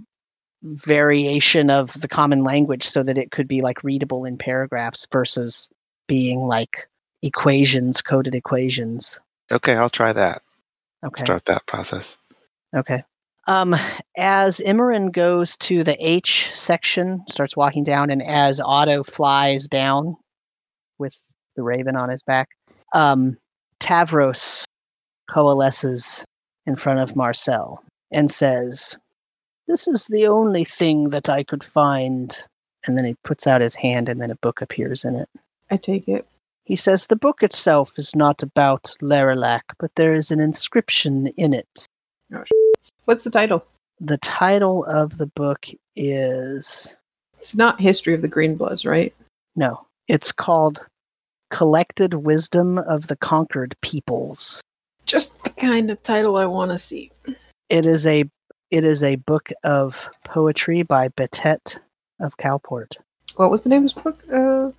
[0.62, 5.70] variation of the common language so that it could be like readable in paragraphs versus
[6.06, 6.89] being like
[7.23, 9.18] equations, coded equations.
[9.51, 10.43] Okay, I'll try that.
[11.05, 11.20] Okay.
[11.20, 12.18] Start that process.
[12.74, 13.05] Okay.
[13.48, 13.77] Um,
[14.16, 20.16] as Emerin goes to the H section, starts walking down, and as Otto flies down
[20.98, 21.20] with
[21.55, 22.48] the raven on his back,
[22.93, 23.36] um,
[23.78, 24.64] Tavros
[25.31, 26.24] coalesces
[26.66, 28.97] in front of Marcel and says,
[29.68, 32.36] This is the only thing that I could find.
[32.86, 35.28] And then he puts out his hand, and then a book appears in it.
[35.70, 36.27] I take it.
[36.64, 41.55] He says, The book itself is not about Laralac, but there is an inscription in
[41.55, 41.86] it.
[43.07, 43.65] What's the title?
[44.01, 45.66] The title of the book
[45.97, 46.97] is
[47.39, 49.15] It's not History of the Greenbloods, right?
[49.55, 50.85] no, it's called
[51.51, 54.61] Collected Wisdom of the Conquered Peoples.
[55.07, 57.11] Just the kind of title I want to see.
[57.70, 58.24] It is a
[58.70, 61.78] it is a book of poetry by Betet
[62.20, 62.97] of Calport.
[63.37, 64.23] What was the name of this book?
[64.33, 64.73] Uh,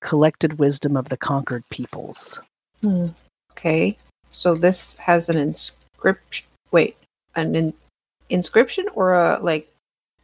[0.00, 2.40] Collected Wisdom of the Conquered Peoples.
[2.80, 3.08] hmm.
[3.52, 3.96] Okay.
[4.30, 6.46] So this has an inscription.
[6.70, 6.96] Wait,
[7.34, 7.74] an in-
[8.28, 9.68] inscription or a like?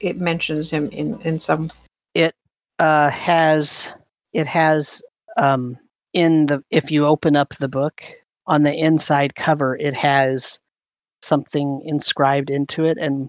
[0.00, 1.72] It mentions him in in some.
[2.14, 2.34] It
[2.78, 3.92] uh, has
[4.32, 5.02] it has
[5.36, 5.78] um,
[6.12, 8.02] in the if you open up the book
[8.46, 10.58] on the inside cover it has
[11.20, 13.28] something inscribed into it and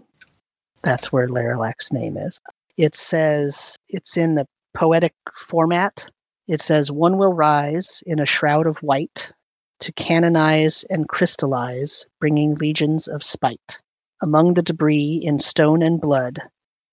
[0.83, 2.39] that's where Laralac's name is.
[2.77, 6.07] It says it's in the poetic format.
[6.47, 9.31] It says one will rise in a shroud of white
[9.79, 13.79] to canonize and crystallize, bringing legions of spite.
[14.21, 16.41] Among the debris in stone and blood,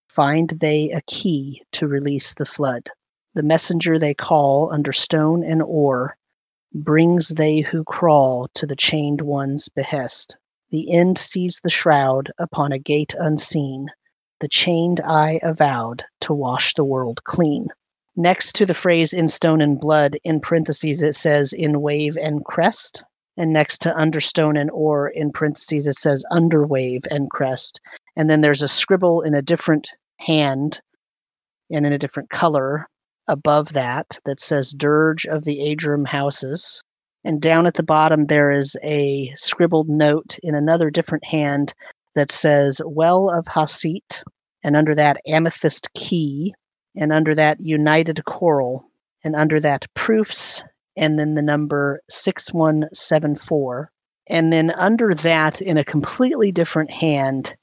[0.09, 2.89] find they a key to release the flood.
[3.35, 6.17] The messenger they call under stone and ore
[6.75, 10.37] brings they who crawl to the chained one's behest.
[10.71, 13.89] The end sees the shroud upon a gate unseen,
[14.41, 17.69] the chained eye avowed to wash the world clean.
[18.19, 22.43] Next to the phrase in stone and blood, in parentheses, it says in wave and
[22.45, 23.03] crest.
[23.37, 27.79] And next to under stone and ore, in parentheses, it says under wave and crest.
[28.17, 30.81] And then there's a scribble in a different hand
[31.71, 32.89] and in a different color
[33.29, 36.83] above that that says Dirge of the Adram Houses.
[37.25, 41.75] And down at the bottom, there is a scribbled note in another different hand
[42.15, 44.23] that says Well of Hasit.
[44.63, 46.55] and under that amethyst key,
[46.97, 48.85] and under that united coral,
[49.25, 50.63] and under that proofs,
[50.97, 53.91] and then the number 6174.
[54.29, 57.55] And then under that, in a completely different hand,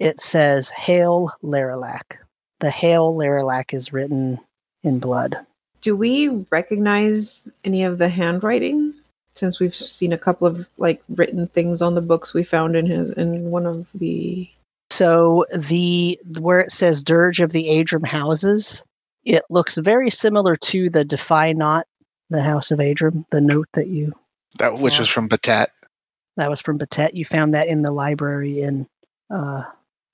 [0.00, 2.16] it says Hail Laralac.
[2.60, 4.38] The Hail Laralac is written
[4.82, 5.36] in blood.
[5.80, 8.94] Do we recognize any of the handwriting?
[9.34, 12.86] Since we've seen a couple of like written things on the books we found in
[12.86, 14.48] his in one of the
[14.92, 18.82] so the where it says Dirge of the Adram houses,
[19.24, 21.86] it looks very similar to the Defy Not,
[22.28, 24.12] the House of Adram, the note that you
[24.58, 25.68] that which was from Batet.
[26.36, 27.14] That was from Batet.
[27.14, 28.86] You found that in the library in
[29.30, 29.64] uh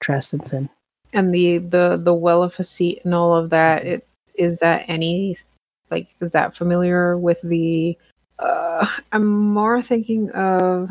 [0.03, 0.71] Trastenfin.
[1.13, 4.85] And the the the well of a seat and all of that, it is that
[4.87, 5.37] any
[5.91, 7.99] like is that familiar with the
[8.39, 10.91] uh I'm more thinking of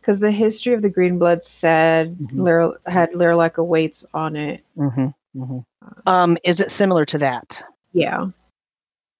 [0.00, 2.40] because the history of the Green Blood said mm-hmm.
[2.40, 4.64] Lyra, had Laralac awaits on it.
[4.76, 5.08] Mm-hmm.
[5.36, 5.58] Mm-hmm.
[6.06, 7.62] Um, is it similar to that?
[7.92, 8.28] Yeah.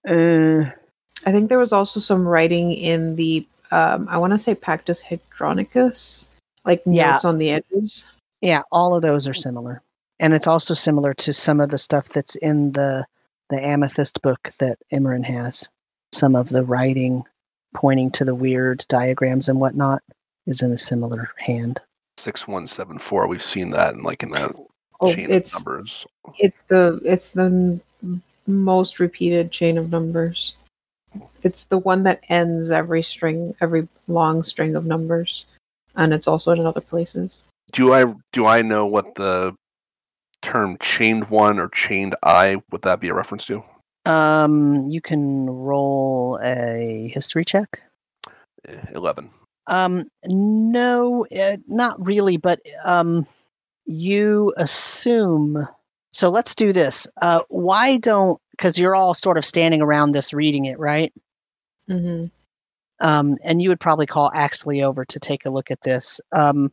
[0.08, 0.64] Uh,
[1.26, 5.02] I think there was also some writing in the um, I want to say Pactus
[5.02, 6.26] Hadronicus,
[6.64, 7.12] like yeah.
[7.12, 8.06] notes on the edges.
[8.40, 9.82] Yeah, all of those are similar,
[10.18, 13.06] and it's also similar to some of the stuff that's in the
[13.50, 15.68] the Amethyst book that Emerin has.
[16.12, 17.22] Some of the writing
[17.74, 20.02] pointing to the weird diagrams and whatnot
[20.46, 21.80] is in a similar hand.
[22.18, 23.26] Six one seven four.
[23.26, 24.54] We've seen that in like in that
[25.00, 26.06] oh, chain it's, of numbers.
[26.38, 27.80] It's the it's the
[28.46, 30.54] most repeated chain of numbers.
[31.42, 35.46] It's the one that ends every string, every long string of numbers,
[35.96, 37.42] and it's also in other places.
[37.72, 39.54] Do I do I know what the
[40.42, 43.62] term chained one or chained I would that be a reference to?
[44.06, 47.80] Um, you can roll a history check.
[48.66, 49.30] Eh, eleven.
[49.70, 53.24] Um, no, uh, not really, but um,
[53.86, 55.66] you assume.
[56.12, 57.06] So let's do this.
[57.22, 58.40] Uh, why don't?
[58.50, 61.12] Because you're all sort of standing around this reading it, right?
[61.88, 62.26] Mm-hmm.
[62.98, 66.20] Um, and you would probably call Axley over to take a look at this.
[66.32, 66.70] Um,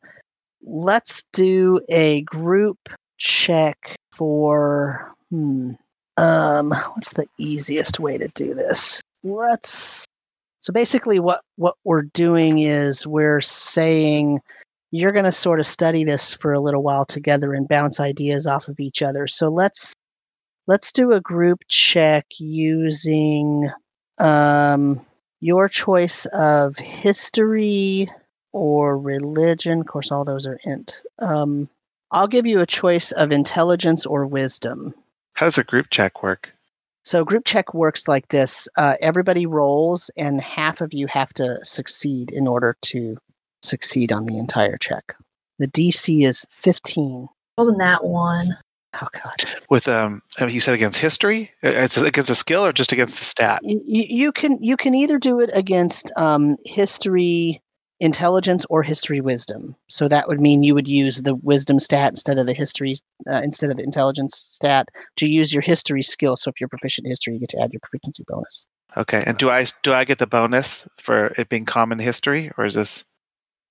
[0.63, 5.13] let's do a group check for.
[5.29, 5.73] Hmm,
[6.17, 9.03] um, what's the easiest way to do this?
[9.23, 10.07] Let's
[10.68, 14.41] so basically, what what we're doing is we're saying
[14.91, 18.48] you're going to sort of study this for a little while together and bounce ideas
[18.48, 19.27] off of each other.
[19.27, 19.94] So let's
[20.68, 23.72] let's do a group check using
[24.18, 24.99] um,
[25.39, 28.11] your choice of history
[28.52, 29.80] or religion.
[29.80, 31.02] Of course, all those are int.
[31.19, 31.69] Um,
[32.11, 34.94] I'll give you a choice of intelligence or wisdom.
[35.31, 36.52] How does a group check work?
[37.07, 41.57] So group check works like this: uh, everybody rolls, and half of you have to
[41.63, 43.15] succeed in order to
[43.63, 45.15] succeed on the entire check.
[45.57, 47.29] The DC is fifteen.
[47.57, 48.57] Holding that one.
[49.01, 49.61] Oh God!
[49.69, 53.23] With um, you said against history, uh, it's against a skill or just against the
[53.23, 53.61] stat.
[53.63, 57.61] You, you can you can either do it against um, history,
[57.99, 59.75] intelligence or history wisdom.
[59.87, 62.97] So that would mean you would use the wisdom stat instead of the history
[63.31, 66.37] uh, instead of the intelligence stat to use your history skill.
[66.37, 68.67] So if you're proficient in history, you get to add your proficiency bonus.
[68.95, 72.65] Okay, and do I do I get the bonus for it being common history, or
[72.65, 73.03] is this?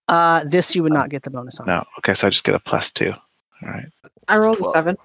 [0.08, 1.66] Uh, this you would not get the bonus on.
[1.66, 1.84] No.
[1.98, 3.10] Okay, so I just get a plus two.
[3.12, 3.86] All right.
[4.28, 4.96] I rolled a seven.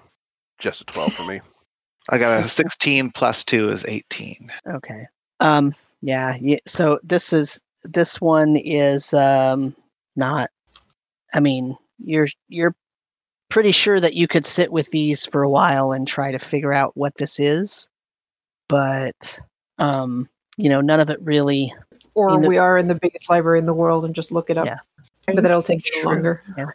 [0.58, 1.40] Just a twelve for me.
[2.10, 4.52] I got a sixteen plus two is eighteen.
[4.68, 5.06] Okay.
[5.40, 5.74] Um.
[6.02, 6.36] Yeah.
[6.40, 6.58] Yeah.
[6.66, 9.74] So this is this one is um,
[10.16, 10.50] not.
[11.34, 12.74] I mean, you're you're
[13.48, 16.72] pretty sure that you could sit with these for a while and try to figure
[16.72, 17.90] out what this is,
[18.68, 19.38] but
[19.78, 21.74] um, you know, none of it really.
[22.14, 24.66] Or we are in the biggest library in the world and just look it up.
[24.66, 24.78] Yeah.
[25.26, 26.42] But that'll take you longer.
[26.58, 26.66] Yeah.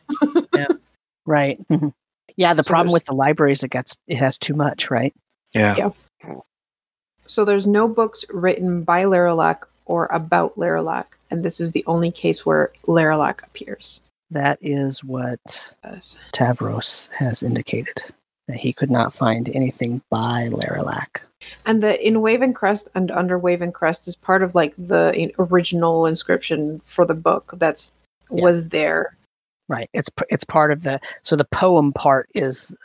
[0.53, 0.67] yeah.
[1.25, 1.59] Right.
[2.37, 2.53] yeah.
[2.53, 5.13] The so problem with the library is it gets it has too much, right?
[5.53, 5.75] Yeah.
[5.77, 5.89] Yeah.
[7.25, 12.11] So there's no books written by Laralac or about Laralac, and this is the only
[12.11, 14.01] case where Laralac appears.
[14.29, 15.73] That is what
[16.33, 18.01] Tavros has indicated.
[18.47, 21.21] That he could not find anything by Laralac.
[21.65, 26.05] And the in Waven Crest and under Waven Crest is part of like the original
[26.05, 27.93] inscription for the book that's
[28.31, 28.43] yeah.
[28.43, 29.15] was there.
[29.67, 29.89] Right.
[29.93, 32.75] It's it's part of the so the poem part is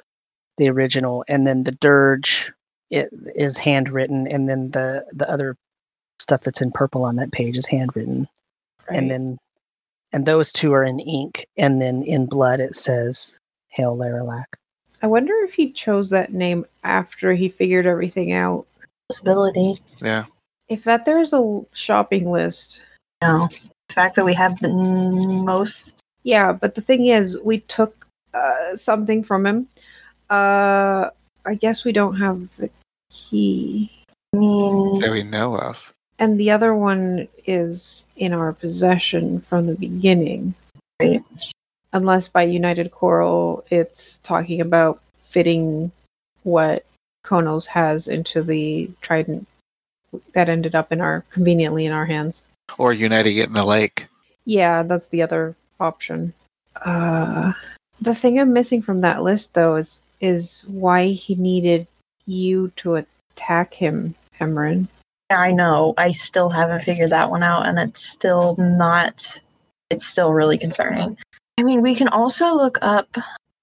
[0.58, 2.52] the original, and then the dirge
[2.90, 5.56] it is handwritten, and then the the other
[6.22, 8.28] stuff that's in purple on that page is handwritten.
[8.88, 8.98] Right.
[8.98, 9.38] And then
[10.12, 13.36] and those two are in ink and then in blood it says
[13.68, 14.44] Hail Laralac.
[15.02, 18.66] I wonder if he chose that name after he figured everything out.
[19.08, 19.74] Possibility.
[20.00, 20.24] Yeah.
[20.68, 22.82] If that there's a shopping list.
[23.22, 23.48] No.
[23.88, 28.76] The fact that we have the most Yeah, but the thing is we took uh,
[28.76, 29.68] something from him
[30.30, 31.10] Uh,
[31.44, 32.70] I guess we don't have the
[33.10, 33.90] key.
[34.34, 35.92] I mean, that we know of.
[36.18, 40.54] And the other one is in our possession from the beginning.
[41.00, 41.22] Right.
[41.92, 45.90] Unless by United Coral it's talking about fitting
[46.44, 46.84] what
[47.24, 49.46] Konos has into the trident
[50.32, 52.44] that ended up in our conveniently in our hands.
[52.78, 54.06] Or uniting it in the lake.
[54.44, 56.32] Yeah, that's the other option.
[56.84, 57.52] Uh,
[58.00, 61.86] the thing I'm missing from that list though is is why he needed
[62.26, 64.88] you to attack him, Emerin.
[65.32, 65.94] I know.
[65.96, 69.40] I still haven't figured that one out, and it's still not.
[69.90, 71.18] It's still really concerning.
[71.58, 73.16] I mean, we can also look up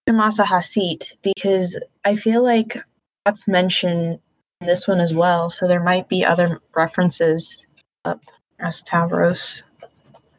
[0.07, 2.77] Shamasa Hasit because I feel like
[3.25, 4.19] that's mentioned
[4.61, 5.49] in this one as well.
[5.49, 7.65] So there might be other references
[8.05, 8.21] up
[8.59, 9.63] as Tavros.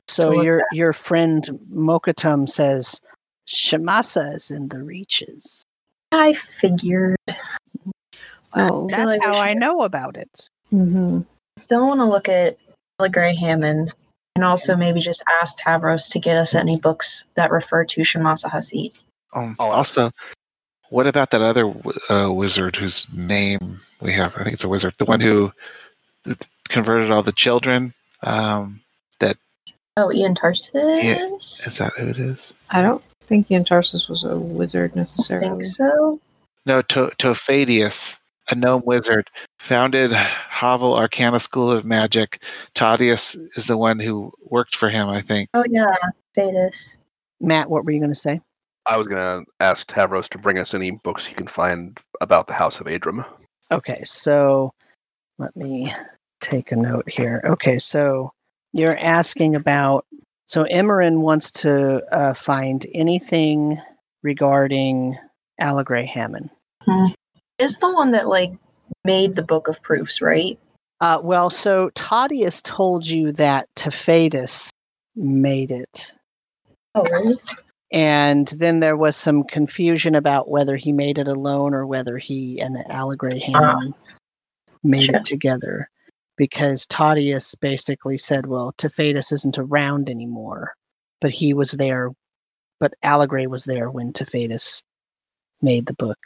[0.08, 3.00] So your your friend Mokkotum says
[3.48, 5.62] Shamasa is in the reaches.
[6.12, 7.16] I figured.
[8.52, 10.48] Oh, that's like how I know about it.
[10.72, 11.20] Mm-hmm.
[11.56, 12.56] Still want to look at
[13.10, 13.92] Gray Hammond
[14.36, 18.50] and also maybe just ask Tavros to get us any books that refer to Shamasa
[18.50, 19.02] Hasit.
[19.34, 20.10] Um, also,
[20.90, 21.72] what about that other
[22.08, 24.34] uh, wizard whose name we have?
[24.36, 24.94] I think it's a wizard.
[24.98, 25.52] The one who
[26.68, 27.94] converted all the children.
[28.22, 28.80] Um,
[29.18, 29.36] that.
[29.96, 31.02] Oh, Ian Tarsis.
[31.02, 32.54] Yeah, is that who it is?
[32.70, 35.46] I don't think Ian Tarsis was a wizard necessarily.
[35.46, 36.20] I think so.
[36.66, 38.18] No, to- Tophadius,
[38.50, 42.42] a gnome wizard, founded Havel Arcana School of Magic.
[42.74, 45.48] Tadius is the one who worked for him, I think.
[45.54, 45.94] Oh yeah,
[46.36, 46.96] Fadus.
[47.40, 48.40] Matt, what were you going to say?
[48.86, 52.46] I was going to ask Tavros to bring us any books he can find about
[52.46, 53.24] the House of Adram.
[53.70, 54.72] Okay, so
[55.38, 55.94] let me
[56.40, 57.40] take a note here.
[57.44, 58.32] Okay, so
[58.72, 60.06] you're asking about.
[60.46, 63.80] So Emerin wants to uh, find anything
[64.22, 65.16] regarding
[65.60, 66.50] Allegray Hammond.
[66.82, 67.06] Hmm.
[67.60, 68.52] Is the one that like
[69.04, 70.58] made the book of proofs, right?
[71.00, 74.70] Uh, well, so Tadius told you that Tefadus
[75.16, 76.12] made it.
[76.94, 77.36] Oh, really?
[77.92, 82.60] And then there was some confusion about whether he made it alone or whether he
[82.60, 84.12] and Allegray Hammond uh,
[84.82, 85.16] made sure.
[85.16, 85.88] it together.
[86.36, 90.72] Because Tadius basically said, well, Tefadus isn't around anymore,
[91.20, 92.10] but he was there,
[92.78, 94.82] but Allegray was there when Tefadus
[95.60, 96.18] made the book.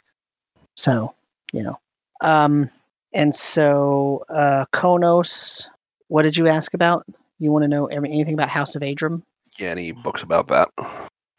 [0.75, 1.13] So,
[1.53, 1.79] you know.
[2.21, 2.69] Um,
[3.13, 5.67] and so, uh, Konos,
[6.07, 7.05] what did you ask about?
[7.39, 9.21] You want to know anything about House of Adram?
[9.57, 10.69] Yeah, any books about that?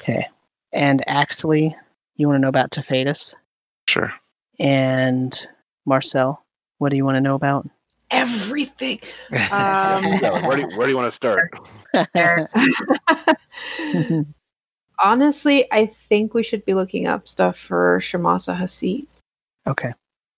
[0.01, 0.27] Okay.
[0.73, 1.74] And Axley,
[2.16, 3.35] you want to know about Tefadus?
[3.89, 4.12] Sure.
[4.59, 5.39] And
[5.85, 6.43] Marcel,
[6.78, 7.69] what do you want to know about?
[8.11, 9.01] Everything.
[9.53, 11.51] Um, where, do you, where do you want to start?
[14.99, 19.07] Honestly, I think we should be looking up stuff for Shamasa Hasit.
[19.67, 19.93] Okay.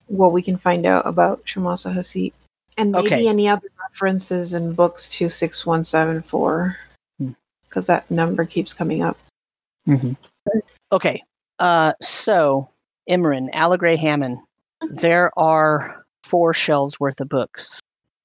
[0.06, 2.32] What we can find out about Shamasa Hasit.
[2.76, 3.28] And maybe Okay.
[3.28, 6.76] any other references in books 26174.
[7.18, 7.30] Hmm.
[7.68, 9.18] Because that number keeps coming up.
[9.86, 10.12] hmm
[10.92, 11.22] Okay.
[11.58, 12.68] Uh, so,
[13.10, 14.38] Emerin, Allegray Hammond,
[14.90, 17.80] there are four shelves worth of books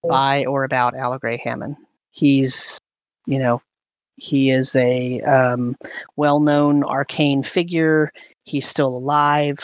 [0.07, 1.75] by or about Allegray Hammond.
[2.11, 2.77] He's,
[3.25, 3.61] you know,
[4.17, 5.75] he is a um,
[6.15, 8.11] well known arcane figure.
[8.43, 9.59] He's still alive.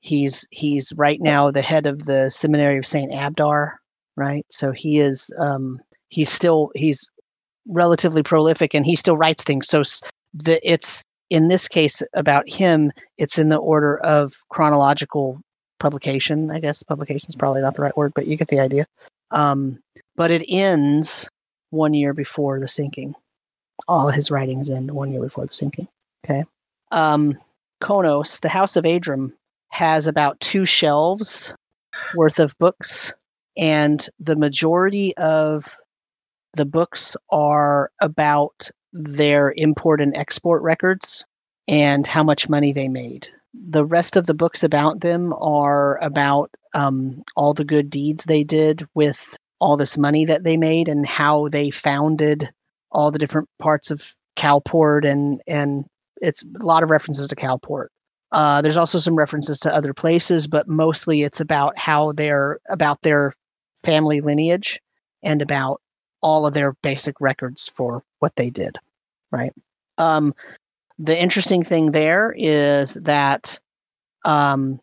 [0.00, 3.72] He's he's right now the head of the seminary of Saint Abdar,
[4.16, 4.46] right?
[4.50, 7.10] So he is um, he's still he's
[7.68, 9.68] relatively prolific and he still writes things.
[9.68, 9.82] So
[10.32, 12.92] the it's in this case about him.
[13.18, 15.40] It's in the order of chronological
[15.78, 16.50] publication.
[16.50, 18.86] I guess publication is probably not the right word, but you get the idea.
[19.30, 19.78] Um,
[20.16, 21.28] but it ends
[21.70, 23.14] one year before the sinking.
[23.88, 25.88] All his writings end one year before the sinking.
[26.24, 26.44] Okay.
[26.90, 27.38] Um,
[27.82, 29.32] Konos, the House of Adram,
[29.70, 31.54] has about two shelves
[32.14, 33.12] worth of books,
[33.56, 35.74] and the majority of
[36.54, 41.24] the books are about their import and export records
[41.68, 43.28] and how much money they made.
[43.54, 48.44] The rest of the books about them are about um, all the good deeds they
[48.44, 52.50] did with all this money that they made and how they founded
[52.90, 55.84] all the different parts of Calport and and
[56.22, 57.88] it's a lot of references to Calport.
[58.32, 63.02] Uh, there's also some references to other places, but mostly it's about how they're about
[63.02, 63.34] their
[63.82, 64.80] family lineage
[65.22, 65.80] and about
[66.22, 68.78] all of their basic records for what they did.
[69.32, 69.52] Right.
[69.98, 70.34] Um,
[70.98, 73.58] the interesting thing there is that
[74.24, 74.78] um,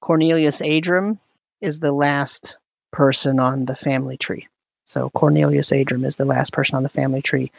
[0.00, 1.18] Cornelius Adram
[1.60, 2.56] is the last
[2.92, 4.46] person on the family tree.
[4.84, 7.50] So Cornelius Adram is the last person on the family tree.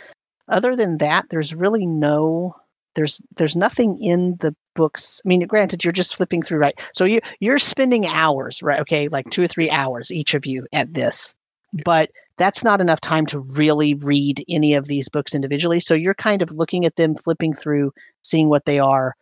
[0.48, 2.56] Other than that, there's really no
[2.96, 5.22] there's there's nothing in the books.
[5.26, 6.80] I mean, granted, you're just flipping through, right?
[6.94, 8.80] So you you're spending hours, right?
[8.82, 11.34] Okay, like two or three hours each of you at this,
[11.86, 15.80] but that's not enough time to really read any of these books individually.
[15.80, 17.94] So you're kind of looking at them, flipping through,
[18.24, 19.16] seeing what they are,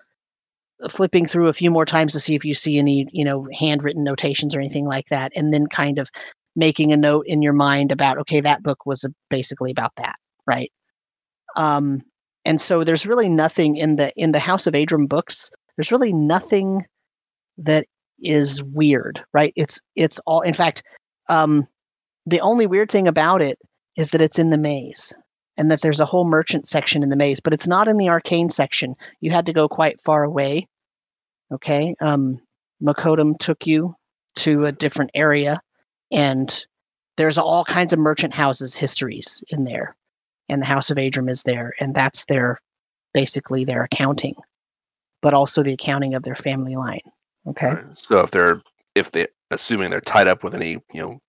[0.89, 4.03] flipping through a few more times to see if you see any, you know, handwritten
[4.03, 6.09] notations or anything like that, and then kind of
[6.55, 10.15] making a note in your mind about, okay, that book was basically about that,
[10.45, 10.71] right?
[11.55, 12.01] Um,
[12.45, 15.51] and so there's really nothing in the in the House of Adram books.
[15.75, 16.85] There's really nothing
[17.57, 17.85] that
[18.21, 19.53] is weird, right?
[19.55, 20.41] It's it's all.
[20.41, 20.83] In fact,
[21.27, 21.67] um,
[22.25, 23.59] the only weird thing about it
[23.95, 25.13] is that it's in the maze
[25.57, 28.09] and that there's a whole merchant section in the maze, but it's not in the
[28.09, 28.95] arcane section.
[29.19, 30.67] You had to go quite far away.
[31.51, 31.95] Okay.
[32.01, 32.39] Um,
[32.81, 33.95] Mokkotum took you
[34.37, 35.59] to a different area,
[36.11, 36.65] and
[37.17, 39.97] there's all kinds of merchant houses histories in there
[40.49, 42.59] and the House of Adram is there, and that's their
[43.13, 44.35] basically their accounting,
[45.21, 47.01] but also the accounting of their family line.
[47.47, 47.67] Okay.
[47.67, 47.85] Right.
[47.97, 48.61] So if they're
[48.95, 51.19] if they assuming they're tied up with any you know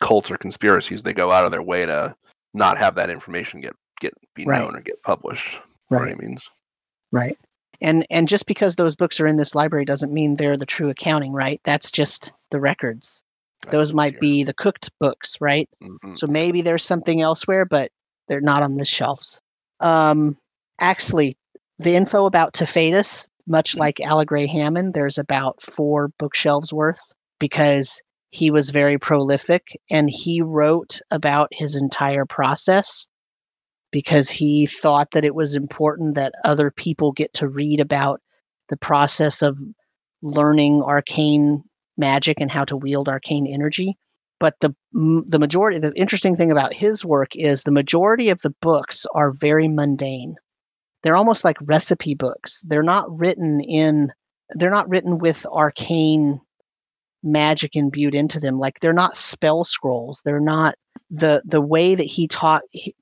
[0.00, 2.14] cults or conspiracies, they go out of their way to
[2.54, 4.60] not have that information get get be right.
[4.60, 5.58] known or get published.
[5.90, 6.08] Right.
[6.08, 6.48] What means.
[7.12, 7.38] Right.
[7.80, 10.88] And and just because those books are in this library doesn't mean they're the true
[10.88, 11.60] accounting, right?
[11.64, 13.22] That's just the records.
[13.70, 15.68] those might be the cooked books, right?
[15.82, 16.14] Mm-hmm.
[16.14, 17.90] So maybe there's something elsewhere, but
[18.28, 19.40] they're not on the shelves.
[19.80, 20.36] Um,
[20.80, 21.36] actually,
[21.78, 23.78] the info about Tefetus, much mm.
[23.78, 27.00] like Aligre Hammond, there's about four bookshelves worth
[27.38, 28.00] because
[28.30, 33.06] he was very prolific and he wrote about his entire process
[33.92, 38.20] because he thought that it was important that other people get to read about
[38.68, 39.56] the process of
[40.22, 41.62] learning arcane
[41.96, 43.96] magic and how to wield arcane energy
[44.38, 48.54] but the the majority the interesting thing about his work is the majority of the
[48.60, 50.36] books are very mundane.
[51.02, 52.62] They're almost like recipe books.
[52.66, 54.12] They're not written in
[54.50, 56.40] they're not written with arcane
[57.22, 58.58] magic imbued into them.
[58.58, 60.22] Like they're not spell scrolls.
[60.24, 60.76] They're not
[61.10, 62.94] the the way that he taught he,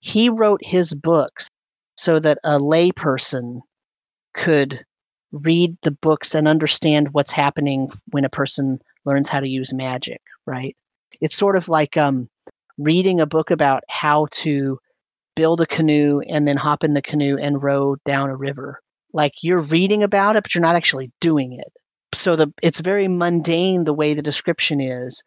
[0.00, 1.48] he wrote his books
[1.96, 3.60] so that a layperson
[4.34, 4.84] could
[5.32, 10.20] read the books and understand what's happening when a person learns how to use magic
[10.46, 10.76] right
[11.22, 12.26] it's sort of like um,
[12.76, 14.78] reading a book about how to
[15.34, 18.80] build a canoe and then hop in the canoe and row down a river.
[19.14, 21.72] Like you're reading about it, but you're not actually doing it.
[22.14, 25.22] So the it's very mundane the way the description is,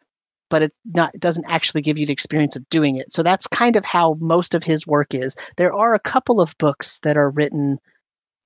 [0.50, 3.12] but it not it doesn't actually give you the experience of doing it.
[3.12, 5.34] So that's kind of how most of his work is.
[5.56, 7.78] There are a couple of books that are written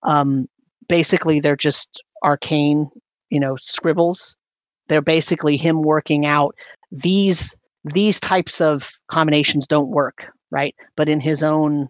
[0.03, 0.47] um,
[0.89, 2.91] basically they're just arcane,
[3.29, 4.37] you know, scribbles.
[4.91, 6.57] They're basically him working out
[6.91, 7.55] these
[7.85, 10.75] these types of combinations don't work, right?
[10.97, 11.89] But in his own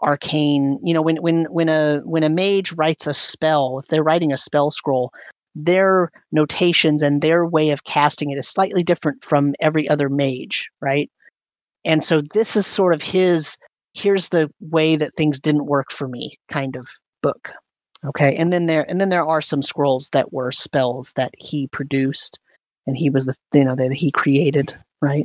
[0.00, 4.04] arcane, you know, when when when a when a mage writes a spell, if they're
[4.04, 5.10] writing a spell scroll,
[5.56, 10.68] their notations and their way of casting it is slightly different from every other mage,
[10.80, 11.10] right?
[11.84, 13.58] And so this is sort of his
[13.94, 16.86] here's the way that things didn't work for me kind of
[17.22, 17.50] book.
[18.06, 18.36] Okay.
[18.36, 22.38] And then there and then there are some scrolls that were spells that he produced
[22.86, 25.24] and he was the you know that he created right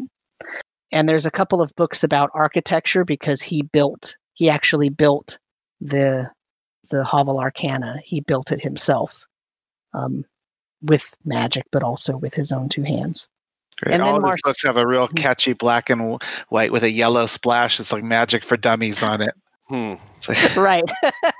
[0.91, 5.37] and there's a couple of books about architecture because he built he actually built
[5.81, 6.29] the
[6.89, 9.25] the Hovel Arcana he built it himself
[9.93, 10.23] um,
[10.81, 13.27] with magic but also with his own two hands
[13.81, 13.93] Great.
[13.93, 15.15] And All of his books have a real mm-hmm.
[15.15, 17.79] catchy black and white with a yellow splash.
[17.79, 19.33] It's like magic for dummies on it.
[19.69, 19.93] Hmm.
[20.27, 20.55] Like...
[20.57, 20.83] right.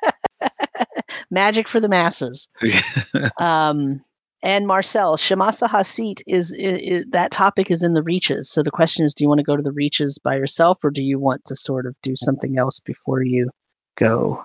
[1.32, 2.50] magic for the masses.
[3.40, 4.02] um,
[4.42, 8.50] and Marcel, Shamasa Hasit is, is, is, that topic is in the reaches.
[8.50, 10.92] So the question is, do you want to go to the reaches by yourself, or
[10.92, 13.50] do you want to sort of do something else before you
[13.98, 14.44] go?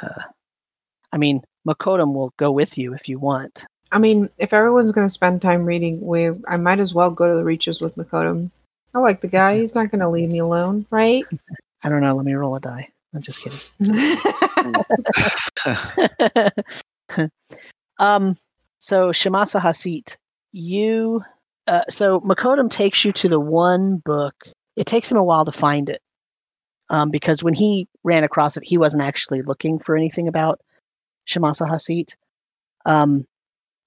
[0.00, 0.22] Uh,
[1.12, 3.66] I mean, Mokkotum will go with you if you want.
[3.92, 7.28] I mean, if everyone's going to spend time reading, we I might as well go
[7.28, 8.50] to the reaches with Mokkotum.
[8.94, 11.24] I like the guy; he's not going to leave me alone, right?
[11.84, 12.14] I don't know.
[12.14, 12.88] Let me roll a die.
[13.14, 13.58] I'm just kidding.
[17.98, 18.36] um
[18.78, 20.16] so Shamasa Hasit,
[20.52, 21.22] you
[21.66, 24.34] uh, so Mokkotum takes you to the one book.
[24.76, 26.00] It takes him a while to find it
[26.88, 30.60] um, because when he ran across it, he wasn't actually looking for anything about
[31.28, 32.14] Shamasa Hasit.
[32.86, 33.24] Um,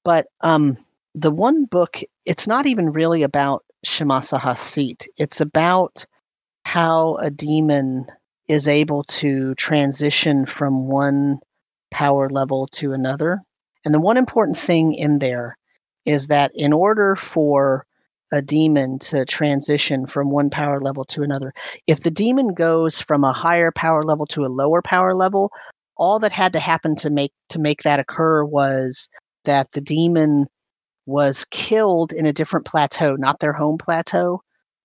[0.03, 0.77] but um,
[1.15, 5.07] the one book, it's not even really about Shamasa Hasit.
[5.18, 6.06] It's about
[6.64, 8.06] how a demon
[8.47, 11.39] is able to transition from one
[11.91, 13.41] power level to another.
[13.85, 15.57] And the one important thing in there
[16.05, 17.85] is that in order for
[18.31, 21.53] a demon to transition from one power level to another,
[21.88, 25.51] if the demon goes from a higher power level to a lower power level,
[25.97, 29.09] all that had to happen to make to make that occur was
[29.45, 30.47] that the demon
[31.05, 34.41] was killed in a different plateau, not their home plateau.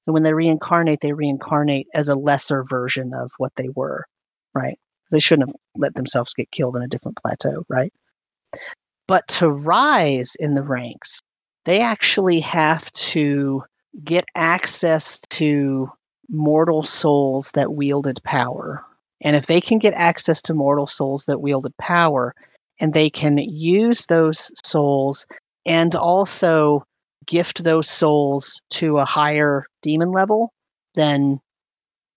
[0.06, 4.04] And when they reincarnate, they reincarnate as a lesser version of what they were,
[4.54, 4.78] right?
[5.10, 7.92] They shouldn't have let themselves get killed in a different plateau, right?
[9.08, 11.20] But to rise in the ranks,
[11.64, 13.62] they actually have to
[14.04, 15.90] get access to
[16.28, 18.84] mortal souls that wielded power.
[19.22, 22.34] And if they can get access to mortal souls that wielded power,
[22.80, 25.26] and they can use those souls
[25.64, 26.84] and also
[27.26, 30.52] gift those souls to a higher demon level,
[30.94, 31.40] then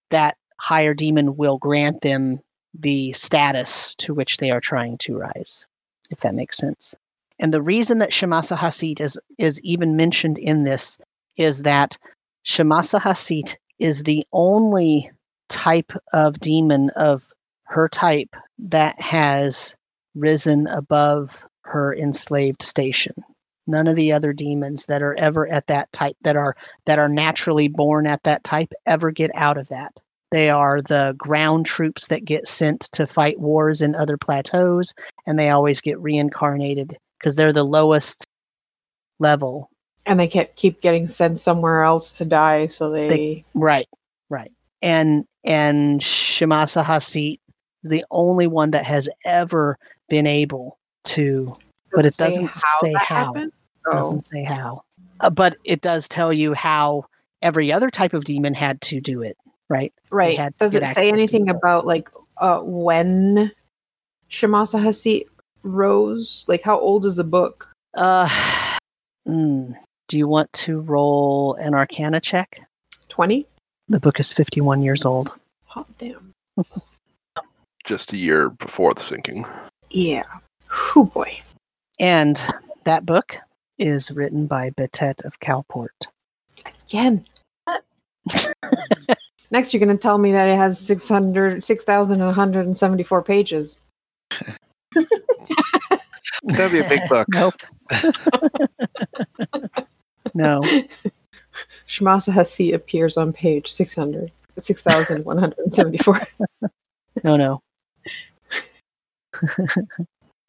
[0.10, 2.40] that higher demon will grant them
[2.74, 5.66] the status to which they are trying to rise,
[6.10, 6.96] if that makes sense.
[7.40, 11.00] And the reason that Shamasa Hasit is, is even mentioned in this
[11.38, 11.98] is that
[12.46, 15.10] Shamasa Hasit is the only
[15.48, 17.24] type of demon of
[17.64, 19.76] her type that has
[20.16, 23.14] risen above her enslaved station.
[23.70, 26.56] None of the other demons that are ever at that type that are
[26.86, 29.94] that are naturally born at that type ever get out of that.
[30.32, 34.94] They are the ground troops that get sent to fight wars in other plateaus,
[35.26, 38.26] and they always get reincarnated because they're the lowest
[39.20, 39.70] level.
[40.06, 43.88] And they can't keep getting sent somewhere else to die, so they, they right,
[44.30, 44.52] right.
[44.82, 47.40] And and Shamasa Hasit
[47.84, 49.78] is the only one that has ever
[50.10, 51.58] been able to, Does
[51.94, 53.34] but it, doesn't say how.
[53.34, 53.54] It
[53.90, 53.98] oh.
[53.98, 54.84] doesn't say how.
[55.20, 57.06] Uh, but it does tell you how
[57.42, 59.38] every other type of demon had to do it,
[59.70, 59.94] right?
[60.10, 60.54] Right.
[60.58, 63.52] Does it say anything about like uh, when
[64.30, 65.26] Shamasa Hasit
[65.64, 66.46] rose?
[66.48, 67.70] Like, how old is the book?
[67.96, 68.28] Uh,
[69.28, 69.76] mm,
[70.08, 72.62] do you want to roll an Arcana check?
[73.10, 73.48] Twenty.
[73.88, 75.32] The book is fifty-one years old.
[75.66, 76.32] Hot damn.
[77.84, 79.46] Just a year before the sinking.
[79.90, 80.24] Yeah.
[80.96, 81.40] Oh boy.
[82.00, 82.42] And
[82.84, 83.38] that book
[83.80, 86.08] is written by Betet of Calport.
[86.88, 87.24] Again.
[89.52, 93.78] Next, you're going to tell me that it has 600, 6,174 pages.
[96.44, 97.28] That'd be a big book.
[97.34, 97.56] Nope.
[100.36, 100.62] no.
[101.88, 106.22] Shamasa Hasit appears on page 600, 6,174.
[107.24, 107.62] no, no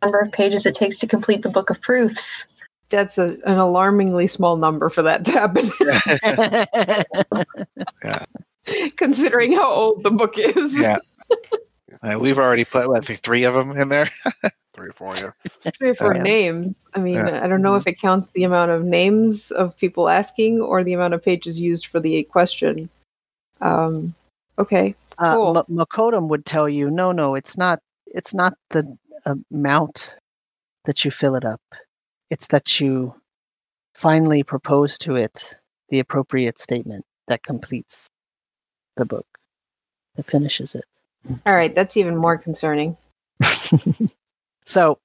[0.03, 2.47] number of pages it takes to complete the book of proofs.
[2.91, 5.71] That's a, an alarmingly small number for that to happen.
[8.05, 8.25] yeah.
[8.97, 10.79] Considering how old the book is.
[10.79, 10.99] Yeah.
[12.03, 14.09] Uh, we've already put, I think, three of them in there.
[14.75, 15.33] three or four, yeah.
[15.77, 16.87] Three or four uh, names.
[16.95, 17.45] I mean, yeah.
[17.45, 20.95] I don't know if it counts the amount of names of people asking or the
[20.95, 22.89] amount of pages used for the question.
[23.61, 24.15] Um,
[24.59, 24.95] okay.
[25.19, 25.59] Uh, cool.
[25.59, 27.81] M- Mokkotum would tell you, no, no, it's not.
[28.07, 28.97] It's not the
[29.53, 30.15] amount
[30.87, 31.61] that you fill it up.
[32.31, 33.15] It's that you
[33.95, 35.57] finally propose to it
[35.89, 38.09] the appropriate statement that completes
[38.97, 39.27] the book,
[40.17, 40.85] that finishes it.
[41.45, 42.97] All right, that's even more concerning.
[44.65, 44.99] so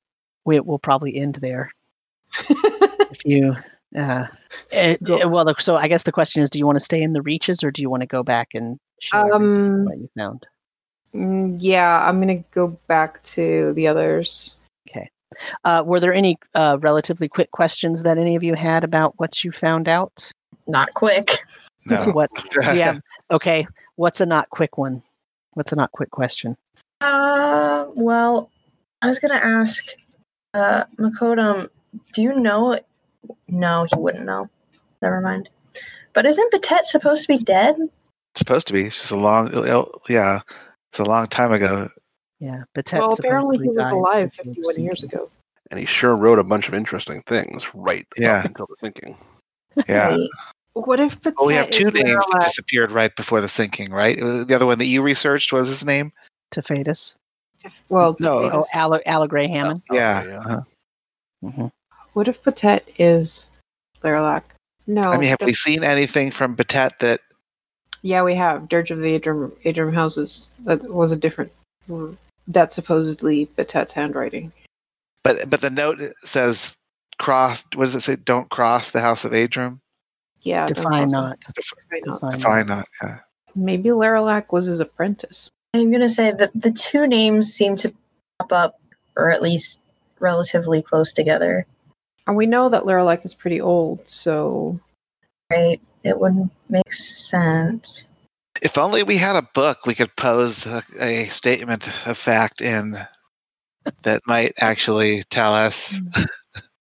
[0.46, 1.72] we will probably end there.
[2.50, 3.56] if you,
[3.96, 4.26] uh,
[4.72, 7.02] it, eh, eh, well, so I guess the question is: Do you want to stay
[7.02, 10.10] in the reaches, or do you want to go back and show um, what you
[10.16, 10.48] found?
[11.14, 14.56] Mm, yeah, I'm gonna go back to the others.
[15.36, 15.54] Okay.
[15.64, 19.44] Uh, were there any uh, relatively quick questions that any of you had about what
[19.44, 20.32] you found out?
[20.68, 21.40] Not quick.
[21.88, 22.04] No.
[22.14, 22.32] what?
[22.74, 22.98] Yeah.
[23.30, 23.68] Okay.
[23.96, 25.04] What's a not quick one?
[25.54, 26.58] What's a not quick question?
[27.00, 28.50] Uh, well,
[29.04, 29.86] I was gonna ask,
[30.56, 31.70] uh, Mokkotum,
[32.14, 32.80] do you know?
[33.48, 34.50] No, he wouldn't know.
[35.04, 35.48] Never mind.
[36.14, 37.76] But isn't Betet supposed to be dead?
[38.36, 38.86] supposed to be.
[38.86, 39.52] It's just a long,
[40.10, 40.42] yeah.
[40.92, 41.90] It's a long time ago.
[42.46, 45.32] Yeah, but well, apparently he was alive 51 years ago.
[45.72, 48.44] And he sure wrote a bunch of interesting things right yeah.
[48.46, 49.18] until the sinking.
[49.90, 50.16] Yeah.
[50.74, 54.20] What if Betet well, we have two names that disappeared right before the sinking, right?
[54.20, 56.14] The other one that you researched was his name?
[56.52, 57.16] Tefadus.
[57.90, 59.82] Well, no, oh, Ala, Ala Gray Hammond.
[59.90, 60.24] Oh, yeah.
[60.24, 60.38] yeah.
[60.38, 60.62] Uh-huh.
[61.44, 61.68] Mm-hmm.
[62.14, 63.50] What if Betet is
[64.04, 64.44] Laralac?
[64.86, 65.10] No.
[65.10, 67.22] I mean, have we seen anything from Betet that
[68.04, 70.50] yeah, we have Dirge of the Adram, Adram Houses.
[70.66, 71.52] That was a different.
[72.48, 74.52] That's supposedly Betet's handwriting.
[75.24, 76.78] But but the note says
[77.18, 77.66] cross.
[77.76, 78.16] What does it say?
[78.16, 79.80] Don't cross the House of Adram.
[80.42, 81.40] Yeah, define not.
[81.56, 82.88] Define, define, define not.
[83.02, 83.20] Yeah.
[83.56, 85.50] Maybe Laralac was his apprentice.
[85.74, 87.94] I'm gonna say that the two names seem to
[88.40, 88.80] pop up,
[89.18, 89.82] or at least
[90.20, 91.66] relatively close together.
[92.28, 94.80] And we know that Laralac is pretty old, so
[95.52, 98.08] right it wouldn't make sense.
[98.62, 102.98] If only we had a book, we could pose a, a statement of fact in
[104.04, 106.00] that might actually tell us?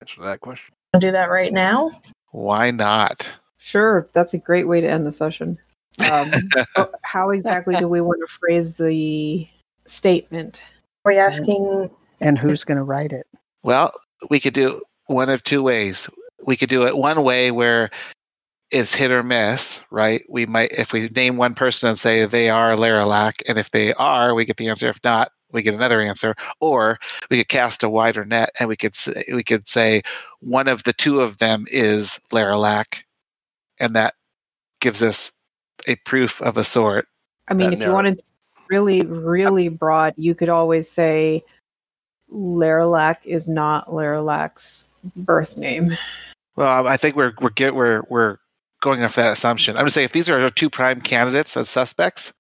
[0.01, 0.75] Answer that question.
[0.93, 1.91] I'll do that right now.
[2.31, 3.31] Why not?
[3.59, 5.59] Sure, that's a great way to end the session.
[6.11, 6.31] Um,
[7.03, 9.49] how exactly do we want to phrase the
[9.87, 10.65] statement?
[11.05, 11.91] Are you asking?
[12.21, 13.27] And who's going to write it?
[13.63, 13.93] Well,
[14.31, 16.09] we could do one of two ways.
[16.47, 17.91] We could do it one way where
[18.75, 20.23] it's hit or miss, right?
[20.29, 23.95] We might, if we name one person and say they are Laralac, and if they
[23.95, 24.89] are, we get the answer.
[24.89, 26.35] If not, we get another answer.
[26.59, 26.99] Or
[27.31, 30.03] we could cast a wider net and we could say, we could say
[30.41, 33.05] one of the two of them is Laralac,
[33.79, 34.15] and that
[34.81, 35.31] gives us
[35.87, 37.07] a proof of a sort.
[37.47, 37.93] I mean, if narrow.
[37.93, 38.25] you wanted to
[38.71, 41.45] really, really broad, you could always say
[42.33, 45.97] Laralac is not Laralac's birth name.
[46.57, 48.39] Well, I think we're we're get we're we're
[48.85, 49.77] going off that assumption.
[49.79, 52.33] I'm just saying if these are our two prime candidates as suspects,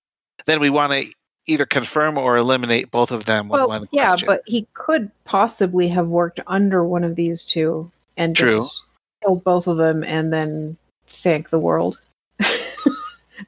[0.45, 1.07] then we want to
[1.47, 4.27] either confirm or eliminate both of them well, one yeah, question.
[4.27, 8.59] but he could possibly have worked under one of these two and True.
[8.59, 8.85] just
[9.23, 10.77] killed both of them and then
[11.07, 11.99] sank the world.
[12.43, 12.55] I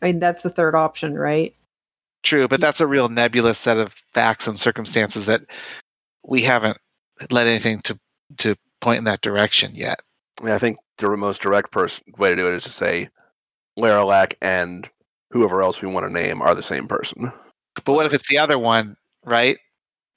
[0.00, 1.54] mean, that's the third option, right?
[2.22, 5.42] True, but that's a real nebulous set of facts and circumstances that
[6.24, 6.78] we haven't
[7.30, 7.98] led anything to
[8.38, 10.00] to point in that direction yet.
[10.40, 13.08] I mean, I think the most direct person way to do it is to say
[13.78, 14.88] Laralac and
[15.30, 17.30] whoever else we want to name are the same person.
[17.84, 19.58] But what if it's the other one, right?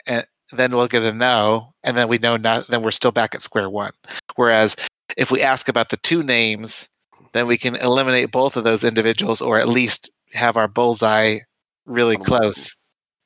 [0.07, 2.68] And then we'll get a no, and then we know not.
[2.68, 3.91] Then we're still back at square one.
[4.35, 4.76] Whereas
[5.18, 6.89] if we ask about the two names,
[7.34, 11.39] then we can eliminate both of those individuals, or at least have our bullseye
[11.85, 12.76] really close.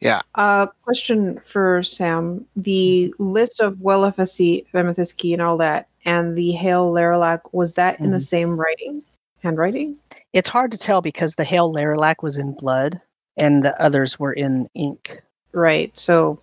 [0.01, 0.21] Yeah.
[0.35, 6.91] Uh, question for Sam: The list of Welafasi, Vemethiski, and all that, and the Hail
[6.91, 8.05] Laralac was that mm-hmm.
[8.05, 8.23] in the mm-hmm.
[8.23, 9.03] same writing,
[9.41, 9.97] handwriting?
[10.34, 12.99] It's hard to tell because the Hail Laralac was in blood,
[13.38, 15.21] and the others were in ink.
[15.53, 15.95] Right.
[15.97, 16.39] So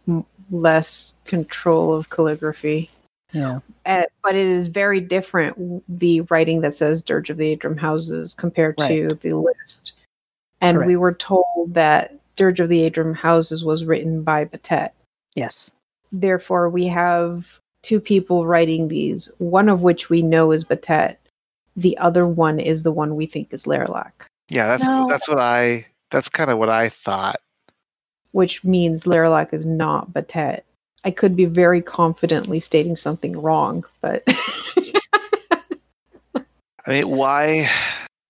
[0.51, 2.91] less control of calligraphy.
[3.33, 3.61] Yeah.
[3.87, 8.35] Uh, but it is very different the writing that says Dirge of the Adram Houses
[8.35, 8.89] compared right.
[8.89, 9.93] to the list.
[10.61, 10.89] And Correct.
[10.89, 14.91] we were told that Dirge of the Adram Houses was written by Batet.
[15.35, 15.71] Yes.
[16.13, 21.17] Therefore, we have two people writing these, one of which we know is Batet.
[21.77, 24.13] The other one is the one we think is Laralac.
[24.49, 25.07] Yeah, that's no.
[25.09, 27.37] that's what I that's kind of what I thought.
[28.33, 30.63] Which means Laralac is not Batet.
[31.05, 34.23] I could be very confidently stating something wrong, but
[36.35, 36.43] I
[36.89, 37.71] mean, why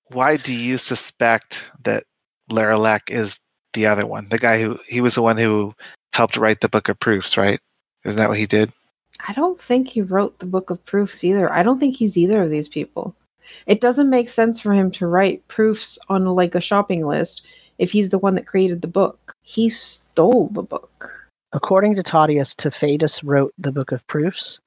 [0.08, 2.04] why do you suspect that
[2.50, 3.38] Laralac is
[3.72, 5.74] the other one, the guy who he was the one who
[6.12, 7.60] helped write the book of proofs, right?
[8.04, 8.72] Isn't that what he did?
[9.28, 11.52] I don't think he wrote the book of proofs either.
[11.52, 13.14] I don't think he's either of these people.
[13.66, 17.44] It doesn't make sense for him to write proofs on like a shopping list
[17.78, 19.34] if he's the one that created the book.
[19.42, 21.28] He stole the book.
[21.52, 24.60] According to Taudius, Tefadus wrote the book of proofs,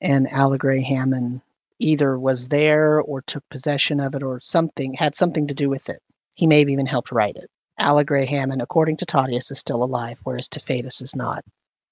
[0.00, 1.42] and Aligre Hammond
[1.80, 5.88] either was there or took possession of it or something had something to do with
[5.88, 6.00] it.
[6.34, 7.50] He may have even helped write it.
[7.80, 11.42] Aligre Hammond, according to Taudius, is still alive, whereas Tefadus is not,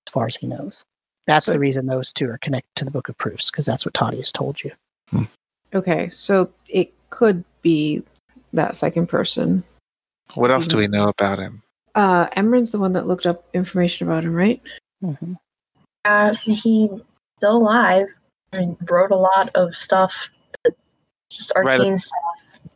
[0.07, 0.85] as far as he knows.
[1.29, 3.93] That's the reason those two are connected to the Book of Proofs, because that's what
[3.93, 4.73] Taudius told you.
[5.11, 5.25] Hmm.
[5.75, 8.03] Okay, so it could be
[8.55, 9.63] that second person.
[10.37, 11.63] What else do we know about him?
[11.95, 14.59] Uh, Emerin's the one that looked up information about him, right?
[15.03, 15.35] Mm-hmm.
[16.07, 18.07] Uh, he's still alive
[18.53, 20.31] and wrote a lot of stuff,
[21.29, 22.19] just arcane right up, stuff.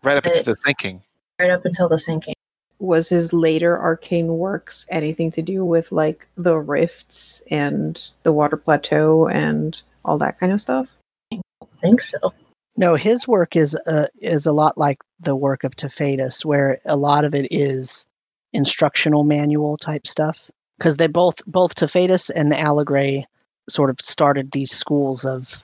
[0.03, 1.03] Right up into the sinking.
[1.41, 2.35] Right up until the sinking
[2.83, 8.57] was his later arcane works anything to do with like the rifts and the water
[8.57, 10.89] plateau and all that kind of stuff?
[11.33, 11.41] I
[11.77, 12.35] think so.
[12.77, 16.97] No, his work is uh, is a lot like the work of Tefadus, where a
[16.97, 18.05] lot of it is
[18.53, 20.51] instructional manual type stuff.
[20.79, 23.23] Because they both both Tefadus and Aligre
[23.69, 25.63] sort of started these schools of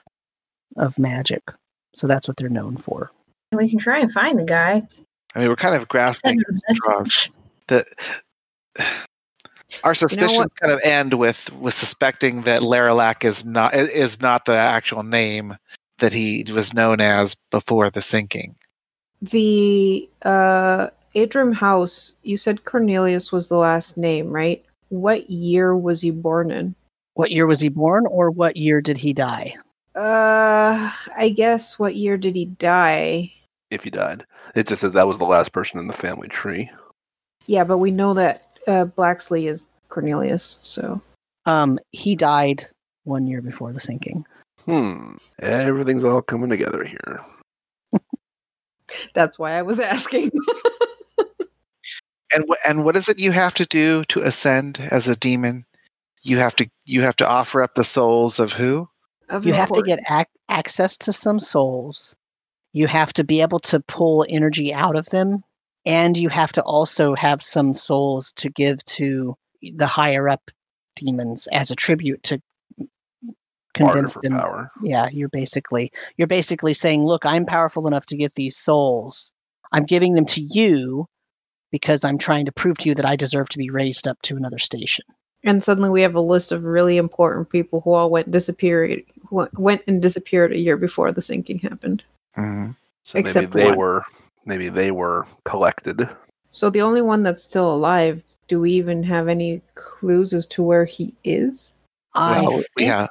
[0.77, 1.43] of magic,
[1.95, 3.11] so that's what they're known for.
[3.51, 4.87] We can try and find the guy.
[5.35, 6.41] I mean, we're kind of grasping
[6.71, 7.29] straws.
[7.67, 7.85] That
[9.83, 14.21] our suspicions you know kind of end with with suspecting that Laralac is not is
[14.21, 15.55] not the actual name
[15.99, 18.55] that he was known as before the sinking.
[19.21, 24.63] The uh, Adram House, you said Cornelius was the last name, right?
[24.89, 26.73] What year was he born in?
[27.15, 29.55] What year was he born, or what year did he die?
[29.93, 33.33] Uh, I guess what year did he die?
[33.71, 34.25] If he died.
[34.55, 36.69] It just says that was the last person in the family tree.
[37.45, 41.01] Yeah, but we know that uh, Blacksley is Cornelius, so.
[41.45, 42.67] Um, he died
[43.05, 44.25] one year before the sinking.
[44.65, 45.15] Hmm.
[45.39, 47.19] Everything's all coming together here.
[49.13, 50.31] That's why I was asking.
[52.33, 55.65] and wh- and what is it you have to do to ascend as a demon?
[56.21, 58.87] You have to you have to offer up the souls of who?
[59.29, 62.15] Of you have to get ac- access to some souls.
[62.73, 65.43] You have to be able to pull energy out of them,
[65.85, 70.51] and you have to also have some souls to give to the higher up
[70.95, 72.41] demons as a tribute to
[73.75, 74.71] convince them power.
[74.83, 79.31] yeah you're basically you're basically saying look i'm powerful enough to get these souls.
[79.71, 81.05] I'm giving them to you
[81.71, 84.35] because i'm trying to prove to you that i deserve to be raised up to
[84.35, 85.05] another station.
[85.43, 89.47] And suddenly we have a list of really important people who all went disappeared who
[89.53, 92.03] went and disappeared a year before the sinking happened
[92.37, 92.71] mm-hmm.
[93.03, 93.77] so Except maybe they one.
[93.77, 94.03] were
[94.45, 96.09] maybe they were collected
[96.49, 100.63] so the only one that's still alive do we even have any clues as to
[100.63, 101.73] where he is
[102.15, 103.07] I well, yeah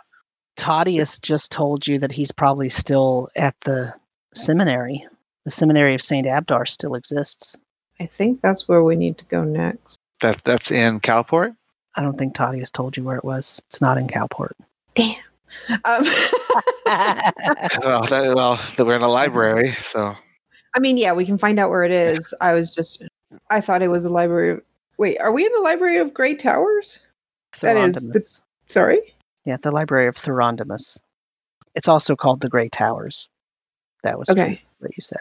[0.59, 3.95] Tadius just told you that he's probably still at the
[4.35, 5.07] seminary.
[5.45, 7.57] The seminary of Saint Abdar still exists.
[8.01, 9.97] I think that's where we need to go next.
[10.20, 11.57] That that's in Calport.
[11.97, 13.62] I don't think Tadius told you where it was.
[13.69, 14.53] It's not in Calport.
[14.95, 15.16] Damn.
[15.69, 16.03] Um.
[16.85, 20.15] well, that, well, we're in a library, so.
[20.75, 22.35] I mean, yeah, we can find out where it is.
[22.41, 23.03] I was just,
[23.51, 24.51] I thought it was the library.
[24.53, 24.61] Of,
[24.99, 27.01] wait, are we in the library of Grey Towers?
[27.61, 28.41] That is the.
[28.66, 29.01] Sorry.
[29.45, 30.99] Yeah, the Library of Thurondimus.
[31.75, 33.29] It's also called the Grey Towers.
[34.05, 34.61] That was okay.
[34.79, 35.20] what you said.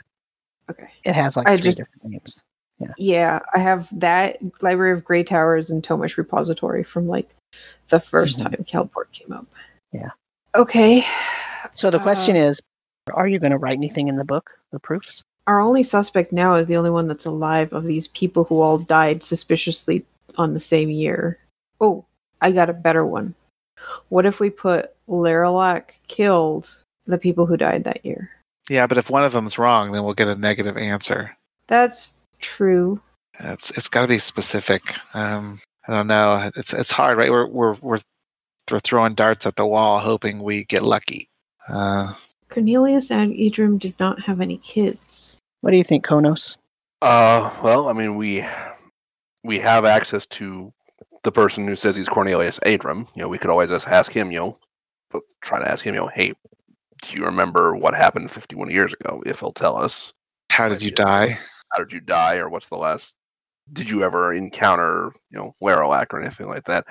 [0.70, 0.90] Okay.
[1.06, 2.44] It has like I three just, different names.
[2.80, 2.94] Yeah.
[2.98, 7.30] Yeah, I have that Library of Grey Towers and Tomish Repository from like
[7.88, 8.44] the 1st mm-hmm.
[8.44, 9.48] time Calport came up.
[9.92, 10.12] Yeah.
[10.56, 11.06] Okay.
[11.74, 12.62] So the question uh, is,
[13.14, 15.24] are you going to write anything in the book, the proofs?
[15.48, 18.78] Our only suspect now is the only one that's alive of these people who all
[18.78, 20.06] died suspiciously
[20.38, 21.40] on the same year.
[21.80, 22.06] Oh,
[22.42, 23.34] I got a better one.
[24.10, 28.30] What if we put Laralac killed the people who died that year?
[28.70, 31.36] Yeah, but if one of them's wrong, then we'll get a negative answer.
[31.68, 33.00] That's true.
[33.40, 34.82] It's it's got to be specific.
[35.14, 36.50] Um, I don't know.
[36.56, 37.32] It's it's hard, right?
[37.32, 38.00] We're we're we're
[38.72, 41.30] we're throwing darts at the wall, hoping we get lucky.
[41.68, 42.14] Uh,
[42.50, 45.40] Cornelius and Adram did not have any kids.
[45.62, 46.58] What do you think, Konos?
[47.02, 48.46] Uh, well, I mean, we
[49.44, 50.74] we have access to
[51.24, 54.32] the person who says he's Cornelius Adram, you know, we could always just ask him,
[54.32, 56.34] you know, try to ask him, you know, hey,
[57.02, 59.22] do you remember what happened 51 years ago?
[59.26, 60.14] If he'll tell us.
[60.52, 61.38] How did you die?
[61.74, 62.38] How did you die?
[62.38, 63.16] Or what's the last?
[63.74, 66.86] Did you ever encounter, you know, Laralac or anything like that?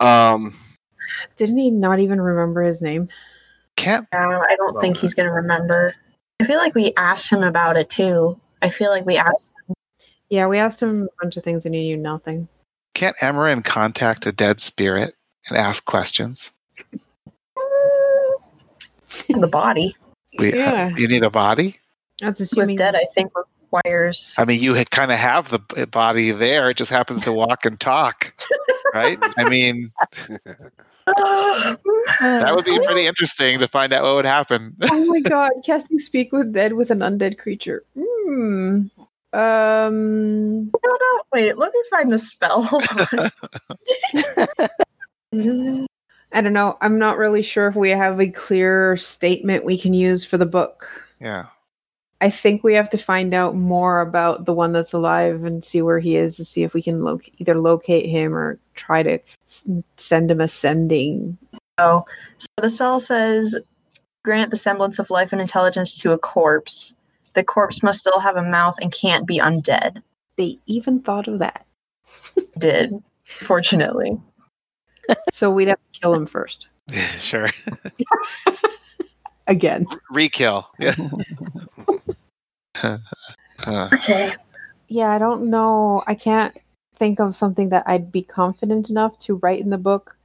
[0.00, 0.54] Um,
[1.36, 3.08] Didn't he not even remember his name?
[3.76, 4.06] Can't.
[4.12, 5.94] Yeah, I don't think he's going to remember.
[6.40, 8.38] I feel like we asked him about it too.
[8.62, 9.52] I feel like we asked.
[9.68, 9.74] Him.
[10.28, 12.48] Yeah, we asked him a bunch of things and he knew nothing.
[12.94, 15.14] Can't Emerin contact a dead spirit
[15.48, 16.50] and ask questions?
[19.28, 19.96] the body.
[20.38, 20.96] We, uh, yeah.
[20.96, 21.78] you need a body?
[22.20, 23.32] That's assuming With dead, I think
[23.72, 24.34] requires.
[24.38, 26.70] I mean, you kind of have the body there.
[26.70, 28.32] It just happens to walk and talk,
[28.94, 29.18] right?
[29.38, 29.90] I mean,
[31.06, 34.76] that would be pretty interesting to find out what would happen.
[34.82, 35.52] oh my god!
[35.64, 37.84] Casting speak with dead with an undead creature.
[37.98, 38.82] Hmm.
[39.32, 40.64] Um.
[40.64, 41.56] No, no, wait.
[41.56, 42.68] Let me find the spell.
[46.32, 46.76] I don't know.
[46.80, 50.46] I'm not really sure if we have a clear statement we can use for the
[50.46, 50.88] book.
[51.20, 51.46] Yeah.
[52.20, 55.80] I think we have to find out more about the one that's alive and see
[55.80, 59.18] where he is to see if we can lo- either locate him or try to
[59.46, 61.38] s- send him a sending.
[61.78, 62.04] Oh,
[62.38, 63.58] so the spell says
[64.22, 66.94] grant the semblance of life and intelligence to a corpse
[67.34, 70.02] the corpse must still have a mouth and can't be undead.
[70.36, 71.64] They even thought of that.
[72.58, 74.18] Did, fortunately.
[75.32, 76.68] so we'd have to kill him first.
[77.18, 77.50] sure.
[79.46, 79.86] Again.
[80.12, 80.64] Rekill.
[80.78, 80.94] Yeah.
[83.66, 84.32] Okay.
[84.88, 86.02] Yeah, I don't know.
[86.06, 86.56] I can't
[86.96, 90.16] think of something that I'd be confident enough to write in the book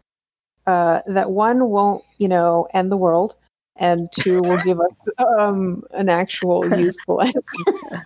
[0.67, 3.35] uh, that one won't, you know, end the world,
[3.75, 5.07] and two will give us
[5.39, 8.05] um, an actual useful answer.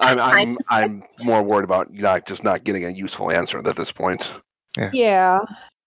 [0.00, 3.92] I'm I'm I'm more worried about not just not getting a useful answer at this
[3.92, 4.32] point.
[4.76, 4.90] Yeah.
[4.92, 5.38] yeah.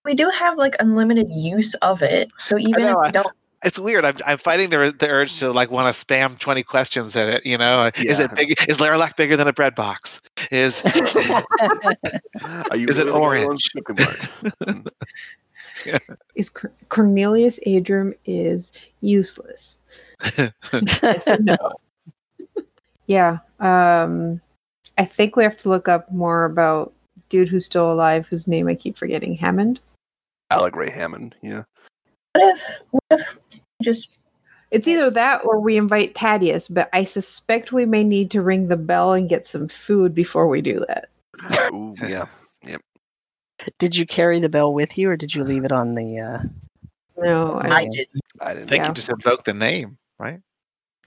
[0.03, 3.27] We do have like unlimited use of it, so even if we don't.
[3.65, 4.05] It's weird.
[4.05, 7.45] I'm, I'm fighting the, the urge to like want to spam 20 questions at it.
[7.45, 8.11] You know, yeah.
[8.11, 8.53] is it big?
[8.69, 10.21] Is Laralac bigger than a bread box?
[10.51, 10.93] Is is
[12.99, 13.71] it orange?
[16.35, 16.51] is
[16.89, 18.71] Cornelius Adram is
[19.01, 19.79] useless.
[20.71, 21.57] yes no?
[23.07, 23.39] yeah.
[23.59, 24.39] Um,
[24.99, 26.93] I think we have to look up more about
[27.29, 29.35] dude who's still alive, whose name I keep forgetting.
[29.35, 29.79] Hammond.
[30.51, 31.33] Allegra Hammond.
[31.41, 31.63] Yeah.
[32.35, 32.61] What if?
[32.91, 33.37] What if
[33.81, 34.09] just?
[34.71, 38.67] It's either that or we invite Thaddeus, but I suspect we may need to ring
[38.67, 41.09] the bell and get some food before we do that.
[41.71, 42.25] Ooh, yeah.
[42.65, 42.81] Yep.
[43.77, 46.19] did you carry the bell with you, or did you leave it on the?
[46.19, 46.39] Uh...
[47.17, 48.21] No, I, I didn't.
[48.41, 48.63] I didn't.
[48.63, 48.87] I think yeah.
[48.89, 50.41] you just invoked the name, right?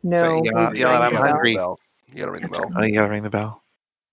[0.02, 1.52] No, so, yeah, yeah, I'm hungry.
[1.52, 1.76] You
[2.16, 2.70] gotta ring the bell.
[2.74, 3.62] Oh, you gotta ring the bell.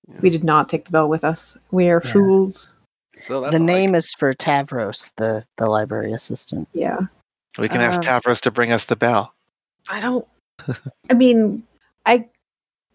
[0.08, 0.20] Yeah.
[0.22, 1.58] We did not take the bell with us.
[1.72, 2.12] We are yeah.
[2.12, 2.75] fools.
[3.26, 4.00] So the name like...
[4.00, 6.68] is for Tavros, the the library assistant.
[6.74, 7.00] Yeah.
[7.58, 9.34] We can uh, ask Tavros to bring us the bell.
[9.90, 10.28] I don't.
[11.10, 11.64] I mean,
[12.06, 12.28] I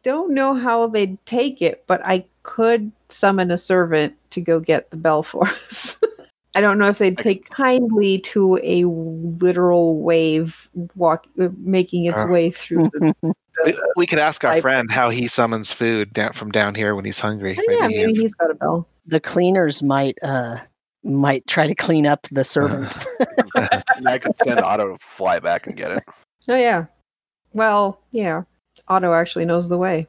[0.02, 4.90] don't know how they'd take it, but I could summon a servant to go get
[4.90, 6.00] the bell for us.
[6.54, 12.26] I don't know if they'd take kindly to a literal wave walk making its uh,
[12.26, 13.34] way through the, the
[13.64, 17.04] we, we, could ask our friend how he summons food down from down here when
[17.04, 17.56] he's hungry.
[17.58, 18.88] Oh, yeah, maybe, maybe he's got a bell.
[19.10, 20.58] The cleaners might uh
[21.02, 23.06] might try to clean up the servant.
[24.06, 26.02] I could send Otto to fly back and get it.
[26.48, 26.86] Oh yeah.
[27.52, 28.42] Well, yeah.
[28.88, 30.06] Otto actually knows the way.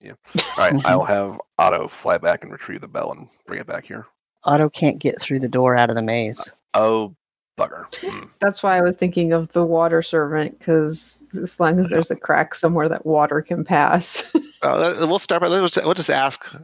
[0.00, 0.12] Yeah.
[0.36, 0.84] All right.
[0.86, 4.06] I'll have Otto fly back and retrieve the bell and bring it back here.
[4.44, 6.52] Otto can't get through the door out of the maze.
[6.74, 7.14] Oh,
[7.58, 7.86] bugger.
[8.06, 8.26] Hmm.
[8.40, 12.16] That's why I was thinking of the water servant, because as long as there's a
[12.16, 14.30] crack somewhere that water can pass.
[14.62, 16.54] uh, we'll start by we'll just ask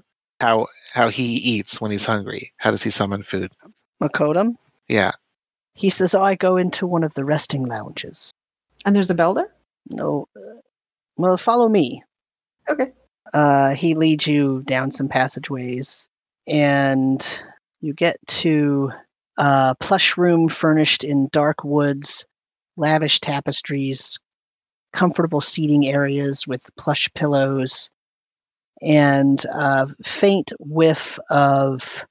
[0.41, 2.53] how how he eats when he's hungry.
[2.57, 3.53] How does he summon food?
[4.03, 4.57] Mokkotum?
[4.89, 5.13] Yeah.
[5.75, 8.33] He says, "Oh, I go into one of the resting lounges."
[8.85, 9.55] And there's a bell there.
[9.89, 10.27] No.
[10.37, 10.61] Uh,
[11.17, 12.03] well, follow me.
[12.69, 12.93] Okay.
[13.33, 16.09] Uh, he leads you down some passageways,
[16.47, 17.41] and
[17.81, 18.91] you get to
[19.37, 22.27] a plush room furnished in dark woods,
[22.77, 24.19] lavish tapestries,
[24.93, 27.91] comfortable seating areas with plush pillows,
[28.83, 32.05] and a faint whiff of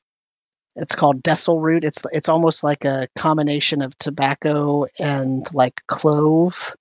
[0.75, 1.83] it's called desil root.
[1.83, 6.73] It's it's almost like a combination of tobacco and like clove.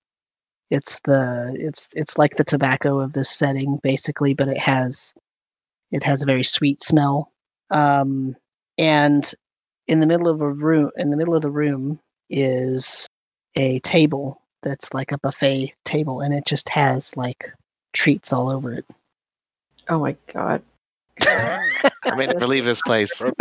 [0.70, 5.14] It's the it's it's like the tobacco of this setting basically, but it has
[5.90, 7.32] it has a very sweet smell.
[7.70, 8.36] Um,
[8.76, 9.30] and
[9.88, 11.98] in the middle of a room in the middle of the room
[12.30, 13.08] is
[13.56, 17.50] a table that's like a buffet table and it just has like
[17.94, 18.84] treats all over it
[19.88, 20.62] oh my god
[21.26, 23.22] i mean relieve this place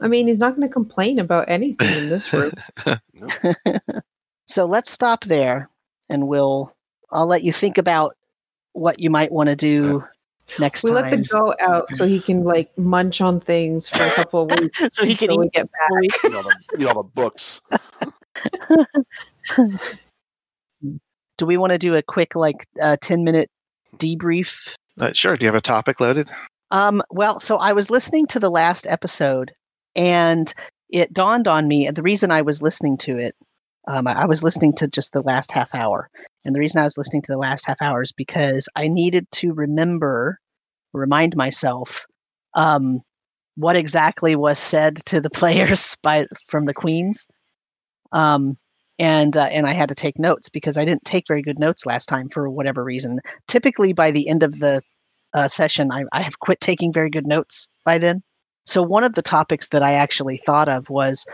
[0.00, 2.52] i mean he's not going to complain about anything in this room
[4.46, 5.68] so let's stop there
[6.08, 6.72] and we'll
[7.10, 8.16] i'll let you think about
[8.72, 10.04] what you might want to do
[10.58, 11.02] next we time.
[11.02, 14.60] let the go out so he can like munch on things for a couple of
[14.60, 15.90] weeks so he can we get back.
[16.02, 17.60] Eat all, the, eat all the books.
[21.36, 23.50] do we want to do a quick like uh, 10 minute
[23.98, 24.68] debrief?
[25.00, 25.36] Uh, sure.
[25.36, 26.30] Do you have a topic loaded?
[26.70, 29.52] Um, well, so I was listening to the last episode
[29.94, 30.52] and
[30.88, 33.34] it dawned on me, and the reason I was listening to it
[33.88, 36.10] um, I, I, was listening to just the last half hour.
[36.44, 39.30] And the reason I was listening to the last half hour is because I needed
[39.32, 40.38] to remember,
[40.92, 42.04] remind myself
[42.54, 43.00] um,
[43.54, 47.26] what exactly was said to the players by from the queens.
[48.12, 48.56] Um,
[48.98, 51.86] and uh, and I had to take notes because I didn't take very good notes
[51.86, 53.20] last time for whatever reason.
[53.48, 54.82] Typically, by the end of the
[55.34, 58.22] uh, session, I, I have quit taking very good notes by then.
[58.64, 61.24] So one of the topics that I actually thought of was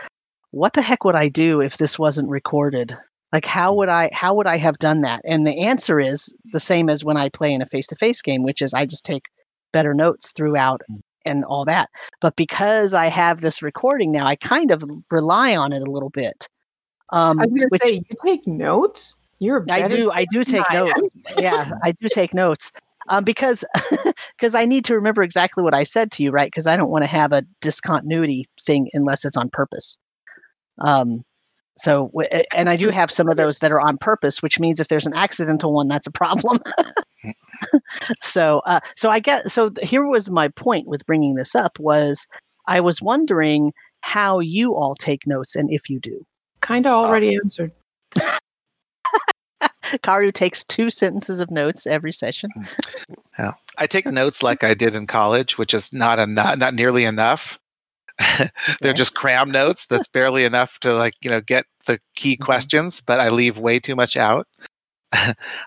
[0.51, 2.95] what the heck would I do if this wasn't recorded?
[3.31, 5.21] Like how would I how would I have done that?
[5.25, 8.61] And the answer is the same as when I play in a face-to-face game, which
[8.61, 9.23] is I just take
[9.71, 10.99] better notes throughout mm.
[11.25, 11.89] and all that.
[12.21, 16.11] But because I have this recording now, I kind of rely on it a little
[16.11, 16.47] bit.
[17.13, 19.13] Um, I was going to say, you take notes.
[19.39, 19.65] You're.
[19.69, 20.11] I do.
[20.11, 20.93] I do take notes.
[21.37, 22.71] yeah, I do take notes
[23.09, 23.63] um, because
[24.37, 26.47] because I need to remember exactly what I said to you, right?
[26.47, 29.97] Because I don't want to have a discontinuity thing unless it's on purpose.
[30.79, 31.23] Um,
[31.77, 32.11] so,
[32.51, 35.07] and I do have some of those that are on purpose, which means if there's
[35.07, 36.59] an accidental one, that's a problem.
[38.19, 42.27] so, uh, so I get so here was my point with bringing this up was
[42.67, 43.71] I was wondering
[44.01, 46.25] how you all take notes and if you do.
[46.63, 47.71] Kind of already uh, answered.
[49.83, 52.49] Karu takes two sentences of notes every session.
[53.39, 53.53] Yeah.
[53.79, 57.57] I take notes like I did in college, which is not enough, not nearly enough.
[58.79, 59.87] They're just cram notes.
[59.87, 62.43] That's barely enough to like you know get the key mm-hmm.
[62.43, 64.47] questions, but I leave way too much out.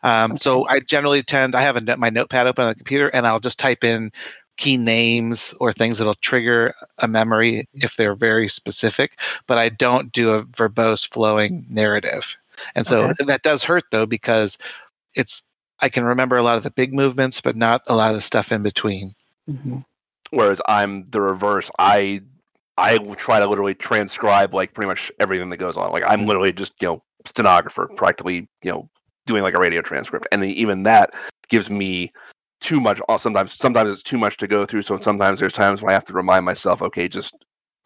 [0.05, 0.37] um, okay.
[0.37, 3.41] So I generally tend I have a, my notepad open on the computer, and I'll
[3.41, 4.13] just type in
[4.57, 9.19] key names or things that'll trigger a memory if they're very specific.
[9.47, 12.37] But I don't do a verbose flowing narrative,
[12.75, 13.25] and so okay.
[13.27, 14.59] that does hurt though because
[15.15, 15.43] it's
[15.81, 18.23] I can remember a lot of the big movements, but not a lot of the
[18.23, 19.15] stuff in between.
[19.49, 19.79] Mm-hmm.
[20.31, 21.71] Whereas I'm the reverse.
[21.79, 22.23] I
[22.79, 25.93] I try to literally transcribe like pretty much everything that goes on.
[25.93, 28.89] Like I'm literally just you know stenographer, practically you know
[29.27, 31.15] doing like a radio transcript, and even that
[31.49, 32.13] gives me
[32.61, 33.01] too much.
[33.09, 34.83] Uh, sometimes, sometimes it's too much to go through.
[34.83, 37.35] So sometimes there's times when I have to remind myself, okay, just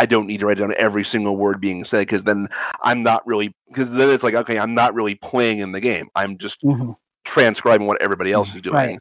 [0.01, 2.49] I don't need to write down every single word being said because then
[2.83, 6.09] I'm not really because then it's like okay, I'm not really playing in the game.
[6.15, 6.93] I'm just mm-hmm.
[7.25, 8.75] transcribing what everybody else is doing.
[8.75, 8.99] Right.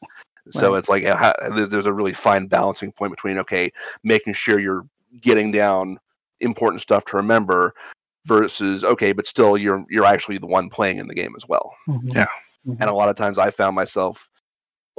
[0.52, 0.80] So right.
[0.80, 1.34] it's like how,
[1.68, 3.72] there's a really fine balancing point between okay,
[4.04, 4.86] making sure you're
[5.22, 6.00] getting down
[6.42, 7.74] important stuff to remember
[8.26, 11.74] versus okay, but still you're you're actually the one playing in the game as well.
[11.88, 12.10] Mm-hmm.
[12.10, 12.28] Yeah.
[12.68, 12.82] Mm-hmm.
[12.82, 14.30] And a lot of times I found myself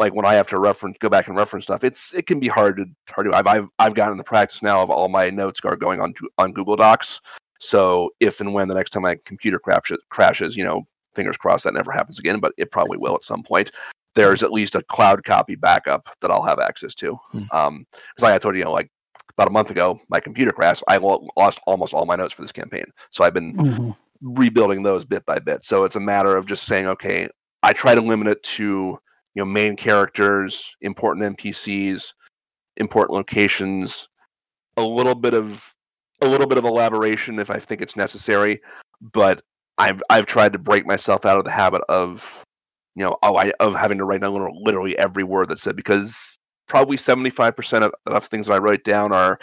[0.00, 2.48] like when I have to reference go back and reference stuff, it's it can be
[2.48, 5.60] hard to hard to I've I've, I've gotten the practice now of all my notes
[5.62, 7.20] are going on to, on Google Docs.
[7.60, 11.64] So if and when the next time my computer crashes, crashes, you know, fingers crossed
[11.64, 13.70] that never happens again, but it probably will at some point.
[14.14, 17.18] There's at least a cloud copy backup that I'll have access to.
[17.34, 17.54] Mm.
[17.54, 18.90] Um, because like I told you, you know, like
[19.36, 20.82] about a month ago, my computer crashed.
[20.88, 22.86] I lost almost all my notes for this campaign.
[23.10, 23.90] So I've been mm-hmm.
[24.22, 25.64] rebuilding those bit by bit.
[25.64, 27.28] So it's a matter of just saying, okay,
[27.62, 28.98] I try to limit it to
[29.34, 32.12] you know main characters, important NPCs,
[32.76, 34.08] important locations,
[34.76, 35.74] a little bit of
[36.22, 38.60] a little bit of elaboration if I think it's necessary,
[39.00, 39.42] but
[39.78, 42.44] I've I've tried to break myself out of the habit of
[42.96, 46.38] you know oh I of having to write down literally every word that's said because
[46.70, 49.38] probably 75% of, of things that I write down are,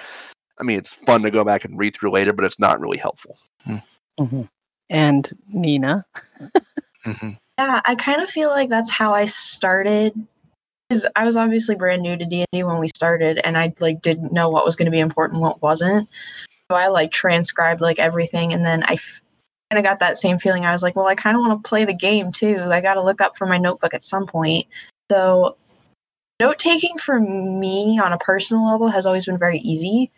[0.60, 2.98] I mean, it's fun to go back and read through later, but it's not really
[2.98, 3.38] helpful.
[3.66, 3.76] Hmm.
[4.20, 4.42] Mm-hmm.
[4.90, 6.06] And Nina.
[7.06, 7.32] mm-hmm.
[7.58, 10.14] Yeah, I kind of feel like that's how I started.
[10.90, 13.74] Because I was obviously brand new to D and D when we started, and I
[13.80, 16.08] like didn't know what was going to be important, what wasn't.
[16.72, 19.22] So I like transcribed like everything, and then I f-
[19.70, 20.66] kind of got that same feeling.
[20.66, 22.60] I was like, well, I kind of want to play the game too.
[22.72, 24.66] I got to look up for my notebook at some point.
[25.12, 25.58] So
[26.40, 30.12] note taking for me on a personal level has always been very easy.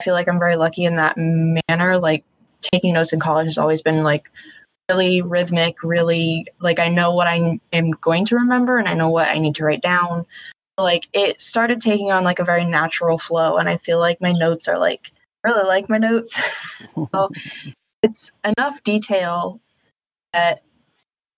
[0.00, 1.98] I feel like I'm very lucky in that manner.
[1.98, 2.24] Like
[2.60, 4.30] taking notes in college has always been like
[4.90, 9.10] really rhythmic, really like I know what I am going to remember and I know
[9.10, 10.24] what I need to write down.
[10.78, 14.32] Like it started taking on like a very natural flow, and I feel like my
[14.32, 15.10] notes are like
[15.44, 16.40] really like my notes.
[17.14, 17.30] so
[18.02, 19.60] it's enough detail
[20.32, 20.62] that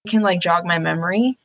[0.08, 1.38] can like jog my memory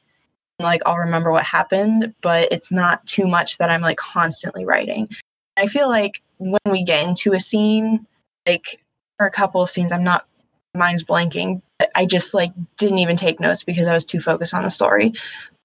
[0.59, 5.09] like I'll remember what happened, but it's not too much that I'm like constantly writing.
[5.57, 8.05] I feel like when we get into a scene,
[8.47, 8.79] like
[9.17, 10.25] for a couple of scenes, I'm not
[10.75, 14.53] mine's blanking, but I just like didn't even take notes because I was too focused
[14.53, 15.13] on the story.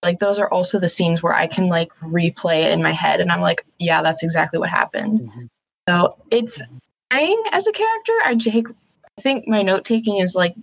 [0.02, 3.20] Like those are also the scenes where I can like replay it in my head
[3.20, 5.20] and I'm like, yeah, that's exactly what happened.
[5.20, 5.46] Mm-hmm.
[5.88, 6.62] So it's
[7.10, 8.12] playing as a character.
[8.24, 10.54] I take I think my note taking is like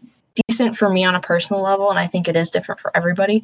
[0.48, 3.44] decent for me on a personal level, and I think it is different for everybody.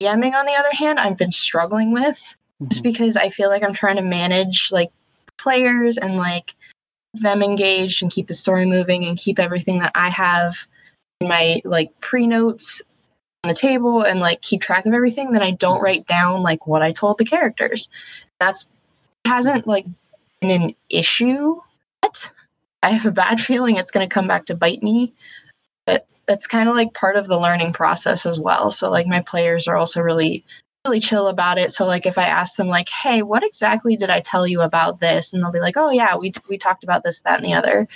[0.00, 2.18] DMing, on the other hand, I've been struggling with
[2.62, 2.68] mm-hmm.
[2.68, 4.90] just because I feel like I'm trying to manage like
[5.38, 6.54] players and like
[7.20, 10.66] them engaged and keep the story moving and keep everything that I have
[11.20, 12.82] in my like pre notes
[13.42, 15.32] on the table and like keep track of everything.
[15.32, 15.84] Then I don't mm-hmm.
[15.84, 17.88] write down like what I told the characters.
[18.40, 18.68] That's
[19.24, 19.86] hasn't like
[20.40, 21.60] been an issue
[22.02, 22.30] yet.
[22.82, 25.14] I have a bad feeling it's going to come back to bite me
[25.86, 28.70] but that's kind of like part of the learning process as well.
[28.70, 30.44] So like my players are also really
[30.84, 31.70] really chill about it.
[31.70, 35.00] So like if I ask them like, "Hey, what exactly did I tell you about
[35.00, 37.54] this?" and they'll be like, "Oh yeah, we we talked about this, that, and the
[37.54, 37.88] other."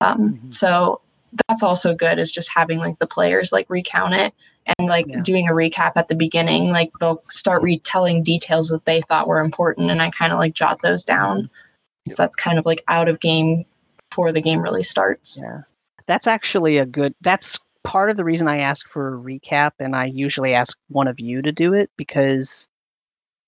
[0.00, 0.50] Um, mm-hmm.
[0.50, 1.00] So
[1.48, 4.32] that's also good is just having like the players like recount it
[4.78, 5.20] and like yeah.
[5.22, 6.70] doing a recap at the beginning.
[6.70, 10.54] Like they'll start retelling details that they thought were important, and I kind of like
[10.54, 11.42] jot those down.
[11.42, 12.10] Mm-hmm.
[12.10, 13.64] So that's kind of like out of game
[14.10, 15.40] before the game really starts.
[15.42, 15.62] Yeah
[16.08, 19.96] that's actually a good that's part of the reason I ask for a recap and
[19.96, 22.68] I usually ask one of you to do it because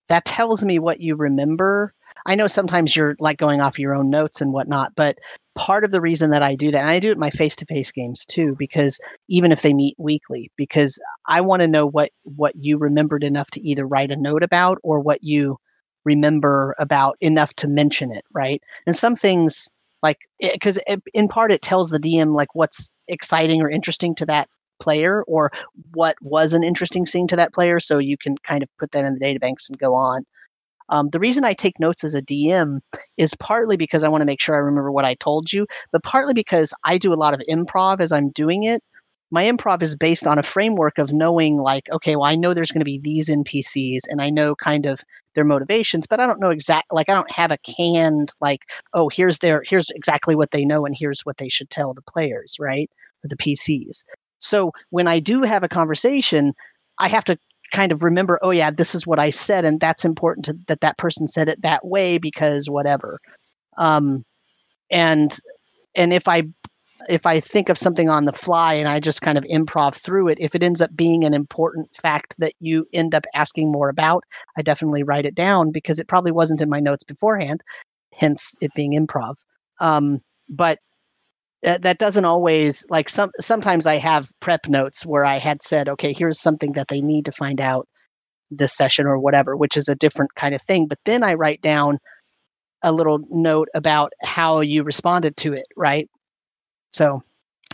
[0.09, 1.93] that tells me what you remember.
[2.25, 5.19] I know sometimes you're like going off your own notes and whatnot, but
[5.55, 7.55] part of the reason that I do that, and I do it in my face
[7.57, 8.99] to face games too, because
[9.29, 13.51] even if they meet weekly, because I want to know what what you remembered enough
[13.51, 15.59] to either write a note about or what you
[16.05, 18.62] remember about enough to mention it, right?
[18.87, 19.69] And some things
[20.02, 20.78] like because
[21.14, 24.48] in part it tells the dm like what's exciting or interesting to that
[24.81, 25.52] player or
[25.93, 29.05] what was an interesting scene to that player so you can kind of put that
[29.05, 30.24] in the databanks and go on.
[30.89, 32.81] Um, the reason i take notes as a dm
[33.16, 36.02] is partly because i want to make sure i remember what i told you but
[36.02, 38.82] partly because i do a lot of improv as i'm doing it
[39.31, 42.73] my improv is based on a framework of knowing like okay well i know there's
[42.73, 45.01] going to be these npcs and i know kind of
[45.35, 48.62] their motivations but i don't know exact like i don't have a canned like
[48.94, 52.02] oh here's their here's exactly what they know and here's what they should tell the
[52.02, 52.90] players right
[53.23, 54.05] the pcs
[54.39, 56.52] so when i do have a conversation
[56.98, 57.39] i have to
[57.73, 60.81] kind of remember oh yeah this is what i said and that's important to, that
[60.81, 63.20] that person said it that way because whatever.
[63.77, 64.24] Um
[64.90, 65.36] and
[65.94, 66.43] and if i
[67.09, 70.28] if I think of something on the fly and I just kind of improv through
[70.28, 73.89] it, if it ends up being an important fact that you end up asking more
[73.89, 74.24] about,
[74.56, 77.62] I definitely write it down because it probably wasn't in my notes beforehand,
[78.14, 79.35] hence it being improv.
[79.81, 80.18] Um,
[80.48, 80.78] but
[81.62, 86.12] that, doesn't always like some sometimes I have prep notes where I had said, okay,
[86.12, 87.86] here's something that they need to find out
[88.51, 90.86] this session or whatever, which is a different kind of thing.
[90.89, 91.98] But then I write down
[92.82, 96.09] a little note about how you responded to it, right?
[96.91, 97.23] So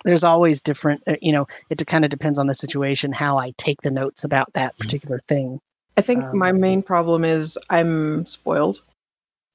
[0.04, 3.52] there's always different, uh, you know, it kind of depends on the situation how I
[3.56, 4.82] take the notes about that mm-hmm.
[4.82, 5.60] particular thing.
[5.96, 8.82] I think um, my main problem is I'm spoiled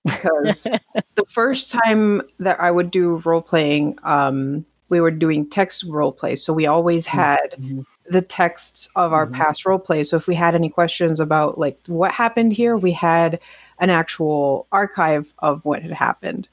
[0.03, 0.63] because
[1.15, 6.11] the first time that I would do role playing, um, we were doing text role
[6.11, 6.35] play.
[6.35, 7.17] So we always mm-hmm.
[7.17, 7.81] had mm-hmm.
[8.09, 9.35] the texts of our mm-hmm.
[9.35, 10.03] past role play.
[10.03, 13.39] So if we had any questions about like what happened here, we had
[13.79, 16.47] an actual archive of what had happened.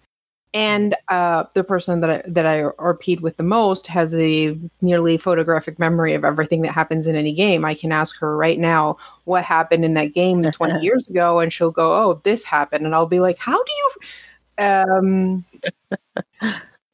[0.55, 5.19] And uh, the person that I, that I RP'd with the most has a nearly
[5.19, 7.65] photographic memory of everything that happens in any game.
[7.65, 11.53] I can ask her right now what happened in that game 20 years ago, and
[11.53, 13.91] she'll go, "Oh, this happened," and I'll be like, "How do you?"
[14.65, 15.45] Um,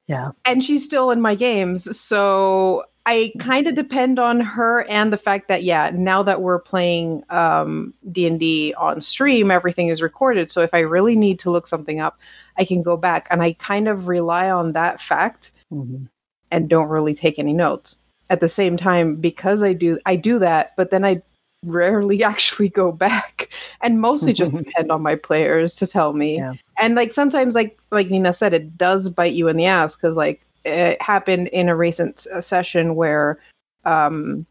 [0.09, 0.33] yeah.
[0.45, 5.19] And she's still in my games, so I kind of depend on her and the
[5.19, 10.51] fact that yeah, now that we're playing um, D&D on stream, everything is recorded.
[10.51, 12.19] So if I really need to look something up,
[12.59, 16.05] I can go back and I kind of rely on that fact mm-hmm.
[16.51, 17.97] and don't really take any notes.
[18.31, 21.23] At the same time because I do I do that, but then I
[21.65, 23.51] rarely actually go back
[23.83, 26.37] and mostly just depend on my players to tell me.
[26.37, 26.55] Yeah.
[26.79, 30.17] And like sometimes like like Nina said it does bite you in the ass cuz
[30.17, 33.39] like it happened in a recent session where
[33.85, 34.47] um,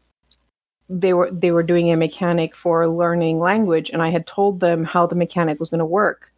[0.88, 4.84] they were they were doing a mechanic for learning language and i had told them
[4.84, 6.30] how the mechanic was going to work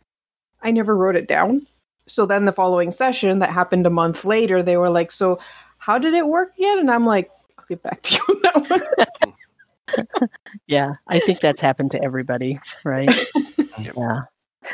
[0.66, 1.66] i never wrote it down
[2.06, 5.38] so then the following session that happened a month later they were like so
[5.78, 8.70] how did it work again and i'm like i'll get back to you on that
[9.98, 10.28] one
[10.66, 13.10] yeah i think that's happened to everybody right
[13.78, 14.22] yeah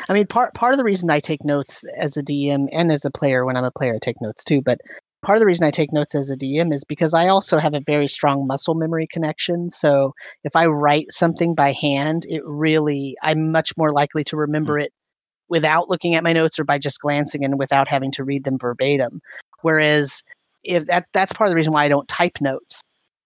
[0.09, 3.05] I mean, part part of the reason I take notes as a DM and as
[3.05, 4.61] a player, when I'm a player, I take notes too.
[4.61, 4.79] But
[5.23, 7.73] part of the reason I take notes as a DM is because I also have
[7.73, 9.69] a very strong muscle memory connection.
[9.69, 10.13] So
[10.43, 14.85] if I write something by hand, it really I'm much more likely to remember mm.
[14.85, 14.93] it
[15.53, 18.57] without looking at my notes or by just glancing and without having to read them
[18.57, 19.21] verbatim.
[19.61, 20.23] Whereas
[20.63, 22.81] if that's that's part of the reason why I don't type notes.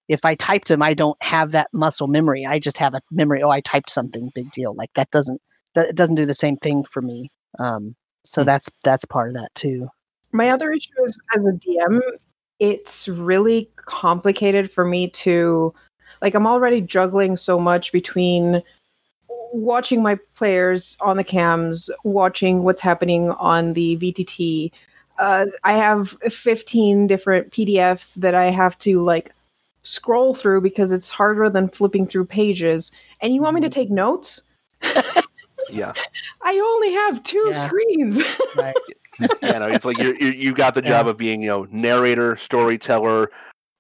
[0.10, 2.46] If I typed them, I don't have that muscle memory.
[2.46, 3.42] I just have a memory.
[3.42, 4.30] Oh, I typed something.
[4.36, 4.76] Big deal.
[4.76, 5.42] Like that doesn't
[5.74, 7.32] it doesn't do the same thing for me.
[7.60, 8.48] Um, so mm-hmm.
[8.48, 9.88] that's that's part of that too.
[10.34, 12.02] My other issue is as a DM,
[12.60, 15.74] it's really complicated for me to
[16.22, 18.62] like I'm already juggling so much between
[19.54, 24.72] watching my players on the cams, watching what's happening on the VTT.
[25.20, 29.34] Uh, I have 15 different PDFs that I have to like
[29.82, 32.92] scroll through because it's harder than flipping through pages.
[33.22, 33.74] And you want me to mm-hmm.
[33.74, 34.44] take notes?
[35.70, 35.94] Yeah.
[36.42, 37.54] I only have two yeah.
[37.54, 38.40] screens.
[38.56, 38.76] right.
[39.42, 41.12] yeah, no, it's like you you got the job yeah.
[41.12, 43.32] of being you know narrator, storyteller.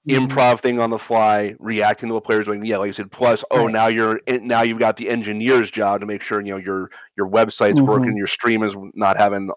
[0.07, 2.63] Improv thing on the fly, reacting to what players doing.
[2.65, 3.11] Yeah, like I said.
[3.11, 3.73] Plus, oh, right.
[3.73, 7.27] now you're now you've got the engineer's job to make sure you know your your
[7.27, 7.87] website's mm-hmm.
[7.87, 9.49] working, your stream is not having.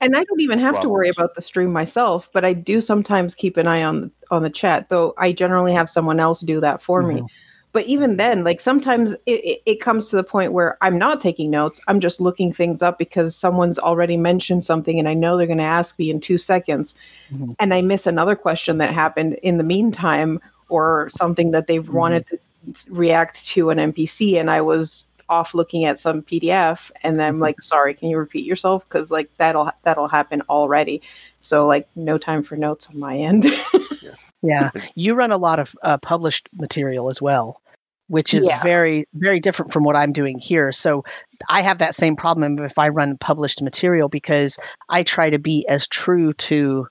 [0.00, 0.84] And I don't even have problems.
[0.84, 4.42] to worry about the stream myself, but I do sometimes keep an eye on on
[4.42, 4.88] the chat.
[4.88, 7.22] Though I generally have someone else do that for mm-hmm.
[7.22, 7.28] me
[7.74, 11.50] but even then like sometimes it, it, comes to the point where i'm not taking
[11.50, 15.46] notes i'm just looking things up because someone's already mentioned something and i know they're
[15.46, 16.94] going to ask me in two seconds
[17.30, 17.52] mm-hmm.
[17.58, 21.96] and i miss another question that happened in the meantime or something that they've mm-hmm.
[21.96, 22.38] wanted to
[22.90, 27.38] react to an npc and i was off looking at some pdf and then i'm
[27.40, 27.62] like mm-hmm.
[27.62, 31.02] sorry can you repeat yourself because like that'll that'll happen already
[31.40, 33.44] so like no time for notes on my end
[34.02, 34.10] yeah.
[34.42, 37.60] yeah you run a lot of uh, published material as well
[38.08, 38.62] which is yeah.
[38.62, 40.72] very very different from what I'm doing here.
[40.72, 41.04] So
[41.48, 44.58] I have that same problem if I run published material because
[44.88, 46.86] I try to be as true to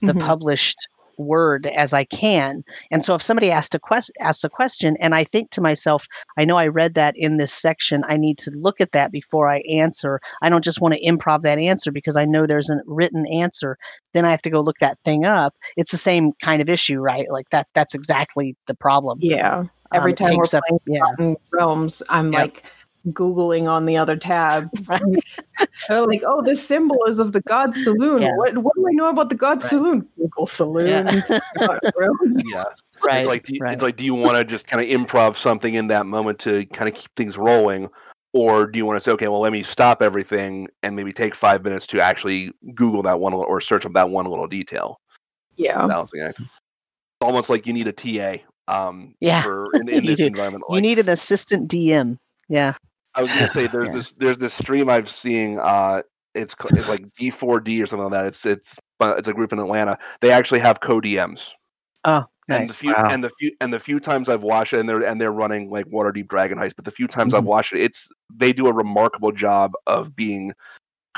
[0.00, 0.20] the mm-hmm.
[0.20, 0.88] published
[1.18, 2.64] word as I can.
[2.90, 6.06] And so if somebody asks a quest asks a question and I think to myself,
[6.38, 9.48] I know I read that in this section, I need to look at that before
[9.48, 10.20] I answer.
[10.42, 13.76] I don't just want to improv that answer because I know there's a written answer.
[14.14, 15.54] Then I have to go look that thing up.
[15.76, 17.26] It's the same kind of issue, right?
[17.30, 19.18] Like that that's exactly the problem.
[19.20, 19.64] Yeah.
[19.92, 20.80] Every um, time we're up, playing
[21.18, 21.34] yeah.
[21.52, 22.42] realms, I'm yep.
[22.42, 22.64] like
[23.08, 24.68] googling on the other tab.
[25.88, 28.22] They're like, "Oh, this symbol is of the God Selûne.
[28.22, 28.36] Yeah.
[28.36, 29.72] What what do I know about the God right.
[29.72, 30.06] Selûne?
[30.16, 30.88] Google Selûne.
[30.88, 31.38] Yeah.
[32.52, 32.64] yeah.
[33.02, 33.18] Right.
[33.18, 33.74] It's like, do you, right.
[33.74, 36.66] it's like, do you want to just kind of improv something in that moment to
[36.66, 37.88] kind of keep things rolling,
[38.32, 41.34] or do you want to say, okay, well, let me stop everything and maybe take
[41.34, 45.00] five minutes to actually Google that one or search up that one little detail?
[45.58, 46.40] yeah balancing act.
[46.40, 46.48] It's
[47.20, 48.42] almost like you need a TA.
[48.68, 50.64] Um, yeah, for, in, in this environment.
[50.68, 52.18] Like, you need an assistant DM.
[52.48, 52.74] Yeah.
[53.14, 53.92] I was gonna say there's yeah.
[53.92, 55.58] this there's this stream I've seen.
[55.58, 56.02] Uh,
[56.34, 58.26] it's it's like D4D or something like that.
[58.26, 59.98] It's it's it's a group in Atlanta.
[60.20, 61.50] They actually have co DMs.
[62.04, 62.60] Oh, Nice.
[62.60, 63.08] And the few wow.
[63.10, 65.68] and the few and the few times I've watched it, and they're and they're running
[65.68, 67.42] like Waterdeep Dragon Heist, but the few times mm-hmm.
[67.42, 70.54] I've watched it, it's they do a remarkable job of being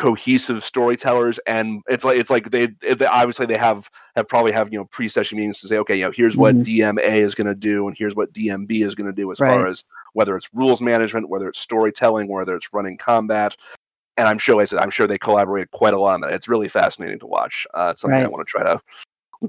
[0.00, 4.72] cohesive storytellers, and it's like it's like they, they obviously they have have probably have
[4.72, 6.98] you know pre-session meetings to say, okay, you know, here's what mm-hmm.
[6.98, 9.50] DMA is going to do, and here's what DMB is going to do as right.
[9.50, 13.54] far as whether it's rules management, whether it's storytelling, whether it's running combat.
[14.16, 16.32] And I'm sure, I said, I'm sure they collaborate quite a lot on that.
[16.32, 17.66] It's really fascinating to watch.
[17.74, 18.24] Uh, it's something right.
[18.24, 18.80] I want to try to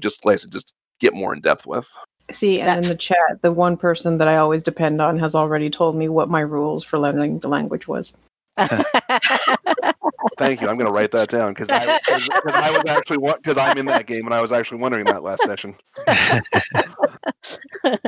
[0.00, 1.88] just, like I said, just get more in depth with.
[2.30, 5.70] See, and in the chat, the one person that I always depend on has already
[5.70, 8.12] told me what my rules for learning the language was.
[10.38, 10.68] Thank you.
[10.68, 14.06] I'm going to write that down because I, I, was actually because I'm in that
[14.06, 15.74] game and I was actually wondering that last session.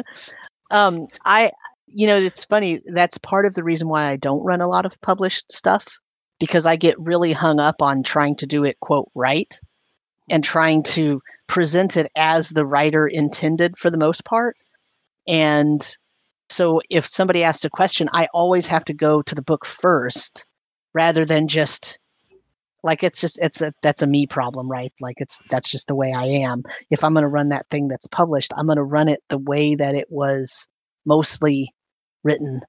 [0.71, 1.53] um, I,
[1.87, 2.83] you know, it's funny.
[2.93, 5.99] That's part of the reason why I don't run a lot of published stuff
[6.39, 9.59] because I get really hung up on trying to do it quote right
[10.31, 14.57] and trying to present it as the writer intended for the most part.
[15.29, 15.97] And
[16.51, 20.47] so if somebody asks a question, I always have to go to the book first
[20.95, 21.99] rather than just
[22.85, 24.93] like it's just it's a that's a me problem right?
[25.01, 26.63] Like it's that's just the way i am.
[26.91, 29.39] If i'm going to run that thing that's published i'm going to run it the
[29.39, 30.69] way that it was
[31.07, 31.73] mostly
[32.23, 32.61] written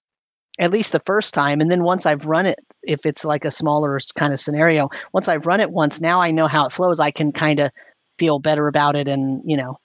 [0.57, 1.61] at least the first time.
[1.61, 5.27] And then once i've run it if it's like a smaller kind of scenario once
[5.27, 6.99] i've run it once now i know how it flows.
[6.99, 7.71] I can kind of
[8.17, 9.77] feel better about it and you know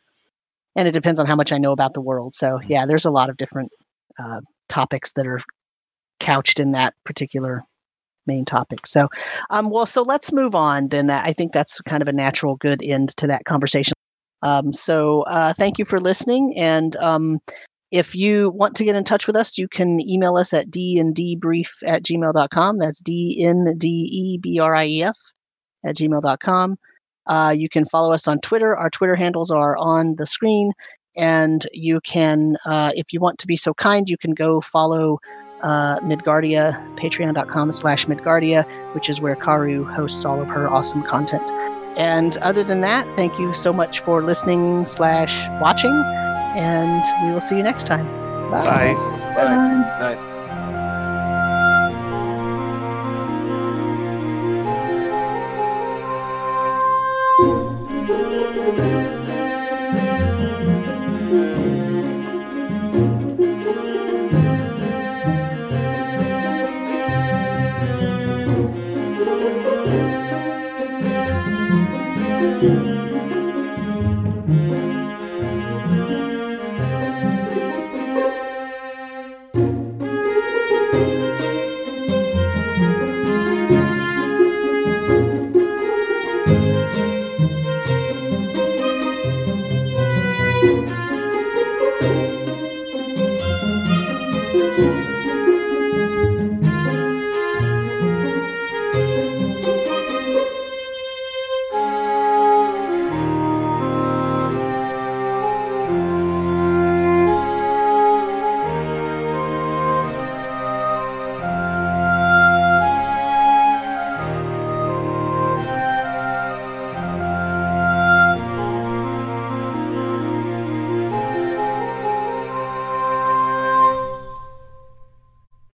[0.76, 2.34] and it depends on how much i know about the world.
[2.34, 3.70] So yeah there's a lot of different
[4.18, 5.41] uh, topics that are
[6.20, 7.65] couched in that particular
[8.26, 9.08] main topic so
[9.50, 12.82] um well so let's move on then i think that's kind of a natural good
[12.82, 13.94] end to that conversation
[14.42, 17.40] um, so uh, thank you for listening and um,
[17.90, 21.68] if you want to get in touch with us, you can email us at dndbrief
[21.84, 22.78] at gmail.com.
[22.78, 23.49] That's D-N-D-E-B-R-I-E-F
[25.84, 26.78] at gmail.com.
[27.26, 28.76] Uh, you can follow us on Twitter.
[28.76, 30.70] Our Twitter handles are on the screen.
[31.16, 35.18] And you can, uh, if you want to be so kind, you can go follow
[35.63, 38.65] uh, Midgardia, patreon.com slash Midgardia,
[38.95, 41.51] which is where Karu hosts all of her awesome content.
[41.97, 45.91] And other than that, thank you so much for listening slash watching
[46.57, 48.07] and we will see you next time.
[48.51, 48.95] Bye.
[48.95, 49.35] Bye.
[49.35, 50.15] Bye.
[50.15, 50.27] Bye.